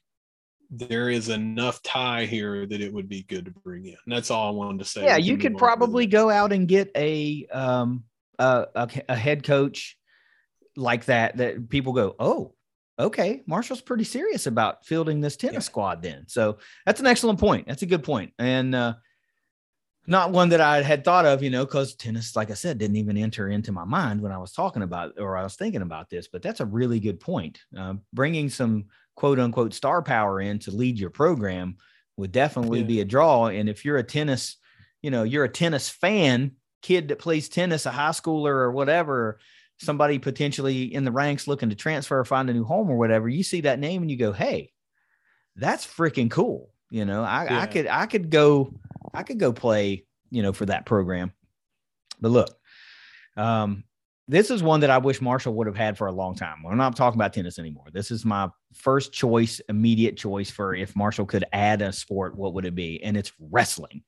[0.70, 3.98] there is enough tie here that it would be good to bring in.
[4.08, 5.04] That's all I wanted to say.
[5.04, 8.06] Yeah, you could probably go out and get a um
[8.39, 9.98] a, a, a head coach
[10.76, 12.53] like that that people go, oh,
[12.99, 15.59] okay, Marshall's pretty serious about fielding this tennis yeah.
[15.59, 16.26] squad then.
[16.28, 17.67] So that's an excellent point.
[17.67, 18.34] That's a good point.
[18.38, 18.95] And uh,
[20.07, 22.97] not one that I had thought of, you know, because tennis, like I said, didn't
[22.97, 26.09] even enter into my mind when I was talking about or I was thinking about
[26.09, 26.28] this.
[26.28, 27.59] But that's a really good point.
[27.78, 31.78] Uh, bringing some quote unquote star power in to lead your program
[32.17, 32.86] would definitely yeah.
[32.86, 33.47] be a draw.
[33.47, 34.57] And if you're a tennis,
[35.01, 39.39] you know, you're a tennis fan, kid that plays tennis, a high schooler or whatever,
[39.82, 43.28] somebody potentially in the ranks looking to transfer or find a new home or whatever,
[43.28, 44.72] you see that name and you go, Hey,
[45.56, 46.70] that's freaking cool.
[46.90, 47.62] You know, I, yeah.
[47.62, 48.74] I could, I could go,
[49.14, 51.34] I could go play, you know, for that program.
[52.20, 52.50] But look,
[53.38, 53.84] um,
[54.28, 56.64] this is one that I wish Marshall would have had for a long time.
[56.64, 57.88] We're not talking about tennis anymore.
[57.92, 62.54] This is my first choice, immediate choice for if Marshall could add a sport, what
[62.54, 63.04] would it be?
[63.04, 64.04] And it's wrestling.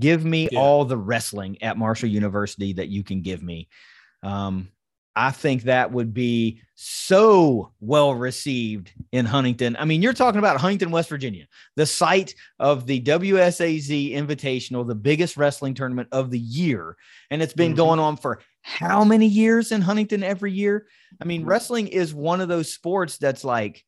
[0.00, 0.58] Give me yeah.
[0.58, 3.68] all the wrestling at Marshall University that you can give me.
[4.22, 4.68] Um,
[5.14, 9.76] I think that would be so well received in Huntington.
[9.78, 11.46] I mean, you're talking about Huntington, West Virginia,
[11.76, 16.96] the site of the WSAZ Invitational, the biggest wrestling tournament of the year.
[17.30, 17.76] And it's been mm-hmm.
[17.76, 20.86] going on for how many years in Huntington every year?
[21.20, 21.50] I mean, mm-hmm.
[21.50, 23.84] wrestling is one of those sports that's like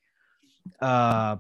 [0.81, 1.37] uh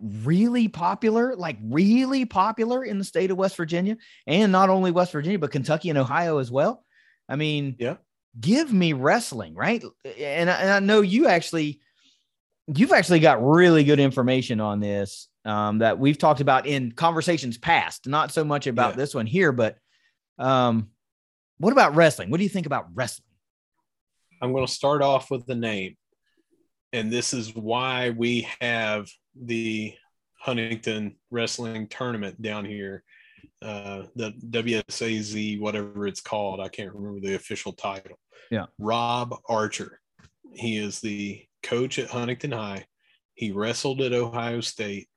[0.00, 5.12] really popular, like really popular in the state of West Virginia and not only West
[5.12, 6.84] Virginia, but Kentucky and Ohio as well.
[7.28, 7.96] I mean, yeah
[8.40, 9.82] give me wrestling, right?
[10.18, 11.80] And I, and I know you actually,
[12.74, 17.58] you've actually got really good information on this um, that we've talked about in conversations
[17.58, 18.06] past.
[18.06, 18.96] Not so much about yeah.
[18.96, 19.76] this one here, but
[20.38, 20.88] um,
[21.58, 22.30] what about wrestling?
[22.30, 23.26] What do you think about wrestling?
[24.40, 25.96] I'm going to start off with the name.
[26.92, 29.94] and this is why we have the
[30.38, 33.04] Huntington Wrestling Tournament down here,
[33.62, 36.60] uh, the WSAZ, whatever it's called.
[36.60, 38.18] I can't remember the official title.
[38.50, 38.66] Yeah.
[38.78, 40.00] Rob Archer.
[40.54, 42.86] He is the coach at Huntington High.
[43.34, 45.08] He wrestled at Ohio State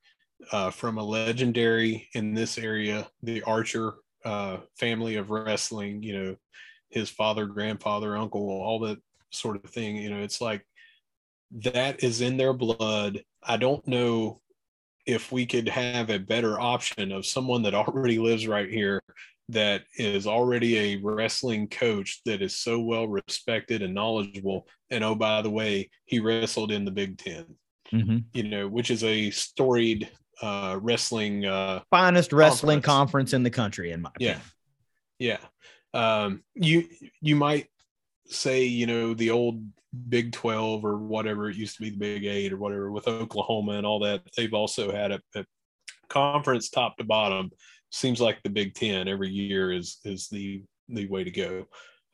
[0.52, 6.36] uh, from a legendary in this area, the Archer uh, family of wrestling, you know,
[6.90, 9.00] his father, grandfather, uncle, all that
[9.32, 9.98] sort of thing.
[9.98, 10.66] You know, it's like
[11.52, 13.24] that is in their blood.
[13.44, 14.42] I don't know
[15.06, 19.02] if we could have a better option of someone that already lives right here
[19.50, 25.14] that is already a wrestling coach that is so well respected and knowledgeable and oh
[25.14, 27.46] by the way he wrestled in the big 10
[27.94, 28.18] mm-hmm.
[28.34, 30.10] you know which is a storied
[30.42, 34.40] uh wrestling uh finest wrestling conference, conference in the country in my yeah
[35.20, 35.40] opinion.
[35.94, 36.88] yeah um you
[37.22, 37.68] you might
[38.28, 39.64] say you know the old
[40.10, 43.74] Big 12 or whatever it used to be the Big 8 or whatever with Oklahoma
[43.74, 45.22] and all that they've also had a,
[46.08, 47.50] conference top to bottom
[47.92, 51.66] seems like the Big 10 every year is is the the way to go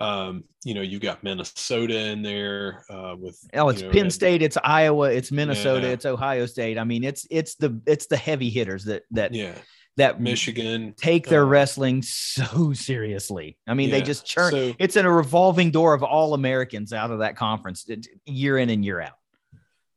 [0.01, 4.09] um, you know, you've got Minnesota in there uh, with oh, it's you know, Penn
[4.09, 5.93] State, it's Iowa, it's Minnesota, yeah.
[5.93, 6.79] it's Ohio State.
[6.79, 9.53] I mean, it's it's the it's the heavy hitters that that yeah
[10.01, 13.57] that Michigan take their uh, wrestling so seriously.
[13.67, 14.51] I mean, yeah, they just churn.
[14.51, 17.87] so- it's in a revolving door of all Americans out of that conference
[18.25, 19.13] year in and year out.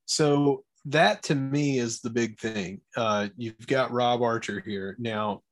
[0.07, 2.83] So that to me is the big thing.
[2.97, 5.43] Uh, you've got Rob Archer here now.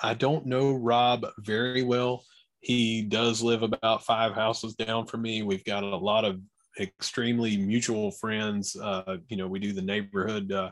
[0.00, 2.22] I don't know Rob very well.
[2.60, 5.42] He does live about five houses down from me.
[5.42, 6.40] We've got a lot of
[6.78, 8.76] extremely mutual friends.
[8.76, 10.70] Uh, you know, we do the neighborhood uh,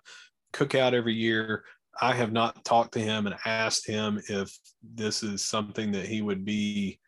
[0.53, 1.65] cookout every year.
[2.01, 4.51] I have not talked to him and asked him if
[4.83, 6.99] this is something that he would be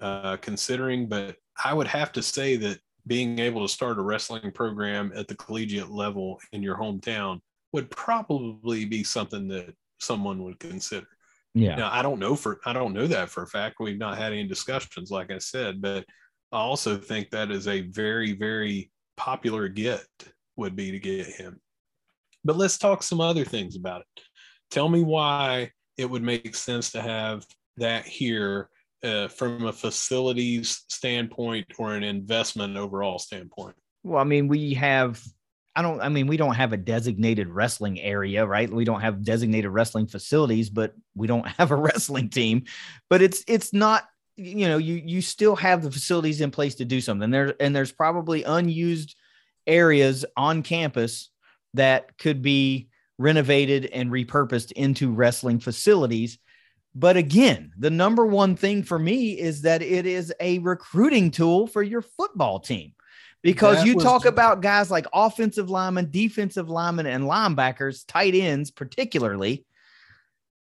[0.00, 4.52] uh, considering, but I would have to say that being able to start a wrestling
[4.52, 7.40] program at the collegiate level in your hometown
[7.72, 11.06] would probably be something that someone would consider.
[11.54, 11.76] Yeah.
[11.76, 13.76] Now I don't know for I don't know that for a fact.
[13.80, 16.04] We've not had any discussions, like I said, but
[16.52, 20.06] I also think that is a very, very popular get
[20.56, 21.60] would be to get him.
[22.44, 24.22] But let's talk some other things about it.
[24.70, 27.44] Tell me why it would make sense to have
[27.76, 28.68] that here
[29.02, 33.74] uh, from a facilities standpoint or an investment overall standpoint.
[34.02, 35.22] Well, I mean, we have
[35.76, 38.68] I don't, I mean, we don't have a designated wrestling area, right?
[38.68, 42.64] We don't have designated wrestling facilities, but we don't have a wrestling team.
[43.08, 44.04] But it's, it's not,
[44.36, 47.54] you know, you, you still have the facilities in place to do something there.
[47.60, 49.16] And there's probably unused
[49.66, 51.30] areas on campus
[51.74, 52.89] that could be
[53.20, 56.38] renovated and repurposed into wrestling facilities.
[56.94, 61.66] But again, the number one thing for me is that it is a recruiting tool
[61.66, 62.94] for your football team
[63.42, 68.70] because that you talk about guys like offensive linemen, defensive linemen, and linebackers, tight ends,
[68.70, 69.66] particularly,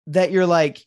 [0.09, 0.85] that you're like,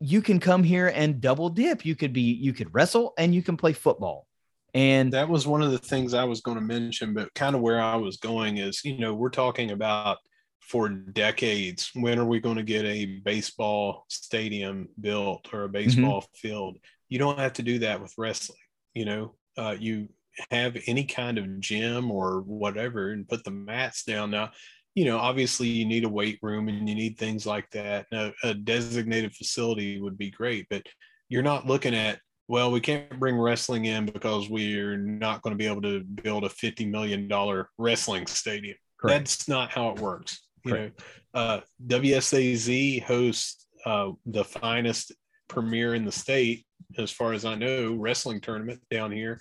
[0.00, 1.84] you can come here and double dip.
[1.84, 4.26] You could be, you could wrestle and you can play football.
[4.74, 7.62] And that was one of the things I was going to mention, but kind of
[7.62, 10.18] where I was going is, you know, we're talking about
[10.60, 15.72] for decades when are we going to get a baseball stadium built or a mm-hmm.
[15.72, 16.48] baseball mm-hmm.
[16.48, 16.78] field?
[17.08, 18.58] You don't have to do that with wrestling.
[18.94, 20.08] You know, uh, you
[20.50, 24.50] have any kind of gym or whatever and put the mats down now
[24.94, 28.32] you know obviously you need a weight room and you need things like that a,
[28.42, 30.82] a, designated facility would be great but
[31.28, 32.18] you're not looking at
[32.48, 36.44] well we can't bring wrestling in because we're not going to be able to build
[36.44, 39.18] a 50 million dollar wrestling stadium Correct.
[39.18, 41.02] that's not how it works you Correct.
[41.34, 45.12] know uh, wsaz hosts uh, the finest
[45.48, 46.64] premier in the state
[46.98, 49.40] as far as i know wrestling tournament down here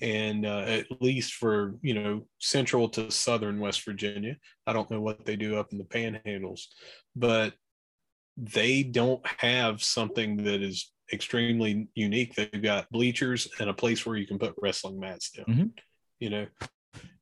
[0.00, 4.36] and uh, at least for you know central to southern west virginia
[4.66, 6.66] i don't know what they do up in the panhandles
[7.14, 7.54] but
[8.36, 12.34] they don't have something that is extremely unique.
[12.34, 15.66] They've got bleachers and a place where you can put wrestling mats down mm-hmm.
[16.18, 16.46] you know?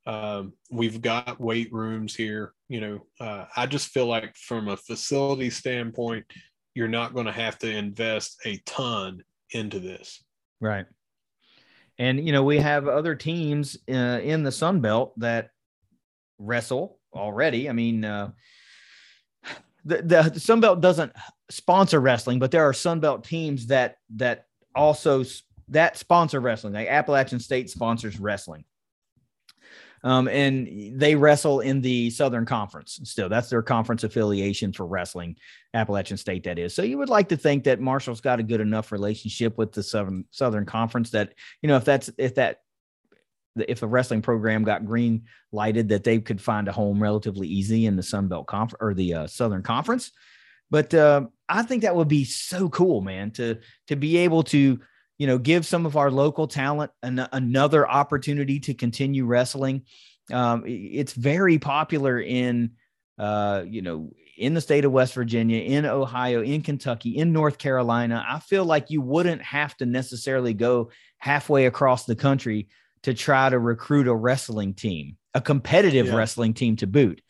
[0.05, 3.07] Um, we've got weight rooms here you know?
[3.21, 6.25] Uh, i just feel like from a facility standpoint
[6.75, 10.23] you're not going to have to invest a ton into this.
[10.61, 10.87] Right.
[11.99, 15.51] And you know, we have other teams uh, in the Sun Belt that
[16.39, 17.69] wrestle already.
[17.69, 18.31] I mean, uh,
[19.85, 21.13] the, the Sun Belt doesn't
[21.53, 25.25] sponsor wrestling, but there are Sun Belt teams that that also
[25.69, 26.73] that sponsor wrestling.
[26.73, 28.65] Like Appalachian State sponsors wrestling.
[30.05, 33.29] Um, and they wrestle in the Southern Conference still.
[33.29, 35.37] That's their conference affiliation for wrestling,
[35.75, 36.75] Appalachian State, that is.
[36.75, 39.83] So you would like to think that Marshall's got a good enough relationship with the
[39.83, 42.59] Southern Southern Conference that, you know, if that's if that
[43.57, 47.87] if a wrestling program got green lighted, that they could find a home relatively easy
[47.87, 50.11] in the Sun Belt Conference or the uh, Southern Conference.
[50.73, 53.59] But uh, I think that would be so cool, man, to
[53.89, 54.81] to be able to
[55.19, 59.83] you know give some of our local talent an, another opportunity to continue wrestling.
[60.33, 62.71] Um, it's very popular in
[63.19, 67.59] uh, you know in the state of West Virginia, in Ohio, in Kentucky, in North
[67.59, 68.25] Carolina.
[68.27, 72.69] I feel like you wouldn't have to necessarily go halfway across the country
[73.03, 76.17] to try to recruit a wrestling team, a competitive yeah.
[76.17, 77.21] wrestling team to boot.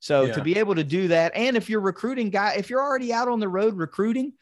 [0.00, 0.32] So yeah.
[0.34, 3.28] to be able to do that, and if you're recruiting guy, if you're already out
[3.28, 4.34] on the road recruiting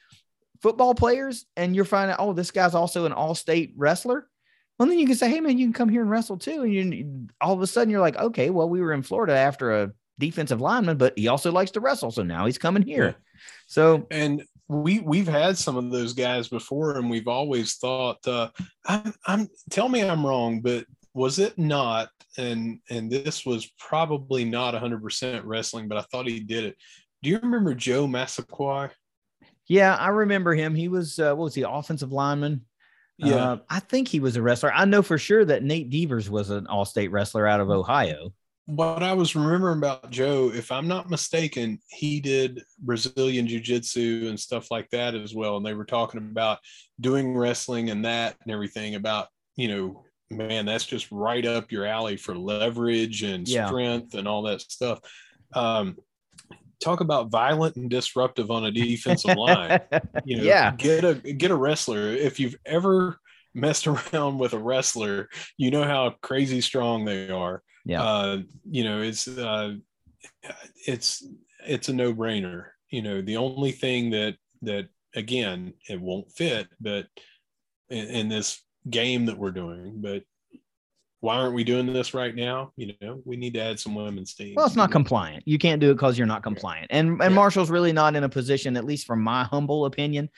[0.62, 4.28] football players, and you're finding, oh, this guy's also an all-state wrestler,
[4.78, 6.72] well, then you can say, hey man, you can come here and wrestle too, and
[6.72, 9.92] you all of a sudden you're like, okay, well, we were in Florida after a
[10.18, 13.06] defensive lineman, but he also likes to wrestle, so now he's coming here.
[13.06, 13.12] Yeah.
[13.66, 18.48] So and we we've had some of those guys before, and we've always thought, uh,
[18.86, 24.44] I'm, I'm tell me I'm wrong, but was it not and and this was probably
[24.44, 26.76] not 100% wrestling but i thought he did it.
[27.22, 28.90] Do you remember joe massaquoi
[29.68, 30.74] yeah i remember him.
[30.74, 32.62] He was uh, what was he offensive lineman?
[33.16, 33.36] Yeah.
[33.36, 34.72] Uh, i think he was a wrestler.
[34.74, 38.32] I know for sure that nate devers was an all-state wrestler out of ohio.
[38.66, 44.40] What i was remembering about joe if i'm not mistaken he did brazilian jiu-jitsu and
[44.40, 45.58] stuff like that as well.
[45.58, 46.58] And they were talking about
[47.00, 50.04] doing wrestling and that and everything about you know
[50.36, 53.66] man, that's just right up your alley for leverage and yeah.
[53.66, 55.00] strength and all that stuff.
[55.54, 55.96] Um,
[56.80, 59.80] talk about violent and disruptive on a defensive line.
[60.24, 60.74] You know, yeah.
[60.76, 62.08] get a get a wrestler.
[62.08, 63.18] If you've ever
[63.54, 65.28] messed around with a wrestler,
[65.58, 67.62] you know how crazy strong they are.
[67.84, 68.02] Yeah.
[68.02, 69.74] Uh, you know, it's uh,
[70.86, 71.26] it's
[71.66, 72.68] it's a no brainer.
[72.90, 77.06] You know, the only thing that that again it won't fit, but
[77.90, 80.24] in, in this game that we're doing, but
[81.24, 82.72] why aren't we doing this right now?
[82.76, 84.56] You know, we need to add some women's teams.
[84.56, 85.44] Well, it's not compliant.
[85.46, 86.88] You can't do it because you're not compliant.
[86.90, 87.28] And and yeah.
[87.30, 90.28] Marshall's really not in a position, at least from my humble opinion,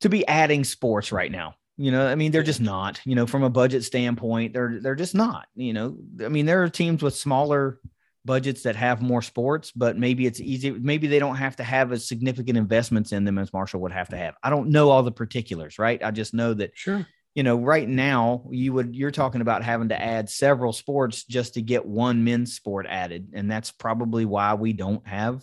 [0.00, 1.54] to be adding sports right now.
[1.76, 4.96] You know, I mean, they're just not, you know, from a budget standpoint, they're they're
[4.96, 5.96] just not, you know.
[6.24, 7.78] I mean, there are teams with smaller
[8.24, 10.72] budgets that have more sports, but maybe it's easy.
[10.72, 14.08] Maybe they don't have to have as significant investments in them as Marshall would have
[14.08, 14.34] to have.
[14.42, 16.02] I don't know all the particulars, right?
[16.02, 19.88] I just know that sure you know right now you would you're talking about having
[19.88, 24.54] to add several sports just to get one men's sport added and that's probably why
[24.54, 25.42] we don't have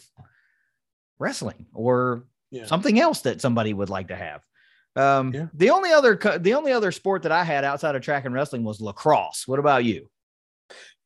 [1.20, 2.66] wrestling or yeah.
[2.66, 4.42] something else that somebody would like to have.
[4.96, 5.48] Um, yeah.
[5.54, 8.64] the only other the only other sport that i had outside of track and wrestling
[8.64, 9.48] was lacrosse.
[9.48, 10.10] What about you?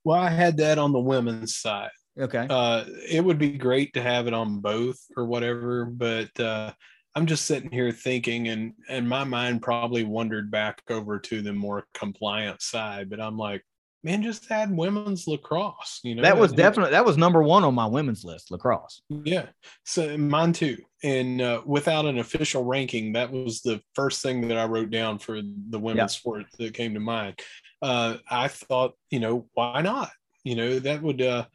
[0.04, 1.92] Well i had that on the women's side.
[2.18, 2.46] Okay.
[2.48, 6.72] Uh, it would be great to have it on both or whatever but uh,
[7.16, 11.54] I'm just sitting here thinking, and and my mind probably wandered back over to the
[11.54, 13.10] more compliant side.
[13.10, 13.64] But I'm like,
[14.04, 16.00] man, just add women's lacrosse.
[16.04, 19.02] You know, that was definitely that was number one on my women's list, lacrosse.
[19.10, 19.48] Yeah,
[19.86, 20.78] so mine too.
[21.04, 25.20] And uh, without an official ranking, that was the first thing that I wrote down
[25.20, 26.20] for the women's yeah.
[26.20, 27.40] sport that came to mind.
[27.82, 30.10] Uh, I thought, you know, why not?
[30.44, 31.46] You know, that would uh,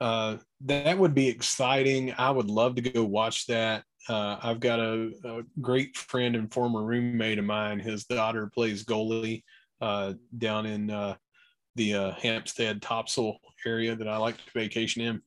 [0.00, 2.14] uh, that would be exciting.
[2.16, 3.84] I would love to go watch that.
[4.08, 7.78] Uh, I've got a, a, great friend and former roommate of mine.
[7.78, 9.42] His daughter plays goalie
[9.80, 11.16] uh, down in uh,
[11.76, 15.22] the uh, Hampstead Topsail area that I like to vacation in.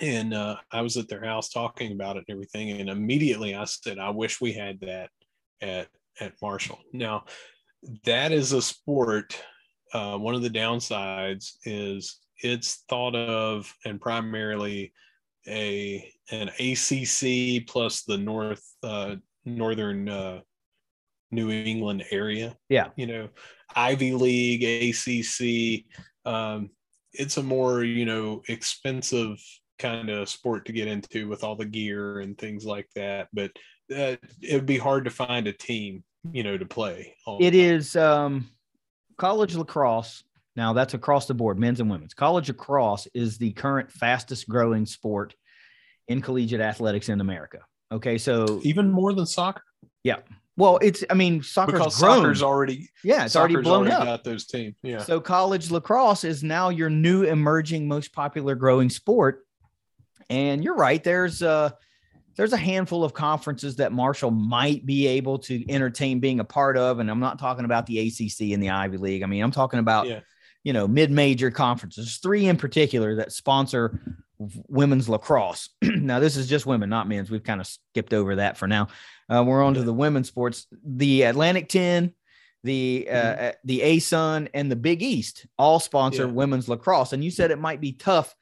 [0.00, 2.80] And uh, I was at their house talking about it and everything.
[2.80, 5.10] And immediately I said, I wish we had that
[5.62, 5.88] at,
[6.20, 6.78] at Marshall.
[6.92, 7.24] Now,
[8.04, 9.42] that is a sport.
[9.94, 14.92] Uh, one of the downsides is it's thought of and primarily
[15.46, 20.40] a an ACC plus the North uh, Northern uh,
[21.30, 22.56] New England area.
[22.68, 23.28] Yeah, you know,
[23.74, 25.84] Ivy League, ACC.
[26.24, 26.70] Um,
[27.12, 29.38] it's a more you know expensive
[29.78, 33.28] kind of sport to get into with all the gear and things like that.
[33.32, 33.50] But
[33.90, 37.16] uh, it would be hard to find a team, you know, to play.
[37.40, 38.48] It is um,
[39.16, 40.22] college lacrosse.
[40.60, 42.12] Now that's across the board, men's and women's.
[42.12, 45.34] College lacrosse is the current fastest growing sport
[46.06, 47.60] in collegiate athletics in America.
[47.90, 49.62] Okay, so even more than soccer.
[50.04, 50.16] Yeah.
[50.58, 52.18] Well, it's I mean soccer's because grown.
[52.18, 54.04] soccer's already yeah it's already blown already up.
[54.04, 54.74] Got those teams.
[54.82, 54.98] Yeah.
[54.98, 59.46] So college lacrosse is now your new emerging most popular growing sport,
[60.28, 61.02] and you're right.
[61.02, 61.70] There's uh
[62.36, 66.76] there's a handful of conferences that Marshall might be able to entertain being a part
[66.76, 69.22] of, and I'm not talking about the ACC and the Ivy League.
[69.22, 70.20] I mean, I'm talking about yeah.
[70.64, 72.18] You know mid-major conferences.
[72.18, 74.18] Three in particular that sponsor
[74.68, 75.68] women's lacrosse.
[75.82, 77.30] now, this is just women, not men's.
[77.30, 78.88] We've kind of skipped over that for now.
[79.28, 80.66] Uh, we're on to the women's sports.
[80.84, 82.12] The Atlantic 10,
[82.64, 83.48] the uh, mm-hmm.
[83.64, 86.32] the ASUN and the Big East all sponsor yeah.
[86.32, 87.12] women's lacrosse.
[87.12, 88.34] And you said it might be tough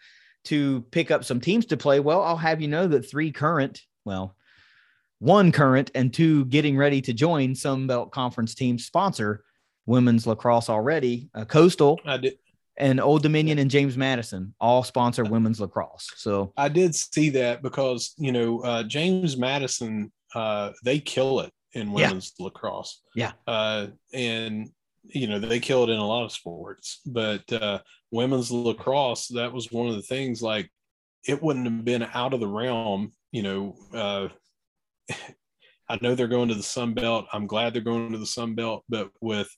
[0.44, 2.00] to pick up some teams to play.
[2.00, 4.36] Well, I'll have you know that three current, well,
[5.18, 9.44] one current and two getting ready to join Sun Belt Conference teams sponsor
[9.88, 11.30] women's lacrosse already.
[11.34, 11.98] Uh, Coastal
[12.76, 16.10] and Old Dominion and James Madison all sponsor women's lacrosse.
[16.16, 21.52] So I did see that because you know uh, James Madison uh, they kill it
[21.72, 22.44] in women's yeah.
[22.44, 23.02] lacrosse.
[23.14, 23.32] Yeah.
[23.46, 24.70] Uh, and
[25.04, 27.80] you know they kill it in a lot of sports, but uh,
[28.10, 30.70] women's lacrosse that was one of the things like
[31.26, 33.12] it wouldn't have been out of the realm.
[33.32, 34.28] You know, uh,
[35.88, 37.26] I know they're going to the Sun Belt.
[37.32, 39.48] I'm glad they're going to the Sun Belt, but with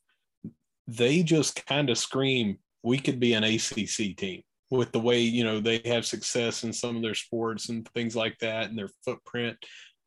[0.97, 5.45] they just kind of scream we could be an ACC team with the way you
[5.45, 8.91] know they have success in some of their sports and things like that and their
[9.05, 9.57] footprint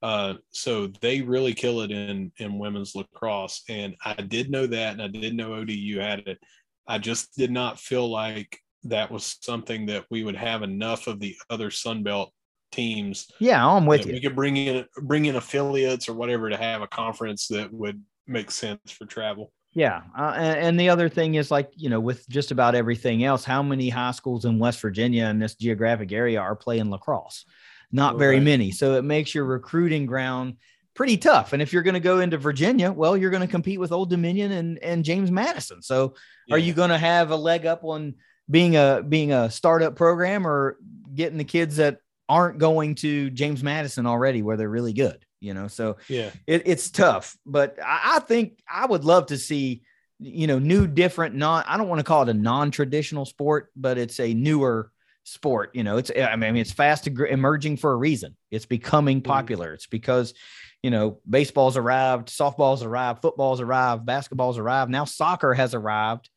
[0.04, 4.92] uh, so they really kill it in in women's lacrosse, and I did know that,
[4.92, 6.40] and I did know ODU had it.
[6.86, 11.22] I just did not feel like that was something that we would have enough of
[11.22, 12.34] the other Sun Belt
[12.74, 13.32] teams.
[13.40, 14.12] Yeah, I'm with you.
[14.12, 18.04] We could bring in bring in affiliates or whatever to have a conference that would
[18.28, 19.54] make sense for travel.
[19.74, 23.24] Yeah, uh, and, and, the other thing is like you know with just about everything
[23.24, 27.46] else, how many high schools in West Virginia in this geographic area are playing lacrosse?
[27.94, 28.44] not very right.
[28.44, 28.72] many.
[28.72, 30.58] So it makes your recruiting ground
[30.96, 31.54] pretty tough.
[31.54, 34.10] And if you're going to go into Virginia, well, you're going to compete with Old
[34.10, 35.82] Dominion and, and James Madison.
[35.82, 36.16] So
[36.48, 36.56] yeah.
[36.56, 38.16] are you going to have a leg up on
[38.50, 40.78] being a being a startup program or
[41.14, 45.24] getting the kids that aren't going to James Madison already where they're really good?
[45.44, 47.38] You know, so yeah, it, it's tough.
[47.46, 49.84] But I, I think I would love to see
[50.20, 53.98] you know new different non i don't want to call it a non-traditional sport but
[53.98, 54.92] it's a newer
[55.24, 55.72] sport.
[55.74, 58.36] You know, it's I mean it's fast emerging for a reason.
[58.52, 59.32] It's becoming mm-hmm.
[59.32, 59.72] popular.
[59.72, 59.74] Mm.
[59.76, 60.34] It's because
[60.82, 64.92] you know baseball's arrived, softball's arrived, football's arrived, basketball's arrived.
[64.92, 66.30] Now soccer has arrived.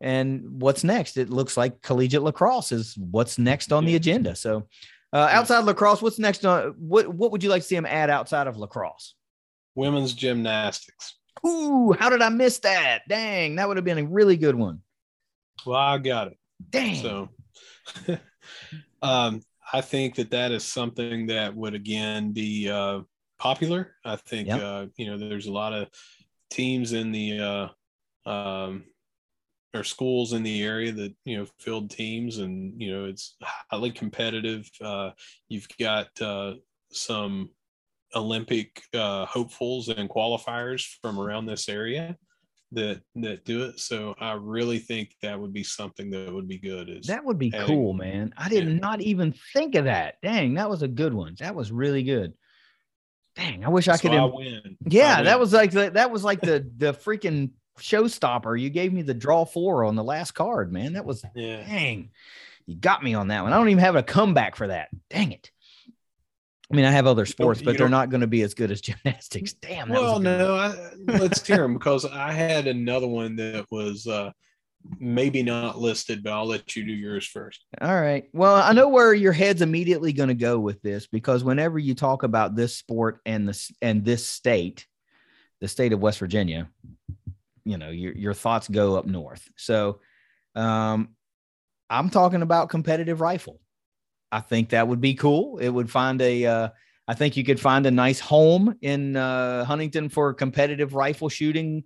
[0.00, 1.16] And what's next?
[1.16, 4.36] It looks like collegiate lacrosse is what's next on the agenda.
[4.36, 4.68] So,
[5.12, 6.44] uh, outside lacrosse, what's next?
[6.44, 9.14] On, what what would you like to see them add outside of lacrosse?
[9.74, 11.16] Women's gymnastics.
[11.46, 13.02] Ooh, how did I miss that?
[13.08, 14.80] Dang, that would have been a really good one.
[15.64, 16.38] Well, I got it.
[16.70, 16.96] Dang.
[16.96, 17.28] So
[19.02, 19.42] um,
[19.72, 23.00] I think that that is something that would again be uh,
[23.38, 23.94] popular.
[24.04, 24.60] I think yep.
[24.60, 25.88] uh, you know there's a lot of
[26.50, 27.70] teams in the
[28.26, 28.84] uh, um,
[29.74, 33.36] or schools in the area that you know field teams, and you know it's
[33.70, 34.68] highly competitive.
[34.80, 35.10] Uh,
[35.48, 36.54] you've got uh,
[36.92, 37.50] some
[38.14, 42.16] Olympic uh, hopefuls and qualifiers from around this area
[42.72, 43.78] that that do it.
[43.80, 46.88] So I really think that would be something that would be good.
[46.88, 48.32] Is that would be adding, cool, man.
[48.36, 48.74] I did yeah.
[48.74, 50.16] not even think of that.
[50.22, 51.36] Dang, that was a good one.
[51.38, 52.34] That was really good.
[53.36, 54.12] Dang, I wish so I could.
[54.12, 54.76] I win.
[54.86, 55.24] Yeah, I win.
[55.26, 58.60] that was like the, that was like the the freaking showstopper.
[58.60, 60.94] You gave me the draw four on the last card, man.
[60.94, 61.64] That was yeah.
[61.64, 62.10] dang.
[62.66, 63.52] You got me on that one.
[63.52, 64.88] I don't even have a comeback for that.
[65.08, 65.50] Dang it.
[66.70, 68.80] I mean, I have other sports, but they're not going to be as good as
[68.82, 69.54] gymnastics.
[69.54, 69.88] Damn.
[69.88, 70.74] well, no, I,
[71.06, 74.32] let's hear them because I had another one that was uh,
[74.98, 77.64] maybe not listed, but I'll let you do yours first.
[77.80, 78.28] All right.
[78.34, 81.94] Well, I know where your head's immediately going to go with this because whenever you
[81.94, 84.86] talk about this sport and this and this state,
[85.60, 86.68] the state of West Virginia,
[87.68, 89.48] you know, your your thoughts go up north.
[89.56, 90.00] So,
[90.54, 91.10] um,
[91.90, 93.60] I'm talking about competitive rifle.
[94.30, 95.58] I think that would be cool.
[95.58, 96.68] It would find a, uh,
[97.06, 101.84] I think you could find a nice home in uh, Huntington for competitive rifle shooting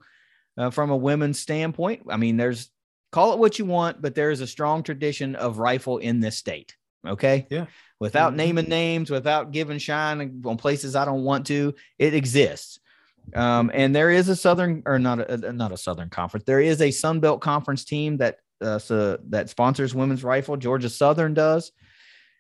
[0.57, 2.03] uh, from a women's standpoint.
[2.09, 2.71] I mean, there's
[3.13, 6.37] call it what you want, but there is a strong tradition of rifle in this
[6.37, 6.77] state.
[7.07, 7.47] Okay.
[7.51, 7.67] Yeah.
[8.01, 8.39] Without mm-hmm.
[8.39, 12.81] naming names, without giving shine on places I don't want to, it exists.
[13.35, 16.45] Um, and there is a southern or not a not a southern conference.
[16.45, 20.57] There is a Sun Belt conference team that uh, so that sponsors women's rifle.
[20.57, 21.73] Georgia Southern does.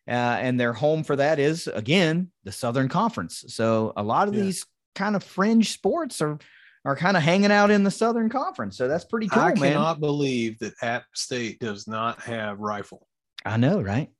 [0.09, 3.45] Uh, and their home for that is again the Southern Conference.
[3.49, 4.43] So a lot of yeah.
[4.43, 6.39] these kind of fringe sports are
[6.85, 8.77] are kind of hanging out in the Southern Conference.
[8.77, 9.73] So that's pretty cool, I man.
[9.73, 13.07] cannot believe that App State does not have rifle.
[13.45, 14.11] I know, right?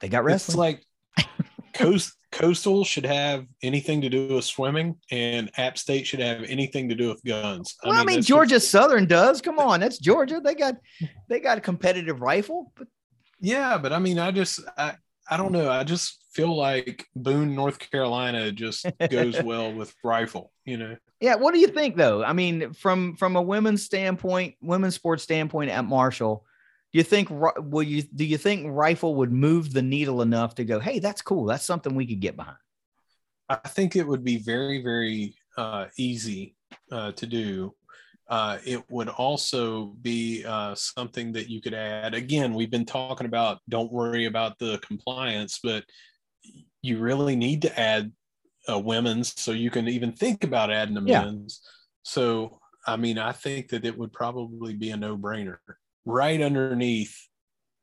[0.00, 0.52] They got wrestling.
[0.52, 0.86] It's like
[1.72, 6.88] Coast Coastal should have anything to do with swimming, and App State should have anything
[6.90, 7.74] to do with guns.
[7.82, 8.70] Well, I mean, I mean Georgia just...
[8.70, 9.40] Southern does.
[9.40, 10.40] Come on, that's Georgia.
[10.42, 10.74] They got
[11.28, 12.88] they got a competitive rifle, but
[13.40, 14.96] yeah, but I mean, I just I,
[15.30, 15.70] I don't know.
[15.70, 20.52] I just feel like Boone, North Carolina, just goes well with rifle.
[20.64, 20.96] You know.
[21.20, 21.36] Yeah.
[21.36, 22.22] What do you think, though?
[22.22, 26.44] I mean, from from a women's standpoint, women's sports standpoint at Marshall,
[26.92, 30.64] do you think will you do you think rifle would move the needle enough to
[30.64, 31.44] go, hey, that's cool.
[31.44, 32.56] That's something we could get behind.
[33.48, 36.56] I think it would be very very uh, easy
[36.92, 37.74] uh, to do
[38.28, 42.14] uh, it would also be uh, something that you could add.
[42.14, 45.84] Again, we've been talking about don't worry about the compliance, but
[46.82, 48.12] you really need to add
[48.68, 51.24] a women's so you can even think about adding a Yeah.
[51.24, 51.62] men's.
[52.02, 55.58] So, I mean, I think that it would probably be a no brainer
[56.08, 57.14] right underneath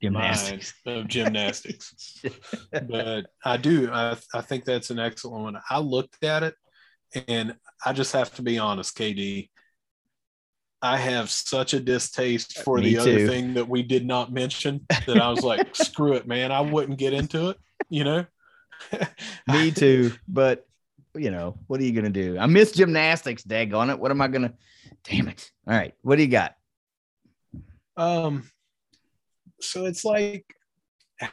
[0.02, 0.74] Gymnastics.
[0.86, 2.22] of gymnastics.
[2.72, 5.62] but I do, I, I think that's an excellent one.
[5.70, 6.56] I looked at it
[7.28, 9.50] and I just have to be honest, KD.
[10.82, 13.28] I have such a distaste for Me the other too.
[13.28, 16.52] thing that we did not mention that I was like, screw it, man.
[16.52, 17.58] I wouldn't get into it,
[17.90, 18.26] you know?
[19.48, 20.12] Me too.
[20.28, 20.68] But
[21.16, 22.38] you know, what are you gonna do?
[22.38, 23.98] I miss gymnastics, dag on it.
[23.98, 24.54] What am I gonna
[25.04, 25.50] damn it?
[25.66, 25.94] All right.
[26.02, 26.56] What do you got?
[27.98, 28.50] Um,
[29.62, 30.46] so it's like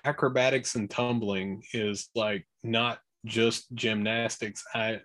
[0.05, 4.65] acrobatics and tumbling is like not just gymnastics.
[4.75, 5.01] I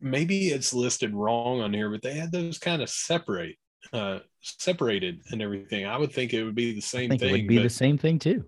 [0.00, 3.56] maybe it's listed wrong on here, but they had those kind of separate,
[3.92, 5.86] uh, separated and everything.
[5.86, 7.28] I would think it would be the I same think thing.
[7.30, 8.44] it would be the same thing too.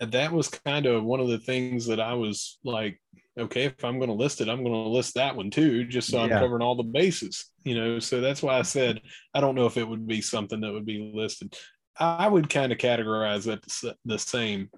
[0.00, 3.00] that was kind of one of the things that I was like,
[3.38, 6.10] okay, if I'm going to list it, I'm going to list that one too, just
[6.10, 7.98] so I'm covering all the bases, you know.
[7.98, 9.00] So that's why I said
[9.34, 11.54] I don't know if it would be something that would be listed.
[11.98, 14.70] I would kind of categorize that the same,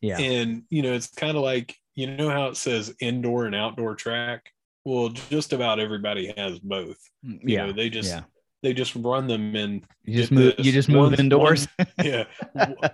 [0.00, 0.18] Yeah.
[0.18, 3.94] and you know, it's kind of like you know how it says indoor and outdoor
[3.94, 4.50] track.
[4.84, 6.98] Well, just about everybody has both.
[7.22, 7.66] You yeah.
[7.66, 8.22] know, they just yeah.
[8.62, 10.66] they just run them in You just move this.
[10.66, 11.68] you just move One's- indoors.
[12.02, 12.24] yeah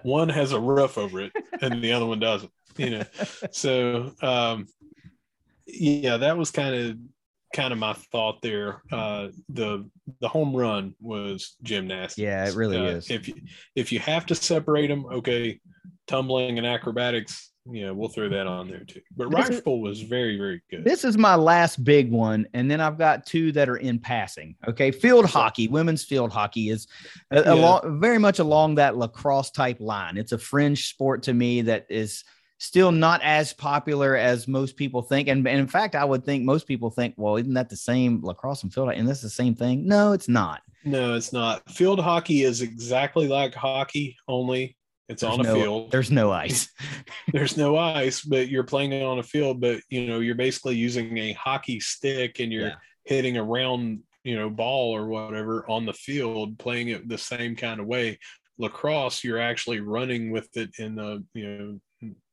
[0.03, 1.33] one has a roof over it
[1.63, 3.05] and the other one doesn't you know
[3.51, 4.67] so um
[5.75, 6.97] yeah that was kind of
[7.55, 9.89] kind of my thought there uh the
[10.21, 13.11] the home run was gymnastics Yeah, it really Uh, is.
[13.11, 13.35] if you
[13.75, 15.61] if you have to separate them okay
[16.07, 20.01] tumbling and acrobatics yeah we'll throw that on there too but This is- rifle was
[20.01, 23.69] very very good This is my last big one, and then I've got two that
[23.69, 24.55] are in passing.
[24.67, 26.87] Okay, field hockey, women's field hockey is
[27.31, 27.53] a- Yeah.
[27.55, 30.17] along, very much along that lacrosse type line.
[30.17, 32.25] It's a fringe sport to me that is
[32.61, 35.29] still not as popular as most people think.
[35.29, 38.21] And, and in fact, I would think most people think, well, isn't that the same
[38.23, 38.91] lacrosse and field?
[38.93, 39.89] And that's the same thing?
[39.89, 40.61] No, it's not.
[40.85, 44.77] no it's not field hockey is exactly like hockey only
[45.09, 46.69] it's There's on a no, field There's no ice.
[47.33, 50.77] there's no ice, but you're playing it on a field, but you know, you're basically
[50.77, 52.75] using a hockey stick and you're Yeah.
[53.05, 57.57] hitting a round, you know, ball or whatever on the field, playing it the same
[57.57, 58.19] kind of way.
[58.59, 61.81] Lacrosse, you're actually running with it in the, you know,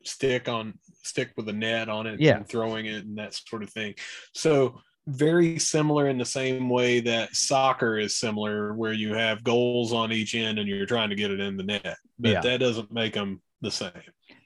[0.08, 0.74] stick on
[1.04, 2.38] stick with a net on it Yeah.
[2.38, 3.96] and throwing it and that sort of thing.
[4.34, 9.94] So very similar in the same way that soccer is similar, where you have goals
[9.94, 12.42] on each end and you're trying to get it in the net, but Yeah.
[12.42, 13.92] that doesn't make them the same.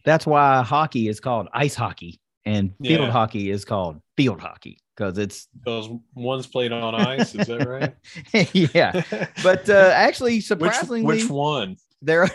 [0.05, 3.11] That's why hockey is called ice hockey and field Yeah.
[3.11, 7.33] hockey is called field hockey because it's, because one's played on ice.
[7.33, 7.95] Is that right?
[8.75, 9.01] yeah.
[9.41, 11.77] But uh, actually, which, surprisingly, which one?
[12.01, 12.31] There are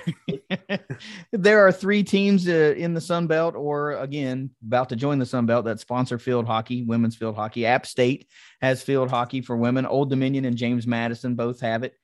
[1.33, 5.27] there are three teams uh, in the Sun Belt, or again, about to join the
[5.27, 7.67] Sun Belt that sponsor field hockey, women's field hockey.
[7.67, 8.29] App State
[8.61, 9.87] has field hockey for women.
[9.87, 11.95] Old Dominion and James Madison both have it.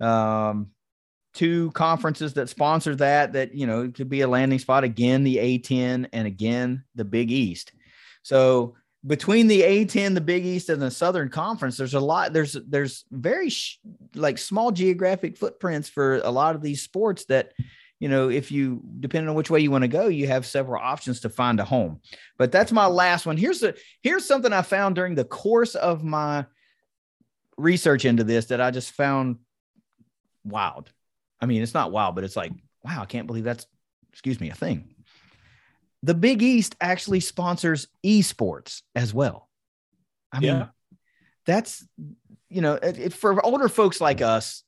[0.00, 0.70] Um,
[1.34, 5.36] two conferences that sponsor that that you know could be a landing spot again the
[5.36, 7.72] A10 and again the Big East.
[8.22, 8.76] So
[9.06, 12.32] between the A10, the Big East, and the Southern Conference, there's a lot.
[12.32, 13.78] There's there's very sh-
[14.14, 17.52] like small geographic footprints for a lot of these sports that
[18.00, 20.82] you know if you depending on which way you want to go you have several
[20.82, 22.00] options to find a home.
[22.38, 23.36] But that's my last one.
[23.36, 26.46] Here's the here's something i found during the course of my
[27.56, 29.36] research into this that i just found
[30.44, 30.90] wild.
[31.40, 32.52] I mean it's not wild but it's like
[32.82, 33.66] wow i can't believe that's
[34.12, 34.94] excuse me a thing
[36.02, 39.48] the big east actually sponsors esports as well
[40.32, 40.66] i mean Yeah.
[41.46, 41.86] that's
[42.48, 44.62] you know it, it- for older folks like us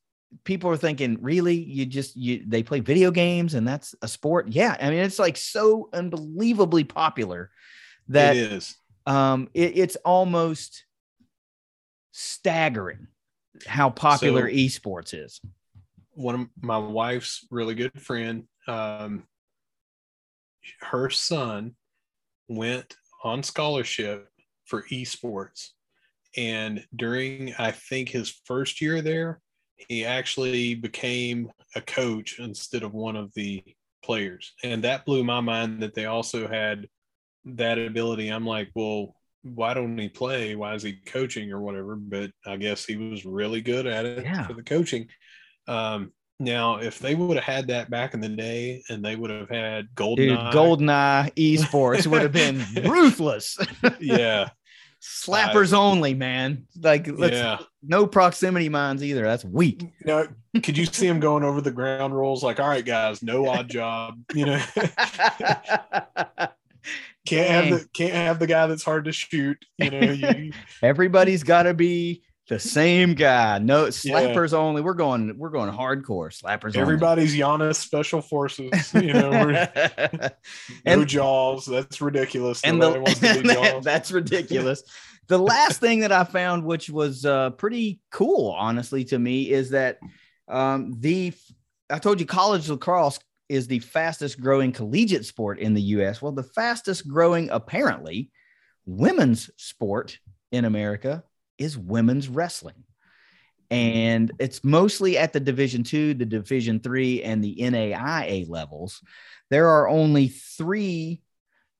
[0.45, 4.49] people are thinking really you just you they play video games and that's a sport
[4.49, 7.51] yeah i mean it's like so unbelievably popular
[8.09, 8.77] that it is.
[9.07, 10.85] um it, it's almost
[12.13, 13.07] staggering
[13.67, 15.41] how popular So- esports is
[16.15, 18.45] One of my wife's really good friend.
[18.67, 19.25] Um,
[20.81, 21.75] her son
[22.49, 24.29] went on scholarship
[24.67, 25.69] for esports,
[26.37, 29.41] and during I think his first year there,
[29.89, 33.63] he actually became a coach instead of one of the
[34.05, 36.87] players, and that blew my mind that they also had
[37.45, 38.29] that ability.
[38.29, 40.55] I'm like, well, why don't he play?
[40.55, 41.97] Why is he coaching or whatever?
[41.97, 44.47] But I guess he was really good at it Yeah.
[44.47, 45.09] for the coaching.
[45.67, 49.31] Um, now, if they would have had that back in the day, and they would
[49.31, 53.59] have had dude Golden goldeneye esports would have been ruthless
[54.01, 54.49] yeah,
[55.01, 56.67] Slappers only, man.
[56.79, 57.59] Like, let's, yeah.
[57.83, 59.23] no proximity mines either.
[59.23, 59.91] That's weak.
[60.05, 60.25] Now,
[60.63, 62.43] could you see him going over the ground rules?
[62.45, 64.17] Like, all right, guys, no Oddjob.
[64.35, 64.63] You know,
[67.27, 69.65] can't have the can't have the guy that's hard to shoot.
[69.79, 70.53] You know, you,
[70.83, 73.59] Everybody's got to be the same guy.
[73.59, 74.83] No slappers only.
[74.83, 75.39] We're going.
[75.39, 76.29] We're going hardcore.
[76.31, 76.77] Slappers.
[76.77, 78.93] everybody's Janus special forces.
[78.93, 79.31] You know,
[80.11, 80.29] no
[80.85, 81.65] And- jaws.
[81.65, 82.63] That's ridiculous.
[82.63, 84.83] and the, wants to be that- that's ridiculous.
[85.29, 89.71] the last thing that I found, which was uh, pretty cool, honestly, to me, is
[89.71, 89.99] that
[90.49, 91.33] um, the
[91.89, 93.19] I told you college lacrosse
[93.49, 96.21] is the fastest growing collegiate sport in the U.S.
[96.21, 98.31] Well, the fastest growing, apparently,
[98.87, 100.19] women's sport
[100.53, 101.23] in America
[101.61, 102.83] is women's wrestling.
[103.71, 109.01] And it's mostly at the Division two, the Division three, and the NAIA levels.
[109.49, 111.23] There are only three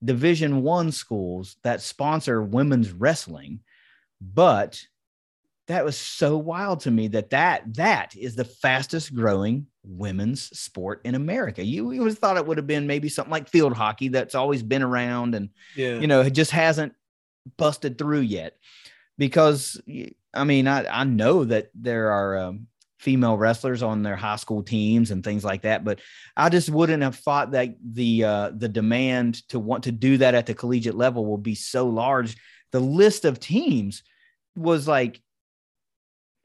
[0.03, 3.59] division one schools that sponsor women's wrestling
[4.19, 4.81] but
[5.67, 11.01] that was so wild to me that that that is the fastest growing women's sport
[11.03, 14.07] in america you, you would thought it would have been maybe something like field hockey
[14.07, 15.99] that's always been around and yeah.
[15.99, 16.93] you know it just hasn't
[17.57, 18.55] busted through yet
[19.17, 19.79] because
[20.33, 22.67] i mean i, I know that there are um,
[22.99, 25.99] female wrestlers on their high school teams and things like that but
[26.37, 30.35] i just wouldn't have thought that the uh, the demand to want to do that
[30.35, 32.37] at the collegiate level will be so large.
[32.71, 34.03] The list of teams
[34.55, 35.19] was like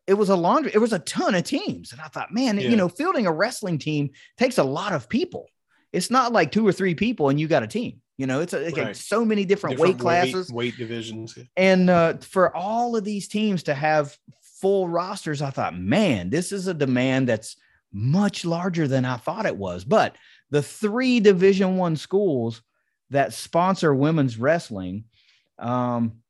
[0.06, 2.68] it was a laundry it was a ton of teams and i thought man Yeah.
[2.68, 5.47] you know fielding a wrestling team takes a lot of people.
[5.93, 8.52] It's not like two or three people and you got a team you know it's,
[8.52, 8.97] a, it's like Right.
[8.97, 11.36] so many different, weight classes weight, divisions.
[11.56, 14.16] and uh, for all of these teams to have
[14.60, 17.56] full rosters, I thought, man, this is a demand that's
[17.93, 19.84] much larger than I thought it was.
[19.84, 20.16] But
[20.51, 22.62] the three Division One schools
[23.10, 25.05] that sponsor women's wrestling,
[25.59, 26.20] um,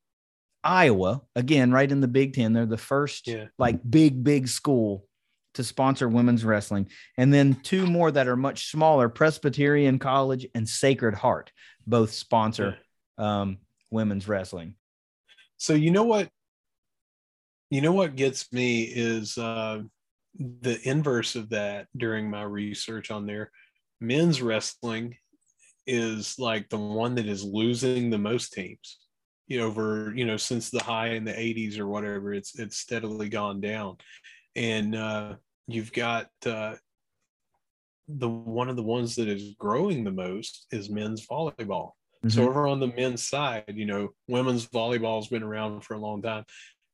[0.63, 3.45] Iowa, again, right in the Big Ten, they're the first Yeah.
[3.57, 5.06] like big, big school
[5.57, 6.89] to sponsor women's wrestling.
[7.17, 11.51] And then two more that are much smaller Presbyterian College and Sacred Heart,
[11.85, 12.77] both sponsor
[13.17, 13.57] um,
[13.91, 14.75] women's wrestling.
[15.57, 16.29] So you know what?
[17.69, 19.81] You know what gets me is uh,
[20.37, 23.51] the inverse of that during my research on there.
[23.99, 25.17] Men's wrestling
[25.85, 28.99] is like the one that is losing the most teams.
[29.47, 32.77] You know, over you know since the high in the 80s or whatever, it's it's
[32.77, 33.97] steadily gone down,
[34.55, 35.35] and uh,
[35.67, 36.75] you've got uh,
[38.07, 41.91] the one of the ones that is growing the most is men's volleyball.
[42.29, 42.47] So Mhm.
[42.47, 46.21] over on the men's side, you know, women's volleyball has been around for a long
[46.21, 46.45] time.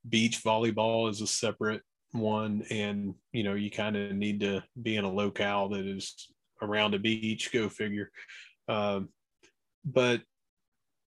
[0.08, 1.82] Beach volleyball is a separate
[2.12, 6.30] one, and you know, you kind of need to be in a locale that is
[6.62, 7.52] around a beach.
[7.52, 8.12] Go figure.
[8.68, 9.10] Um,
[9.86, 10.22] but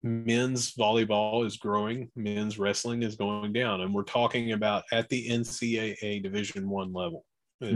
[0.04, 2.10] men's volleyball is growing.
[2.16, 7.26] Men's wrestling is going down, and we're talking about at the NCAA Division One level.
[7.62, 7.68] Uh,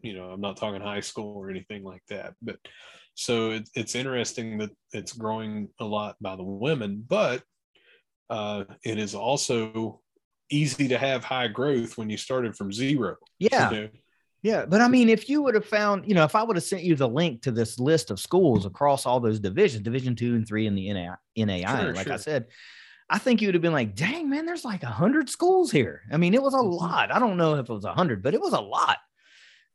[0.00, 2.56] you know, I'm not talking high school or anything like that, but
[3.14, 7.42] so it, it's interesting that it's growing a lot by the women, but
[8.30, 10.00] uh, it is also
[10.50, 13.16] easy to have high growth when you started from zero.
[13.38, 13.70] Yeah.
[13.70, 13.88] You know?
[14.42, 16.64] Yeah, but I mean, if you would have found, you know, if I would have
[16.64, 20.34] sent you the link to this list of schools across all those divisions, Division two
[20.34, 22.46] and three in the NAI, NAI Sure, like I said,
[23.08, 26.02] I think you would have been like, dang, man, there's like a hundred schools here.
[26.10, 26.76] I mean, it was a Mhm.
[26.76, 27.12] lot.
[27.12, 28.98] I don't know if it was a hundred, but it was a lot.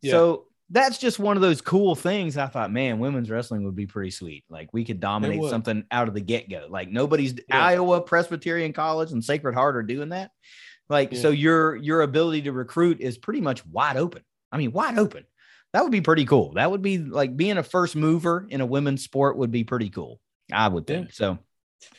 [0.02, 0.12] Yeah.
[0.12, 2.38] So that's just one of those cool things.
[2.38, 4.44] I thought, man, women's wrestling would be pretty sweet.
[4.50, 6.68] Like we could dominate something out of the get go.
[6.70, 7.64] Like nobody's Yeah.
[7.66, 10.32] Iowa Presbyterian College and Sacred Heart are doing that.
[10.90, 11.20] Like Yeah.
[11.22, 14.24] so, your your ability to recruit is pretty much wide open.
[14.52, 15.24] I mean, wide open.
[15.74, 16.54] That would be pretty cool.
[16.54, 19.90] That would be like being a first mover in a women's sport would be pretty
[19.90, 20.20] cool.
[20.52, 21.14] I would think Yeah.
[21.14, 21.40] so.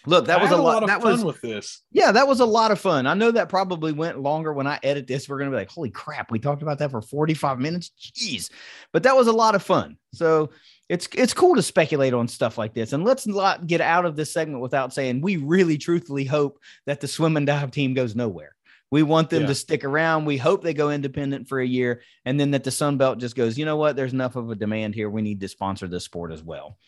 [0.06, 0.82] Look, that I was a lot.
[0.82, 1.82] of that fun was with this.
[1.92, 3.06] yeah, that was a lot of fun.
[3.06, 5.28] I know that probably went longer when I edit this.
[5.28, 7.92] We're going to be like, holy crap, we talked about that for 45 minutes.
[8.00, 8.50] Jeez.
[8.92, 9.96] But that was a lot of fun.
[10.14, 10.50] So
[10.88, 12.92] it's it's cool to speculate on stuff like this.
[12.94, 17.00] And let's not get out of this segment without saying we really truthfully hope that
[17.00, 18.55] the swim and dive team goes nowhere.
[18.90, 19.48] We want them Yeah.
[19.48, 20.24] to stick around.
[20.24, 23.36] We hope they go independent for a year and then that the Sun Belt just
[23.36, 23.96] goes, you know what?
[23.96, 25.10] There's enough of a demand here.
[25.10, 26.78] We need to sponsor this sport as well.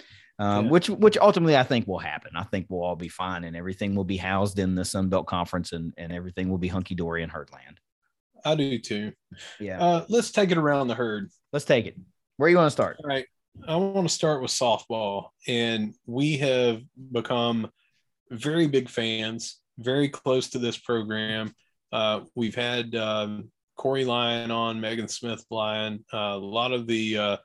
[0.41, 0.71] Um, Yeah.
[0.71, 2.33] which which ultimately I think will happen.
[2.35, 5.27] I think we'll all be fine and everything will be housed in the Sun Belt
[5.27, 7.77] Conference and, and everything will be hunky dory in Heartland.
[8.45, 9.13] I do too.
[9.61, 9.79] Yeah.
[9.81, 11.31] Uh, let's take it around the herd.
[11.53, 11.97] Let's take it.
[12.39, 12.97] Where you want to start?
[13.05, 13.27] All right.
[13.69, 15.29] I want to start with softball.
[15.47, 16.81] And we have
[17.13, 17.71] become
[18.31, 21.53] very big fans, very close to this program.
[21.93, 27.19] Uh, we've had um, Corey Lyon on, Megan Smith Lyon, uh, a lot of the
[27.19, 27.37] uh,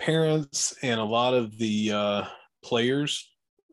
[0.00, 2.24] parents and a lot of the uh,
[2.64, 3.30] players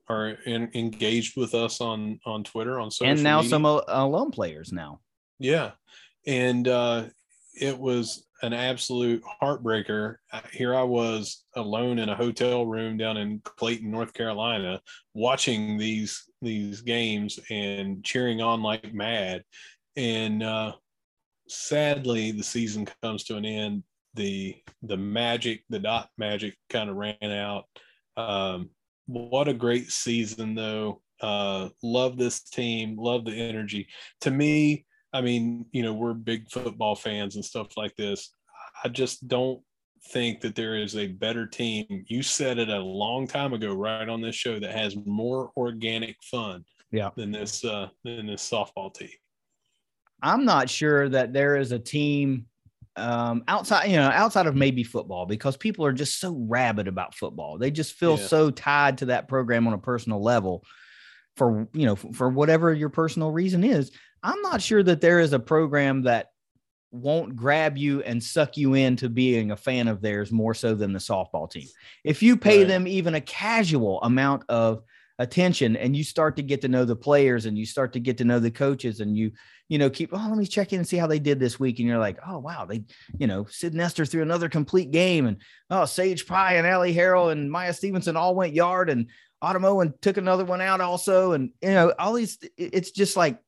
[0.10, 3.49] are in, engaged with us on on Twitter on social and now media.
[3.49, 4.99] some uh, alum players now.
[5.40, 5.72] Yeah,
[6.26, 7.06] and uh,
[7.60, 10.18] it was an absolute heartbreaker.
[10.52, 14.82] Here I was alone in a hotel room down in Clayton, North Carolina,
[15.14, 19.44] watching these these games and cheering on like mad.
[19.95, 20.74] And uh,
[21.48, 23.84] sadly, the season comes to an end.
[24.13, 27.65] The the magic, the dot magic, kind of ran out.
[28.15, 28.69] Um,
[29.05, 31.01] what a great season, though.
[31.21, 32.97] Uh, love this team.
[32.97, 33.88] Love the energy.
[34.21, 38.31] To me, I mean, you know, we're big football fans and stuff like this.
[38.84, 39.61] I just don't
[40.09, 42.05] think that there is a better team.
[42.07, 46.17] You said it a long time ago, right on this show, that has more organic
[46.23, 47.09] fun yeah.
[47.15, 49.09] than this uh, than this softball team.
[50.21, 52.45] I'm not sure that there is a team
[52.98, 57.15] um, outside, you know, outside of maybe football, because people are just so rabid about
[57.15, 57.57] football.
[57.57, 58.28] They just feel Yeah.
[58.28, 60.64] so tied to that program on a personal level
[61.36, 63.91] for, you know, for, for whatever your personal reason is.
[64.24, 66.28] I'm not sure that there is a program that
[66.91, 70.94] won't grab you and suck you into being a fan of theirs more so than
[70.94, 71.68] the softball team.
[72.03, 72.68] If you pay Right.
[72.68, 74.82] them even a casual amount of
[75.19, 78.18] attention and you start to get to know the players and you start to get
[78.19, 79.31] to know the coaches and you
[79.68, 81.80] you know keep oh let me check in and see how they did this week
[81.80, 82.84] and you're like oh wow they
[83.18, 85.38] you know sid nestor threw another complete game and
[85.72, 89.10] oh sage pie and Allie harrell and maya stevenson all went yard and
[89.41, 93.39] autumn owen took another one out also and you know all these it's just like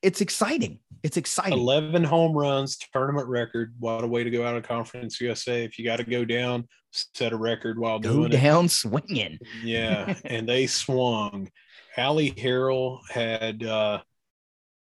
[0.00, 3.74] it's exciting it's exciting 11 home runs, tournament record.
[3.78, 5.62] What a way to go out of Conference USA.
[5.62, 6.66] If you got to go down,
[7.14, 8.36] set a record while go doing it.
[8.40, 11.50] down swinging Yeah, and they swung.
[11.96, 14.00] Allie Harrell had uh,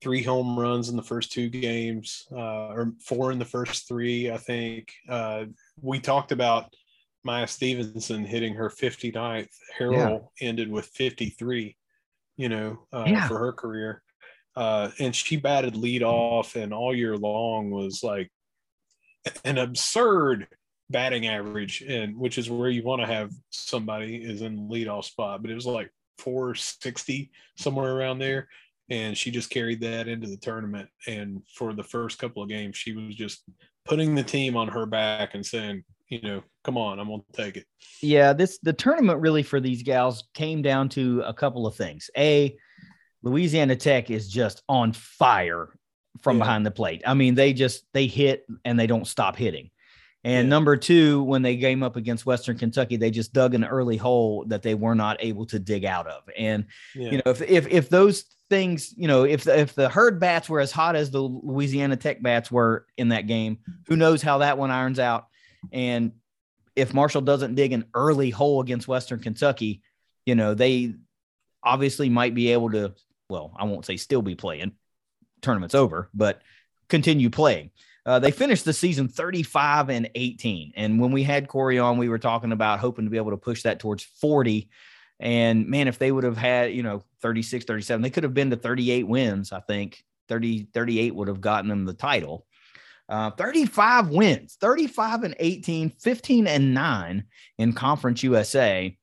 [0.02, 4.30] three home runs in the first two games, uh, or four in the first three,
[4.30, 4.92] I think.
[5.08, 5.44] Uh,
[5.80, 6.72] we talked about
[7.24, 9.48] Maya Stevenson hitting her 59th.
[9.78, 11.76] Harrell ended with 53,
[12.36, 13.28] you know, uh, Yeah.
[13.28, 14.02] for her career.
[14.56, 18.30] Uh, and she batted lead off and all year long was like
[19.44, 20.48] an absurd
[20.90, 25.04] batting average and which is where you want to have somebody is in the leadoff
[25.04, 28.48] spot but it was like 460 somewhere around there.
[28.90, 30.88] And she just carried that into the tournament.
[31.06, 33.44] And for the first couple of games she was just
[33.86, 37.56] putting the team on her back and saying you know come on i'm gonna take
[37.56, 37.64] it.
[38.02, 42.10] Yeah this the tournament really for these gals came down to a couple of things.
[42.18, 42.56] A
[43.22, 45.68] louisiana tech is just on fire
[46.20, 46.44] from Yeah.
[46.44, 47.02] behind the plate.
[47.06, 49.70] I mean they just they hit and they don't stop hitting
[50.24, 50.50] and Yeah.
[50.50, 54.44] number two when they game up against western kentucky they just dug an early hole
[54.48, 56.22] that they were not able to dig out of.
[56.38, 57.10] And yeah.
[57.10, 60.60] you know if if if those things you know if if the herd bats were
[60.60, 64.58] as hot as the louisiana tech bats were in that game who knows how that
[64.58, 65.26] one irons out.
[65.72, 66.12] And
[66.76, 69.82] if marshall doesn't dig an early hole against western kentucky
[70.26, 70.94] you know they
[71.62, 72.92] obviously might be able to
[73.28, 74.72] well i won't say still be playing
[75.42, 76.40] tournament's over but
[76.88, 77.70] continue playing
[78.06, 82.08] uh, they finished the season 35 and 18 and when we had corey on we
[82.08, 84.68] were talking about hoping to be able to push that towards 40
[85.20, 88.50] and man, if they would have had, you know, 36, 37, they could have been
[88.50, 90.02] to 38 wins, I think.
[90.28, 92.46] 30, 38 would have gotten them the title.
[93.08, 97.24] Uh, 35 wins, 35 and 18, 15 and 9
[97.58, 98.96] in Conference USA.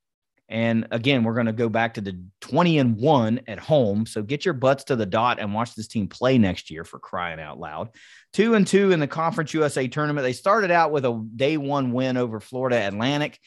[0.49, 4.05] And again, we're going to go back to the 20 and 1 at home.
[4.05, 6.99] So get your butts to the dot and watch this team play next year for
[6.99, 7.89] crying out loud.
[8.37, 10.23] 2 and 2 in the Conference USA tournament.
[10.23, 13.39] They started out with a day 1 win over Florida Atlantic.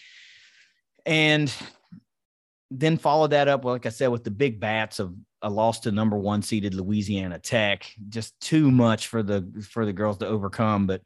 [1.06, 1.52] And
[2.72, 5.92] then followed that up, like I said, with the big bats of a loss to
[5.92, 7.86] number one seeded Louisiana Tech.
[8.08, 10.88] Just too much for the for the girls to overcome.
[10.88, 11.02] But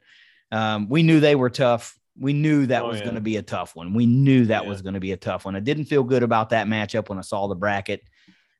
[0.51, 1.95] um, we knew they were tough.
[2.19, 3.03] We knew that Oh, was yeah.
[3.03, 3.93] going to be a tough one.
[3.93, 4.69] We knew that Yeah.
[4.69, 5.55] was going to be a tough one.
[5.55, 8.01] I didn't feel good about that matchup when I saw the bracket,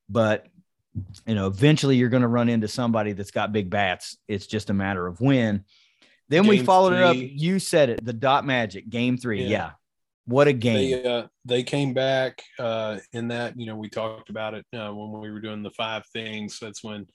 [0.07, 0.45] but
[1.25, 4.17] you know, eventually you're going to run into somebody that's got big bats.
[4.27, 5.65] It's just a matter of when.
[6.29, 7.15] Then we Game followed it up.
[7.17, 9.43] You said it, the dot magic game three.
[9.43, 9.49] Yeah.
[9.49, 9.71] Yeah.
[10.27, 11.03] What a game.
[11.03, 14.91] they uh, they came back uh, in that you know we talked about it uh,
[14.91, 16.57] when we were doing the five things.
[16.59, 17.05] That's when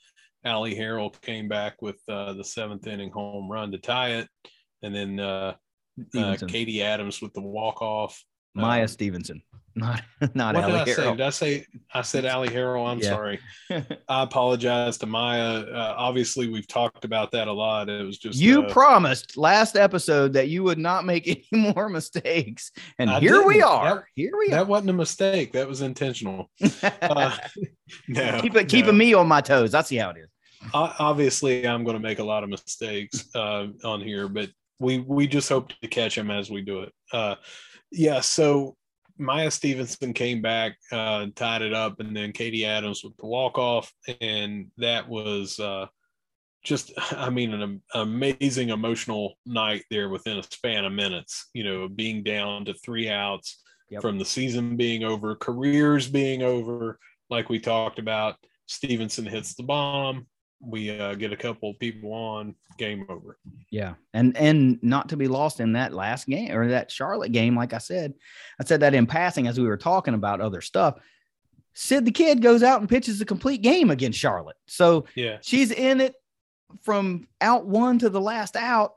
[0.45, 4.29] Allie Harrell came back with uh, the seventh inning home run to tie it,
[4.83, 5.55] and then uh,
[6.17, 8.25] uh, Katie Adams with the walk off.
[8.55, 9.43] Maya um, Stevenson,
[9.77, 10.03] not
[10.35, 11.11] not What did Allie I say?
[11.13, 12.87] Did I say I said Allie Harrell?
[12.89, 13.09] I'm Yeah.
[13.11, 13.39] sorry.
[14.09, 15.61] I apologize to Maya.
[15.61, 17.89] Uh, obviously, we've talked about that a lot.
[17.89, 21.89] It was just you uh, promised last episode that you would not make any more
[21.89, 23.69] mistakes, and I here we didn't.
[23.69, 23.95] are.
[23.95, 25.53] That- here we that wasn't a mistake.
[25.53, 26.51] That was intentional.
[26.83, 27.37] Uh,
[28.09, 28.99] no, Keep it keeping no.
[28.99, 29.75] me on my toes.
[29.75, 30.29] I see how it is.
[30.75, 35.27] Obviously i'm going to make a lot of mistakes uh, on here but we we
[35.27, 37.35] just hope to catch them as we do it uh,
[37.91, 38.77] yeah so
[39.21, 43.59] Maya Stevenson came back, uh, tied it up, and then Katie Adams with the walk
[43.59, 45.87] off, and that was uh,
[46.65, 51.51] just, I mean, an amazing emotional night there within a span of minutes.
[51.53, 54.01] You know, being down to three outs yep.
[54.01, 56.99] from the season being over, careers being over,
[57.29, 58.37] like we talked about.
[58.67, 60.27] Stevenson hits the bomb,
[60.61, 63.39] we uh, get a couple people on, game over.
[63.71, 67.57] Yeah, and and not to be lost in that last game or that Charlotte game,
[67.57, 68.15] like I said,
[68.61, 70.97] I said that in passing as we were talking about other stuff.
[71.73, 75.71] Sid the kid goes out and pitches a complete game against Charlotte, so yeah, she's
[75.71, 76.15] in it
[76.83, 78.95] from out one to the last out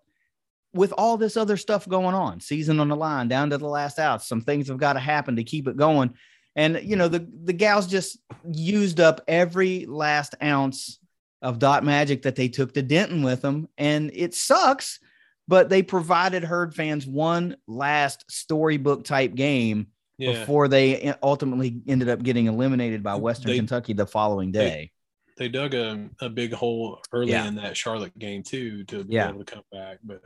[0.73, 3.99] with all this other stuff going on, season on the line, down to the last
[3.99, 4.23] out.
[4.23, 6.15] Some things have got to happen to keep it going.
[6.55, 8.17] And you know, the the gals just
[8.51, 10.99] used up every last ounce
[11.43, 13.67] of dot magic that they took to Denton with them.
[13.77, 14.99] And it sucks,
[15.47, 19.87] but they provided herd fans one last storybook type game
[20.17, 20.39] yeah.
[20.39, 24.91] before they ultimately ended up getting eliminated by Western they, Kentucky the following day.
[25.37, 27.45] They, they dug a, a big hole early yeah.
[27.45, 29.29] in that Charlotte game too to be yeah.
[29.29, 29.99] able to come back.
[30.03, 30.21] But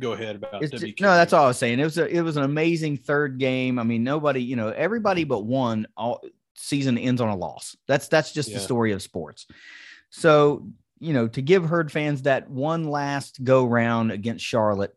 [0.00, 1.00] go ahead about WK.
[1.00, 3.78] no that's all i was saying it was a, it was an amazing third game
[3.78, 6.22] i mean nobody you know everybody but one all
[6.54, 8.56] season ends on a loss that's that's just yeah.
[8.56, 9.46] the story of sports
[10.10, 10.68] so,
[10.98, 14.96] you know, to give herd fans that one last go round against Charlotte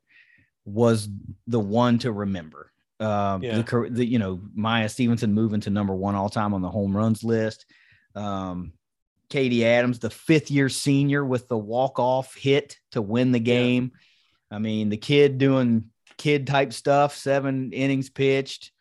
[0.66, 1.10] was
[1.48, 2.72] the one to remember.
[3.00, 3.62] Um, yeah.
[3.62, 6.96] the, the, you know, Maya Stevenson moving to number one all time on the home
[6.96, 7.66] runs list.
[8.16, 8.74] Um,
[9.30, 13.92] Katie Adams, the fifth year senior with the walk off hit to win the game.
[13.94, 14.58] Yeah.
[14.58, 18.72] I mean, the kid doing kid type stuff, seven innings pitched,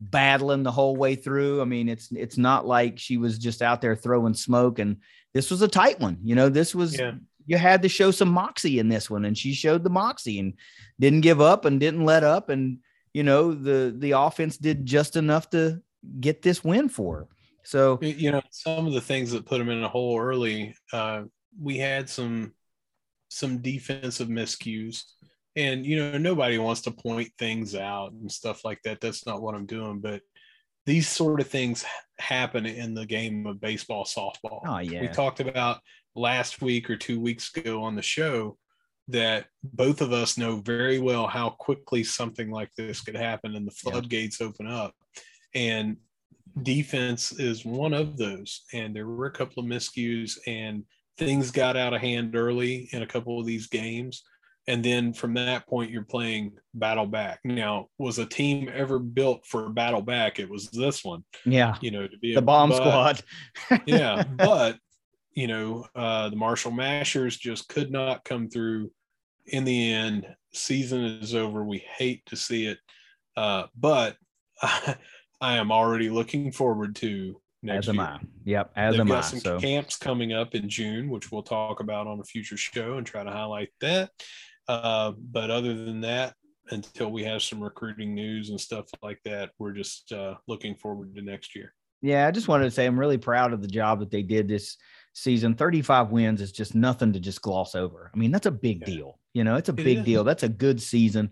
[0.00, 1.60] battling the whole way through.
[1.60, 4.98] I mean, it's it's not like she was just out there throwing smoke and
[5.38, 6.18] this was a tight one.
[6.24, 7.12] You know, this was yeah.
[7.46, 10.54] you had to show some moxie in this one, and she showed the moxie and
[10.98, 12.48] didn't give up and didn't let up.
[12.48, 12.78] And
[13.14, 15.80] you know, the the offense did just enough to
[16.18, 17.28] get this win for her.
[17.62, 21.22] So you know, some of the things that put them in a hole early, uh,
[21.56, 22.52] we had some
[23.28, 25.04] some defensive miscues.
[25.54, 29.00] And you know, nobody wants to point things out and stuff like that.
[29.00, 30.00] That's not what I'm doing.
[30.00, 30.22] But
[30.88, 31.84] these sort of things
[32.18, 34.60] happen in the game of baseball softball.
[34.66, 35.02] Oh yeah.
[35.02, 35.80] We talked about
[36.16, 38.56] last week or 2 weeks ago on the show
[39.08, 43.66] that both of us know very well how quickly something like this could happen and
[43.66, 44.46] the floodgates yeah.
[44.46, 44.94] open up.
[45.54, 45.98] And
[46.62, 48.62] defense is one of those.
[48.72, 50.84] And there were a couple of miscues and
[51.18, 54.22] things got out of hand early in a couple of these games
[54.68, 59.44] and then from that point you're playing battle back now was a team ever built
[59.44, 62.68] for battle back it was this one yeah you know to be the a, bomb
[62.68, 63.22] but, squad
[63.86, 64.78] yeah but
[65.32, 68.90] you know uh the marshall mashers just could not come through
[69.46, 72.78] in the end season is over we hate to see it
[73.36, 74.16] uh but
[74.62, 74.96] I,
[75.40, 78.02] I am already looking forward to next as year.
[78.02, 78.20] am I.
[78.44, 79.28] Yep, as They've am got I.
[79.28, 79.60] some so.
[79.60, 83.22] camps coming up in June, which we'll talk about on a future show and try
[83.22, 84.10] to highlight that.
[84.68, 86.34] Uh, but other than that,
[86.70, 91.14] until we have some recruiting news and stuff like that, we're just uh, looking forward
[91.14, 91.74] to next year.
[92.02, 94.46] Yeah, I just wanted to say I'm really proud of the job that they did
[94.46, 94.76] this
[95.14, 95.54] season.
[95.54, 98.10] 35 wins is just nothing to just gloss over.
[98.14, 98.94] I mean, that's a big yeah.
[98.94, 99.18] deal.
[99.34, 100.24] You know, it's a big deal.
[100.24, 101.30] That's a good season.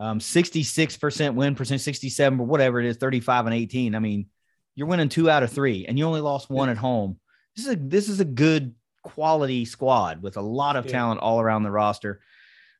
[0.00, 3.94] Um, 66% win percent, 67 or whatever it is, 35 and 18.
[3.94, 4.26] I mean,
[4.74, 6.72] you're winning two out of three, and you only lost one yeah.
[6.72, 7.18] at home.
[7.54, 10.92] This is a this is a good quality squad with a lot of yeah.
[10.92, 12.20] talent all around the roster.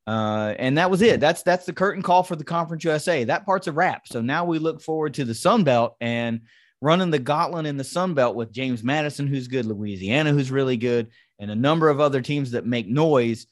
[0.06, 1.20] Uh, and that was it.
[1.20, 3.24] That's that's the curtain call for the Conference USA.
[3.24, 4.08] That part's a wrap.
[4.08, 6.40] So now we look forward to the Sun Belt and
[6.80, 10.76] running the gauntlet in the Sun Belt with James Madison, who's good, Louisiana, who's really
[10.76, 11.08] good,
[11.38, 13.46] and a number of other teams that make noise.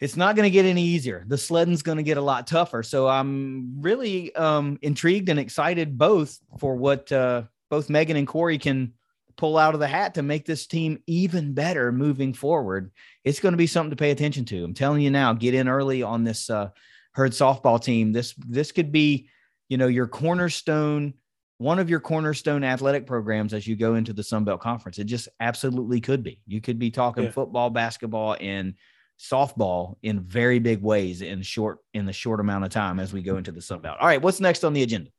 [0.00, 1.24] It's not going to get any easier.
[1.26, 2.84] The sledding's going to get a lot tougher.
[2.84, 8.58] So I'm really um, intrigued and excited both for what uh, both Megan and Corey
[8.58, 8.92] can
[9.38, 12.90] pull out of the hat to make this team even better moving forward.
[13.24, 14.64] It's going to be something to pay attention to.
[14.64, 16.70] I'm telling you now, get in early on this uh,
[17.12, 18.12] herd softball team.
[18.12, 19.28] This this could be,
[19.68, 21.14] you know, your cornerstone,
[21.56, 24.98] one of your cornerstone athletic programs as you go into the Sun Belt Conference.
[24.98, 26.40] It just absolutely could be.
[26.46, 27.30] You could be talking yeah.
[27.30, 28.74] football, basketball, and
[29.20, 33.22] softball in very big ways in short in the short amount of time as we
[33.22, 33.98] go into the Sun Belt.
[34.00, 35.10] All right, what's next on the agenda?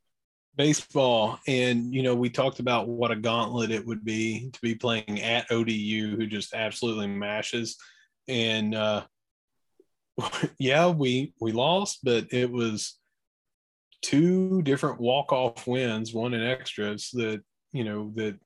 [0.60, 4.76] Baseball and you know we talked about what a gauntlet it would be to be
[4.76, 7.78] playing at odu who just absolutely mashes
[8.28, 9.02] and uh
[10.60, 13.00] yeah we we lost but it was
[14.02, 17.42] two different walk-off wins one in extras that
[17.72, 18.38] you know that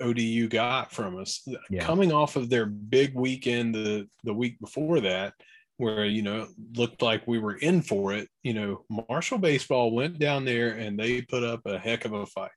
[0.00, 1.84] odu got from us yeah.
[1.84, 5.34] coming off of their big weekend the the week before that
[5.76, 6.46] where you know
[6.76, 8.28] looked like we were in for it.
[8.42, 12.26] You know, Marshall baseball went down there and they put up a heck of a
[12.26, 12.50] fight.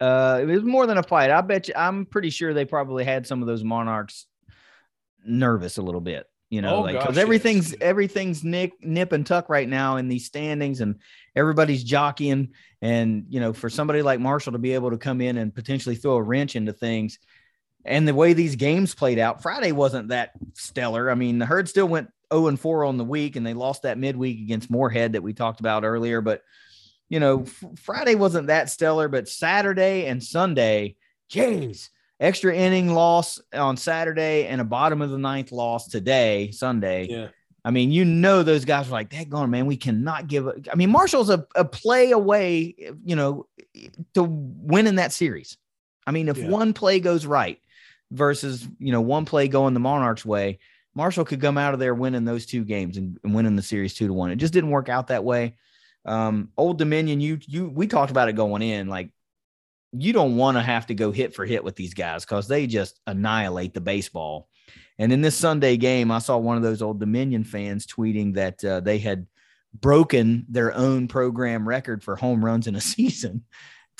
[0.00, 1.30] Uh, it was more than a fight.
[1.30, 1.74] I bet you.
[1.76, 4.26] I'm pretty sure they probably had some of those Monarchs
[5.24, 6.26] nervous a little bit.
[6.50, 7.78] You know, Oh, like gosh, everything's yes.
[7.80, 10.96] everything's nick nip and tuck right now in these standings, and
[11.34, 12.50] everybody's jockeying.
[12.82, 15.94] And you know, for somebody like Marshall to be able to come in and potentially
[15.96, 17.18] throw a wrench into things,
[17.86, 21.10] and the way these games played out, Friday wasn't that stellar.
[21.10, 23.82] I mean, the herd still went 0 and 4 on the week, and they lost
[23.82, 26.20] that midweek against Morehead that we talked about earlier.
[26.20, 26.42] But
[27.08, 30.96] you know, f- Friday wasn't that stellar, but Saturday and Sunday,
[31.30, 37.08] jeez, extra inning loss on Saturday and a bottom of the ninth loss today, Sunday.
[37.10, 37.28] Yeah.
[37.64, 40.54] I mean, you know, those guys were like, that going, man, we cannot give a,
[40.72, 43.46] I mean, Marshall's a, a play away, you know,
[44.14, 45.58] to winning that series.
[46.06, 46.48] I mean, if Yeah.
[46.48, 47.58] one play goes right
[48.10, 50.58] versus, you know, one play going the Monarchs way,
[50.94, 53.94] Marshall could come out of there winning those two games and, and winning the series
[53.94, 54.30] two to one.
[54.30, 55.56] It just didn't work out that way.
[56.04, 58.88] Um, Old Dominion, you you we talked about it going in.
[58.88, 59.10] Like
[59.92, 62.66] you don't want to have to go hit for hit with these guys because they
[62.66, 64.48] just annihilate the baseball.
[64.98, 68.64] And in this Sunday game, I saw one of those Old Dominion fans tweeting that
[68.64, 69.26] uh, they had
[69.74, 73.44] broken their own program record for home runs in a season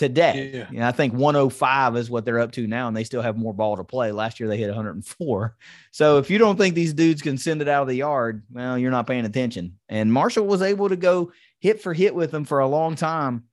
[0.03, 0.67] today.
[0.73, 0.89] Yeah.
[0.89, 3.77] I think 105 is what they're up to now, and they still have more ball
[3.77, 4.11] to play.
[4.11, 5.57] Last year they hit 104.
[5.95, 8.79] So if you don't think these dudes can send it out of the yard, well,
[8.79, 9.79] you're not paying attention.
[9.91, 13.45] And Marshall was able to go hit for hit with them for a long time,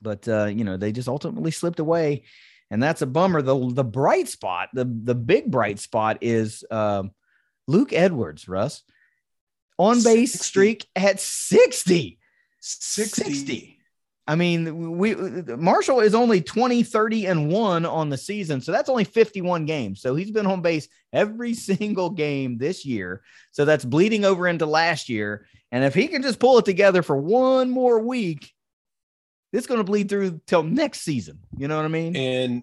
[0.00, 2.24] but uh, you know they just ultimately slipped away,
[2.70, 3.42] and that's a bummer.
[3.42, 7.10] The the bright spot, the the big bright spot is um,
[7.66, 8.82] Luke Edwards, Russ,
[9.78, 10.44] on base 60.
[10.44, 12.18] streak at 60.
[12.60, 13.22] 60.
[13.22, 13.79] 60.
[14.30, 18.60] I mean, we Marshall is only 20, 30, and one on the season.
[18.60, 20.00] So that's only 51 games.
[20.00, 23.22] So he's been home base every single game this year.
[23.50, 25.46] So that's bleeding over into last year.
[25.72, 28.52] And if he can just pull it together for one more week,
[29.52, 31.40] it's going to bleed through till next season.
[31.56, 32.14] You know what I mean?
[32.14, 32.62] And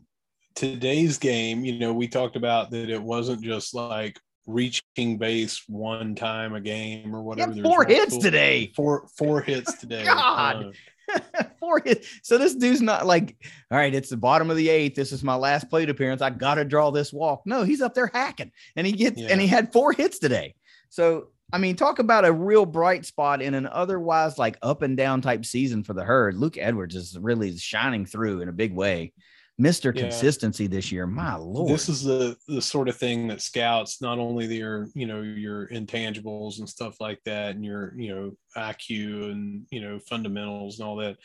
[0.56, 6.16] today's game, you know, we talked about that it wasn't just like reaching base one
[6.16, 7.62] time a game or whatever.
[7.62, 8.72] four hits multiple- today.
[8.74, 10.06] Four four hits today.
[10.06, 10.68] God.
[10.68, 10.72] Uh,
[11.60, 12.08] Four hits.
[12.24, 13.36] So this dude's not like,
[13.72, 14.96] all right, it's the bottom of the eighth.
[14.96, 16.22] This is my last plate appearance.
[16.22, 17.42] I got to draw this walk.
[17.46, 19.28] No, he's up there hacking, and he gets Yeah.
[19.30, 20.56] and he had four hits today.
[20.90, 24.98] So I mean, talk about a real bright spot in an otherwise like up and
[24.98, 26.36] down type season for the herd.
[26.36, 29.14] Luke Edwards is really shining through in a big way.
[29.58, 30.04] Mister Yeah.
[30.04, 31.08] Consistency this year.
[31.08, 31.70] My lord.
[31.70, 35.68] this is the the sort of thing that scouts not only your you know your
[35.68, 40.88] intangibles and stuff like that and your you know IQ and you know fundamentals and
[40.88, 41.18] all that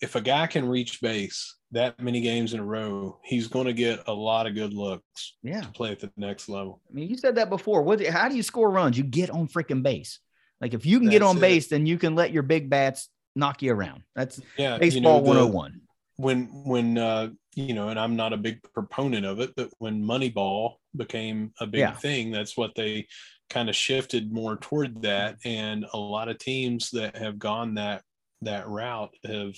[0.00, 3.72] if a guy can reach base that many games in a row he's going to
[3.72, 5.60] get a lot of good looks yeah.
[5.60, 7.82] to play at the next level I mean, you said that before.
[7.82, 8.04] What?
[8.06, 8.98] How do you score runs?
[8.98, 10.18] You get on freaking base.
[10.60, 11.40] Like if you can get on it.
[11.40, 14.02] base, then you can let your big bats knock you around.
[14.14, 15.80] That's yeah baseball you know, the- 101.
[16.20, 20.02] When when uh you know and i'm not a big proponent of it but when
[20.02, 21.92] moneyball became a big Yeah.
[21.94, 23.06] thing that's what they
[23.48, 28.02] kind of shifted more toward that and a lot of teams that have gone that
[28.42, 29.54] that route have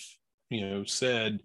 [0.51, 1.41] you know said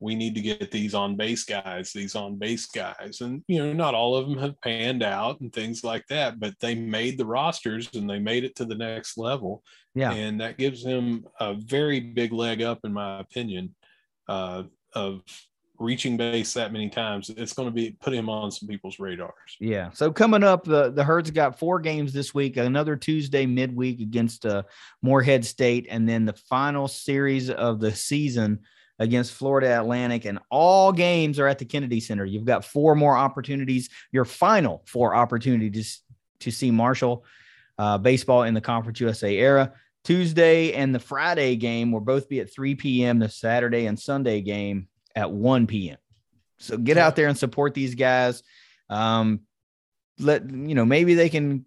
[0.00, 3.72] we need to get these on base guys these on base guys and you know
[3.72, 7.24] not all of them have panned out and things like that but they made the
[7.26, 9.62] rosters and they made it to the next level
[9.94, 10.12] Yeah.
[10.12, 13.74] and that gives him a very big leg up in my opinion
[14.28, 15.22] uh, of
[15.78, 19.56] reaching base that many times it's going to be put him on some people's radars
[19.58, 19.90] Yeah.
[19.90, 22.56] So coming up, the the Herds got four games this week.
[22.56, 24.62] Another Tuesday midweek against uh,
[25.02, 28.60] Morehead State, and then the final series of the season
[28.98, 30.24] against Florida Atlantic.
[30.24, 32.24] And all games are at the Kennedy Center.
[32.24, 33.90] You've got four more opportunities.
[34.12, 36.00] Your final four opportunities
[36.40, 37.24] to see Marshall
[37.78, 39.72] uh, baseball in the Conference USA era.
[40.04, 43.18] Tuesday and the Friday game will both be at 3 p.m.
[43.18, 45.98] The Saturday and Sunday game at 1 p.m.
[46.58, 48.42] So get out there and support these guys.
[48.88, 49.40] Um,
[50.18, 51.64] let you know maybe they can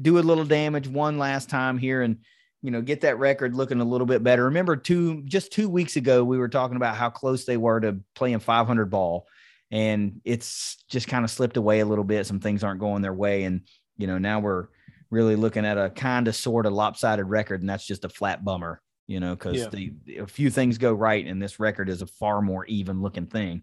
[0.00, 2.18] do a little damage one last time here and
[2.62, 4.44] you know get that record looking a little bit better.
[4.44, 8.00] Remember, two just two weeks ago we were talking about how close they were to
[8.14, 9.26] playing 500 ball,
[9.70, 12.26] and it's just kind of slipped away a little bit.
[12.26, 13.62] Some things aren't going their way, and
[13.96, 14.68] you know now we're
[15.10, 18.44] really looking at a kind of sort of lopsided record, and that's just a flat
[18.44, 18.80] bummer.
[19.06, 19.68] You know, because Yeah.
[19.68, 23.26] the a few things go right, and this record is a far more even looking
[23.26, 23.62] thing.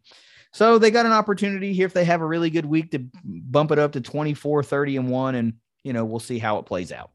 [0.53, 3.71] So they got an opportunity here if they have a really good week to bump
[3.71, 5.53] it up to 24, 30 and 1 and
[5.83, 7.11] you know, we'll see how it plays out.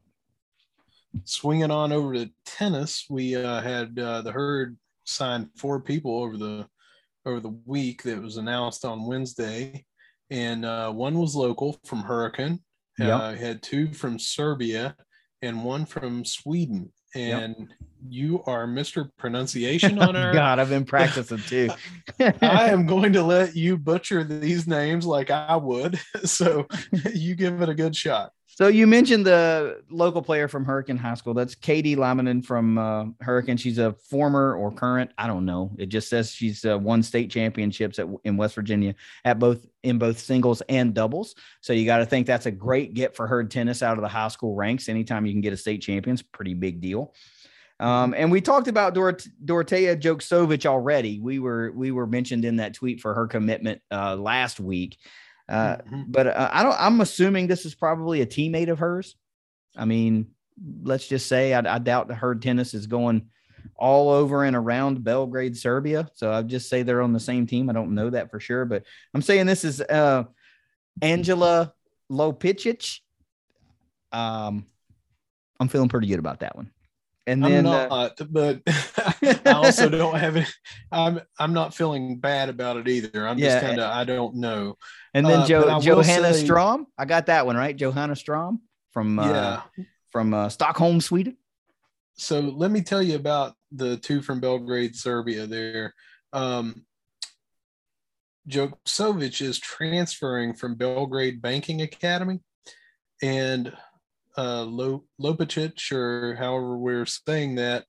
[1.23, 6.37] swinging on over to tennis we uh, had uh, the herd signed four people over
[6.37, 6.67] the
[7.25, 9.83] over the week that was announced on wednesday
[10.29, 12.59] and uh, one was local from hurricane
[12.99, 13.19] Yep.
[13.19, 14.95] Uh, had two from Serbia
[15.41, 16.91] and one from Sweden.
[17.15, 17.67] And yep.
[18.07, 19.09] you are Mr.
[19.17, 21.69] Pronunciation on our God, I've been practicing too.
[22.19, 25.99] I am going to let you butcher these names like I would.
[26.25, 26.67] So
[27.13, 28.31] you give it a good shot.
[28.59, 31.33] So you mentioned the local player from Hurricane High School.
[31.33, 33.55] That's Katie Laminen from uh, Hurricane.
[33.55, 35.11] She's a former or current.
[35.17, 35.71] I don't know.
[35.77, 39.97] It just says she's uh, won state championships at, in West Virginia at both in
[39.97, 41.35] both singles and doubles.
[41.61, 44.09] So you got to think that's a great get for her tennis out of the
[44.09, 44.89] high school ranks.
[44.89, 47.13] Anytime you can get a state champion, pretty big deal.
[47.79, 49.13] Um, and we talked about Dor-
[49.45, 51.21] Dorotea Joksovic already.
[51.21, 54.97] We were we were mentioned in that tweet for her commitment uh, last week.
[55.49, 56.03] Uh, mm-hmm.
[56.07, 56.75] But uh, I don't.
[56.79, 59.15] I'm assuming this is probably a teammate of hers.
[59.75, 60.27] I mean,
[60.83, 63.29] let's just say I, I doubt her tennis is going
[63.75, 66.09] all over and around Belgrade, Serbia.
[66.13, 67.69] So I just say they're on the same team.
[67.69, 70.25] I don't know that for sure, but I'm saying this is uh,
[71.01, 71.73] Angela
[72.11, 72.99] Lopicic.
[74.11, 74.65] Um,
[75.59, 76.71] I'm feeling pretty good about that one.
[77.29, 78.61] And then, I'm uh, not, uh, but
[79.45, 80.47] I also don't have it.
[80.91, 83.27] I'm I'm not feeling bad about it either.
[83.27, 84.77] I'm yeah, just kind of I don't know.
[85.13, 87.75] And then uh, jo- Johanna say, Strom, I got that one right.
[87.75, 88.61] Johanna Strom
[88.91, 89.61] from uh, yeah
[90.11, 91.37] from uh, Stockholm, Sweden.
[92.15, 95.47] So let me tell you about the two from Belgrade, Serbia.
[95.47, 95.93] There,
[96.33, 96.85] um,
[98.49, 102.39] Joksovic is transferring from Belgrade Banking Academy,
[103.21, 103.71] and
[104.39, 104.65] uh,
[105.21, 107.85] Lopicic, or however we're saying that,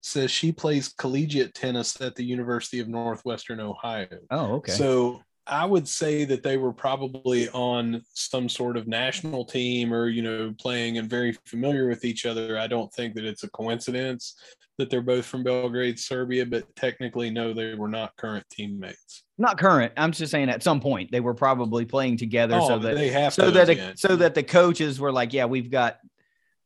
[0.00, 4.08] says she plays collegiate tennis at the University of Northwestern Ohio.
[4.30, 4.72] Oh, okay.
[4.72, 10.08] So I would say that they were probably on some sort of national team or,
[10.08, 12.58] you know, playing and very familiar with each other.
[12.58, 14.40] I don't think that it's a coincidence
[14.78, 19.24] that they're both from Belgrade, Serbia, but technically, no, they were not current teammates.
[19.40, 19.94] Not current.
[19.96, 23.08] I'm just saying at some point they were probably playing together oh, so that they
[23.08, 25.96] have so that it, so that the coaches were like, yeah, we've got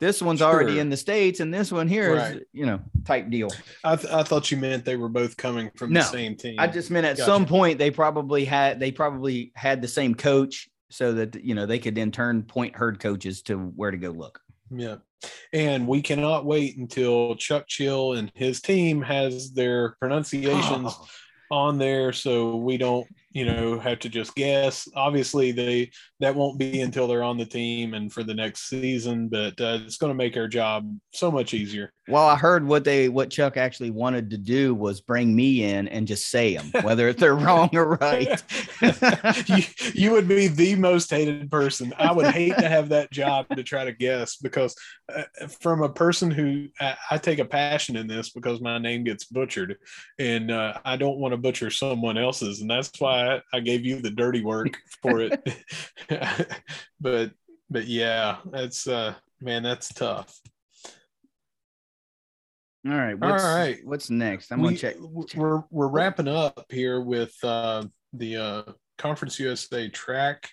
[0.00, 0.48] this one's sure.
[0.48, 2.36] already in the states and this one here right.
[2.36, 3.48] is you know type deal
[3.84, 6.56] I, th- I thought you meant they were both coming from no, the same team
[6.58, 7.24] i just meant at gotcha.
[7.24, 11.64] some point they probably had they probably had the same coach so that you know
[11.64, 14.40] they could then turn point herd coaches to where to go look
[14.70, 14.96] yeah
[15.52, 21.06] and we cannot wait until chuck chill and his team has their pronunciations oh.
[21.50, 24.88] On there so we don't you know have to just guess.
[24.96, 25.90] Obviously they
[26.20, 29.78] that won't be until they're on the team and for the next season but uh,
[29.84, 31.92] it's going to make our job so much easier.
[32.08, 35.88] Well i heard what they what chuck actually wanted to do was bring me in
[35.88, 38.42] and just say them whether they're wrong or right.
[39.46, 39.62] You,
[39.94, 41.92] you, would be the most hated person.
[41.98, 44.74] I would hate to have that job to try to guess because
[45.14, 45.24] uh,
[45.60, 49.24] from a person who I, I, take a passion in this because my name gets
[49.24, 49.76] butchered
[50.18, 53.84] and uh, i don't want to butcher someone else's and that's why I, I gave
[53.84, 55.64] you the dirty work for it.
[57.00, 57.32] but
[57.70, 60.38] but yeah, that's uh man, that's tough.
[62.86, 63.18] All right.
[63.18, 63.78] What's, All right.
[63.84, 64.52] What's next?
[64.52, 64.96] I'm we, gonna check.
[65.34, 68.62] We're we're wrapping up here with uh, the uh,
[68.98, 70.50] Conference USA Track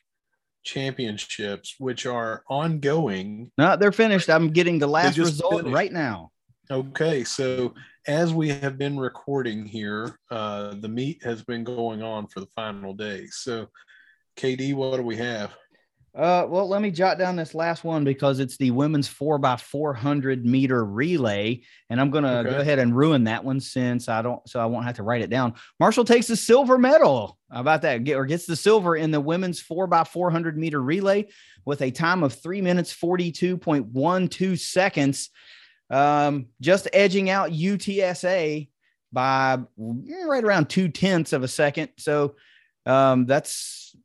[0.64, 3.52] Championships, which are ongoing.
[3.58, 4.30] No, they're finished.
[4.30, 5.76] I'm getting the last result finished.
[5.76, 6.32] right now.
[6.70, 7.74] Okay, so
[8.08, 12.48] as we have been recording here, uh, the meet has been going on for the
[12.56, 13.28] final day.
[13.28, 13.68] So,
[14.38, 15.52] KD, what do we have?
[16.14, 19.56] Uh, well, let me jot down this last one because it's the women's four by
[19.56, 21.62] 400 meter relay.
[21.90, 22.50] And I'm going to okay.
[22.50, 25.22] go ahead and ruin that one since I don't, so I won't have to write
[25.22, 25.54] it down.
[25.80, 27.38] Marshall takes the silver medal.
[27.50, 28.04] How about that?
[28.04, 31.30] Get, or gets the silver in the women's four by 400 meter relay
[31.66, 35.30] with a time of three minutes, 42.12 seconds
[35.92, 38.70] um, just edging out UTSA
[39.14, 41.90] by right around two tenths of a second.
[41.98, 42.36] So
[42.86, 43.96] um, that's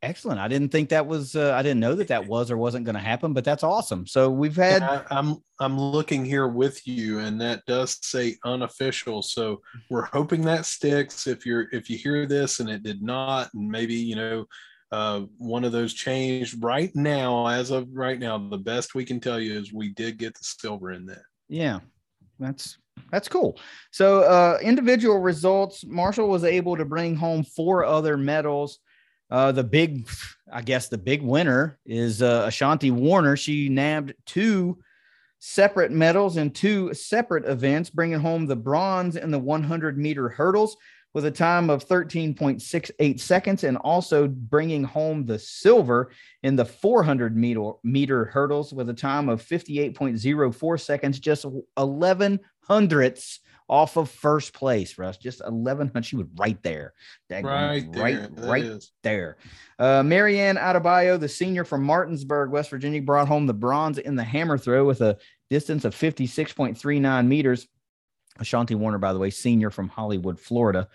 [0.00, 0.40] excellent.
[0.40, 1.34] I didn't think that was.
[1.34, 4.06] Uh, I didn't know that that was or wasn't going to happen, but that's awesome.
[4.06, 4.82] So we've had.
[4.82, 9.22] I, I'm I'm looking here with you, and that does say unofficial.
[9.22, 11.26] So we're hoping that sticks.
[11.26, 14.46] If you're if you hear this and it did not, and maybe you know
[14.92, 19.18] uh, one of those changed right now, as of right now, the best we can
[19.18, 21.22] tell you is we did get the silver in that.
[21.48, 21.80] Yeah,
[22.38, 22.76] that's
[23.10, 23.58] that's cool.
[23.90, 28.80] So, uh, individual results Marshall was able to bring home four other medals.
[29.30, 30.06] Uh, the big,
[30.52, 33.34] I guess, the big winner is uh, Ashanti Warner.
[33.34, 34.78] She nabbed two
[35.38, 40.76] separate medals in two separate events, bringing home the bronze in the 100 meter hurdles
[41.14, 46.10] with a time of 13.68 seconds and also bringing home the silver
[46.42, 51.44] in the 400 meter, meter hurdles with a time of 58.04 seconds, just
[51.76, 55.16] 11 hundredths off of first place, Russ.
[55.16, 56.04] Just 1100.
[56.04, 56.92] She was right there.
[57.28, 58.02] That right there.
[58.02, 58.92] Right, right is.
[59.02, 59.38] there.
[59.78, 64.24] Uh, Marianne Adebayo, the senior from Martinsburg, West Virginia, brought home the bronze in the
[64.24, 65.16] hammer throw with a
[65.48, 67.66] distance of 56.39 meters.
[68.38, 70.88] Ashanti Warner, by the way, senior from Hollywood, Florida.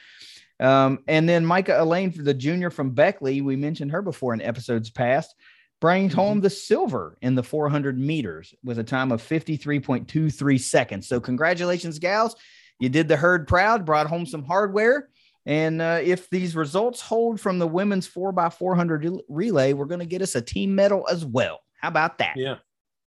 [0.60, 4.90] Um, and then Micah Elaine, the junior from Beckley, we mentioned her before in episodes
[4.90, 5.36] past,
[5.80, 6.22] brings mm-hmm.
[6.22, 11.08] home the silver in the 400 meters with a time of 53.23 seconds.
[11.08, 12.36] So, congratulations, gals.
[12.80, 15.10] You did the herd proud, brought home some hardware.
[15.46, 20.22] And uh, if these results hold from the women's 4x400 relay, we're going to get
[20.22, 21.62] us a team medal as well.
[21.80, 22.36] How about that?
[22.36, 22.56] Yeah,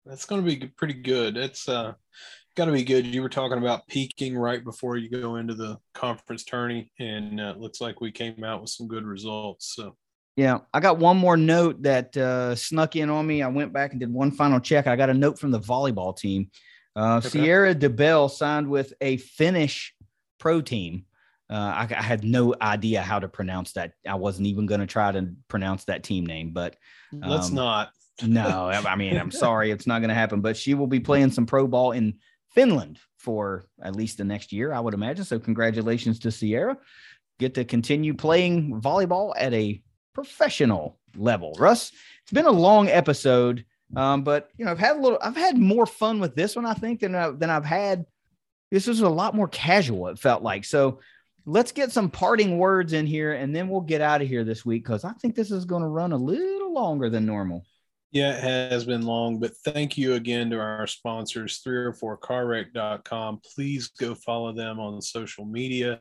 [0.07, 1.37] that's going to be pretty good.
[1.37, 1.95] It's uh,
[2.57, 3.07] got to be good.
[3.07, 7.55] You were talking about peaking right before you go into the conference tourney, and uh,
[7.59, 9.75] looks like we came out with some good results.
[9.75, 9.97] So,
[10.37, 13.43] yeah, I got one more note that uh, snuck in on me.
[13.43, 14.87] I went back and did one final check.
[14.87, 16.51] I got a note from the volleyball team.
[16.97, 17.29] Uh, okay.
[17.29, 19.95] Sierra DeBell signed with a Finnish
[20.39, 21.05] pro team.
[21.49, 23.93] Uh, I, I, had no idea how to pronounce that.
[24.07, 26.77] I wasn't even going to try to pronounce that team name, but
[27.13, 27.91] um, let's not.
[28.23, 30.43] no, I mean, I'm sorry, it's not going to happen.
[30.43, 32.19] But she will be playing some pro ball in
[32.53, 35.25] Finland for at least the next year, I would imagine.
[35.25, 36.77] So, congratulations to Sierra.
[37.39, 39.83] Get to continue playing volleyball at a
[40.15, 41.55] professional level.
[41.59, 43.65] Russ, it's been a long episode,
[43.97, 46.67] um, but you know, I've had a little, I've had more fun with this one,
[46.67, 48.05] I think, than I, than I've had.
[48.71, 50.09] This was a lot more casual.
[50.09, 51.01] It felt like so.
[51.47, 54.65] Let's get some parting words in here, and then we'll get out of here this
[54.65, 57.65] week because I think this is going to run a little longer than normal.
[58.13, 63.41] Yeah, it has been long, but thank you again to our sponsors, 304carwreck.com.
[63.55, 66.01] Please go follow them on social media,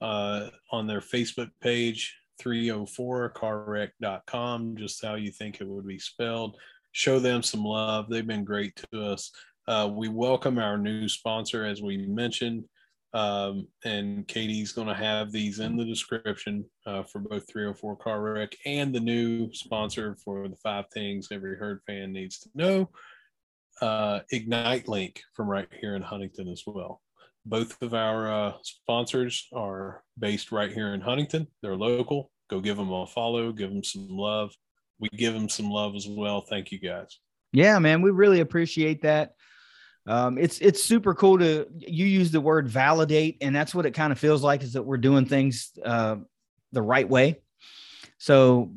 [0.00, 2.12] uh, on their Facebook page,
[2.42, 6.56] 304carwreck.com, just how you think it would be spelled.
[6.90, 8.08] Show them some love.
[8.08, 9.30] They've been great to us.
[9.68, 12.64] Uh, we welcome our new sponsor, as we mentioned,
[13.14, 18.20] um, and Katie's going to have these in the description uh, for both 304 Car
[18.20, 22.90] Wreck and the new sponsor for the five things every herd fan needs to know
[23.80, 27.00] uh, Ignite Link from right here in Huntington as well.
[27.46, 31.46] Both of our uh, sponsors are based right here in Huntington.
[31.62, 32.30] They're local.
[32.50, 34.52] Go give them a follow, give them some love.
[34.98, 36.40] We give them some love as well.
[36.40, 37.18] Thank you guys.
[37.52, 39.34] Yeah, man, we really appreciate that
[40.06, 43.92] um, it's it's super cool to you use the word validate, and that's what it
[43.92, 46.16] kind of feels like is that we're doing things uh,
[46.72, 47.40] the right way.
[48.18, 48.72] So,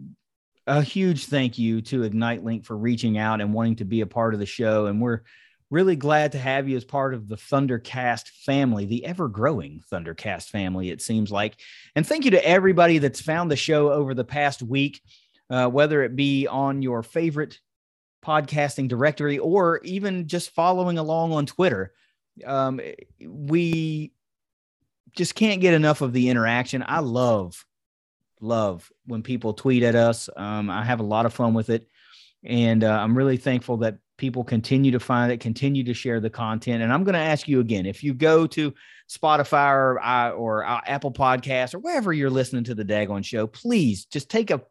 [0.65, 4.07] a huge thank you to Ignite Link for reaching out and wanting to be a
[4.07, 5.23] part of the show, and we're
[5.69, 10.49] really glad to have you as part of the Thundercast family, the ever growing Thundercast
[10.49, 11.59] family, it seems like.
[11.95, 15.01] And thank you to everybody that's found the show over the past week,
[15.49, 17.59] uh, whether it be on your favorite
[18.23, 21.93] podcasting directory or even just following along on Twitter.
[22.45, 22.79] Um,
[23.25, 24.11] we
[25.15, 26.83] just can't get enough of the interaction.
[26.85, 27.65] I love,
[28.39, 30.29] love when people tweet at us.
[30.35, 31.87] Um, I have a lot of fun with it.
[32.43, 36.29] And uh, I'm really thankful that people continue to find it, continue to share the
[36.29, 36.83] content.
[36.83, 38.73] And I'm going to ask you again if you go to
[39.09, 44.05] Spotify or, or uh, Apple Podcasts or wherever you're listening to the Dagon Show, please
[44.05, 44.61] just take a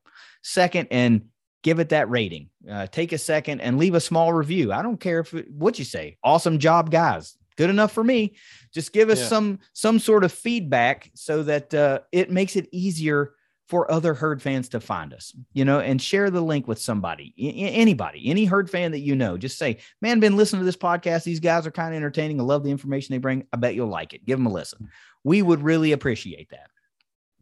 [0.43, 1.29] second and
[1.63, 2.49] give it that rating.
[2.69, 4.73] Uh, take a second and leave a small review.
[4.73, 6.17] I don't care if it, what you say.
[6.23, 7.37] Awesome job, guys.
[7.57, 8.37] Good enough for me.
[8.73, 9.29] Just give us yeah.
[9.29, 13.33] some some sort of feedback so that uh, it makes it easier
[13.67, 15.35] for other herd fans to find us.
[15.55, 19.39] You know, and share the link with somebody, anybody, any herd fan that you know.
[19.39, 21.25] Just say, "Man, been listening to this podcast.
[21.25, 22.41] These guys are kind of entertaining.
[22.41, 23.47] I love the information they bring.
[23.53, 24.27] I bet you'll like it.
[24.27, 24.91] Give them a listen.
[25.25, 26.69] We would really appreciate that."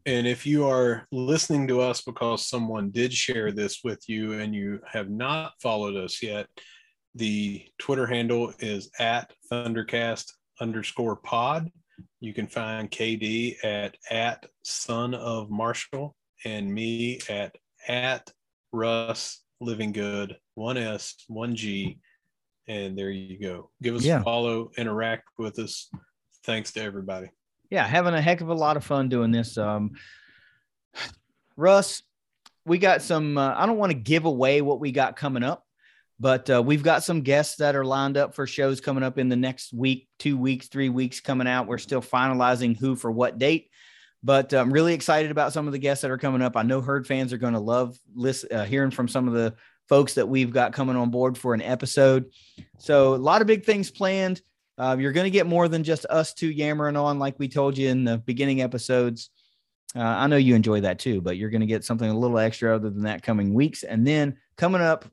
[0.07, 4.55] And if you are listening to us because someone did share this with you and
[4.55, 6.47] you have not followed us yet,
[7.15, 11.71] the Twitter handle is at Thundercast underscore pod.
[12.21, 16.15] You can find KD at at son of Marshall
[16.45, 17.57] and me at
[17.89, 18.31] at
[18.73, 21.99] Russ Living Good, one S, one G.
[22.69, 23.71] And there you go.
[23.83, 24.21] Give us yeah.
[24.21, 25.89] a follow, interact with us.
[26.45, 27.31] Thanks to everybody
[27.75, 29.59] yeah, having a heck of a lot of fun doing this.
[29.59, 29.95] Um,
[31.57, 32.05] Russ,
[32.65, 33.37] we got some.
[33.37, 35.67] Uh, I don't want to give away what we got coming up,
[36.21, 39.29] but uh, we've got some guests that are lined up for shows coming up in
[39.29, 41.67] the next week, two weeks, three weeks coming out.
[41.67, 43.71] We're still finalizing who for what date,
[44.23, 46.57] but I'm really excited about some of the guests that are coming up.
[46.57, 49.57] I know herd fans are going to love listen, uh, hearing from some of the
[49.89, 52.27] folks that we've got coming on board for an episode.
[52.79, 54.41] So a lot of big things planned.
[54.77, 57.79] Uh, you're going to get more than just us two yammering on, like we told
[57.79, 59.31] you in the beginning episodes.
[59.97, 62.39] Uh, I know you enjoy that too, but you're going to get something a little
[62.39, 63.85] extra other than that coming weeks.
[63.85, 65.05] And then coming up,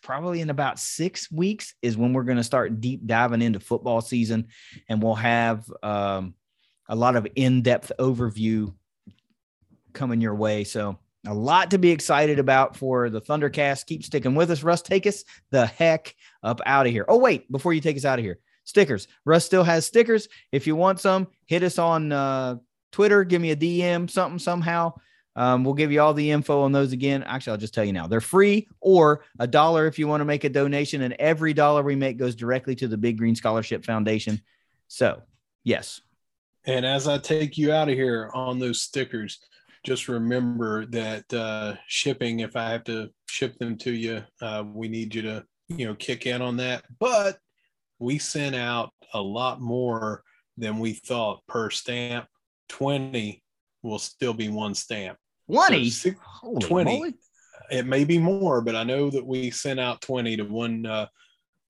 [0.00, 4.00] probably in about six weeks, is when we're going to start deep diving into football
[4.00, 4.46] season,
[4.88, 6.34] and we'll have um,
[6.88, 8.72] a lot of in-depth overview
[9.92, 10.62] coming your way.
[10.62, 13.86] So a lot to be excited about for the Thundercast.
[13.86, 14.62] Keep sticking with us.
[14.62, 16.14] Russ, take us the heck
[16.44, 17.06] up out of here.
[17.08, 18.38] Oh, wait, before you take us out of here,
[18.68, 19.08] stickers.
[19.24, 20.28] Russ still has stickers.
[20.52, 22.56] If you want some, hit us on uh,
[22.92, 24.92] Twitter, give me a DM, something, somehow.
[25.36, 27.22] Um, we'll give you all the info on those again.
[27.22, 30.26] Actually, I'll just tell you now they're free or a dollar if you want to
[30.26, 31.02] make a donation.
[31.02, 34.40] And every dollar we make goes directly to the Big Green Scholarship Foundation.
[34.88, 35.22] So,
[35.64, 36.00] yes.
[36.66, 39.38] And as I take you out of here on those stickers,
[39.86, 44.88] just remember that uh, shipping, if I have to ship them to you, uh, we
[44.88, 46.84] need you to, you know, kick in on that.
[46.98, 47.38] But
[47.98, 50.22] we sent out a lot more
[50.56, 52.26] than we thought per stamp.
[52.68, 53.42] 20
[53.82, 55.18] will still be one stamp.
[55.50, 55.90] 20?
[55.90, 56.10] So
[56.60, 56.98] 20.
[56.98, 57.14] Moly.
[57.70, 61.06] It may be more, but I know that we sent out 20 to one uh,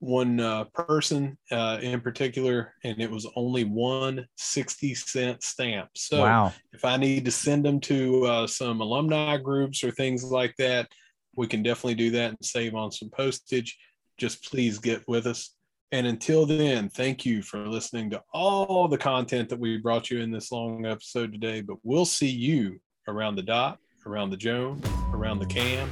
[0.00, 5.88] one uh, person uh, in particular, and it was only one 60 cent stamp.
[5.96, 6.52] So wow.
[6.72, 10.88] if I need to send them to uh, some alumni groups or things like that,
[11.34, 13.76] we can definitely do that and save on some postage.
[14.18, 15.54] Just please get with us.
[15.90, 20.20] And until then, thank you for listening to all the content that we brought you
[20.20, 21.62] in this long episode today.
[21.62, 24.82] But we'll see you around the dot, around the Joan,
[25.14, 25.90] around the cam,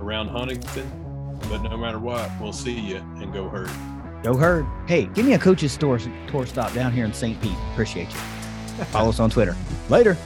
[0.00, 0.90] around Huntington.
[1.48, 3.70] But no matter what, we'll see you and go herd.
[4.24, 4.66] Go herd.
[4.88, 7.40] Hey, give me a coach's store tour stop down here in St.
[7.40, 7.56] Pete.
[7.72, 8.18] Appreciate you.
[8.86, 9.54] Follow us on Twitter.
[9.88, 10.16] Later.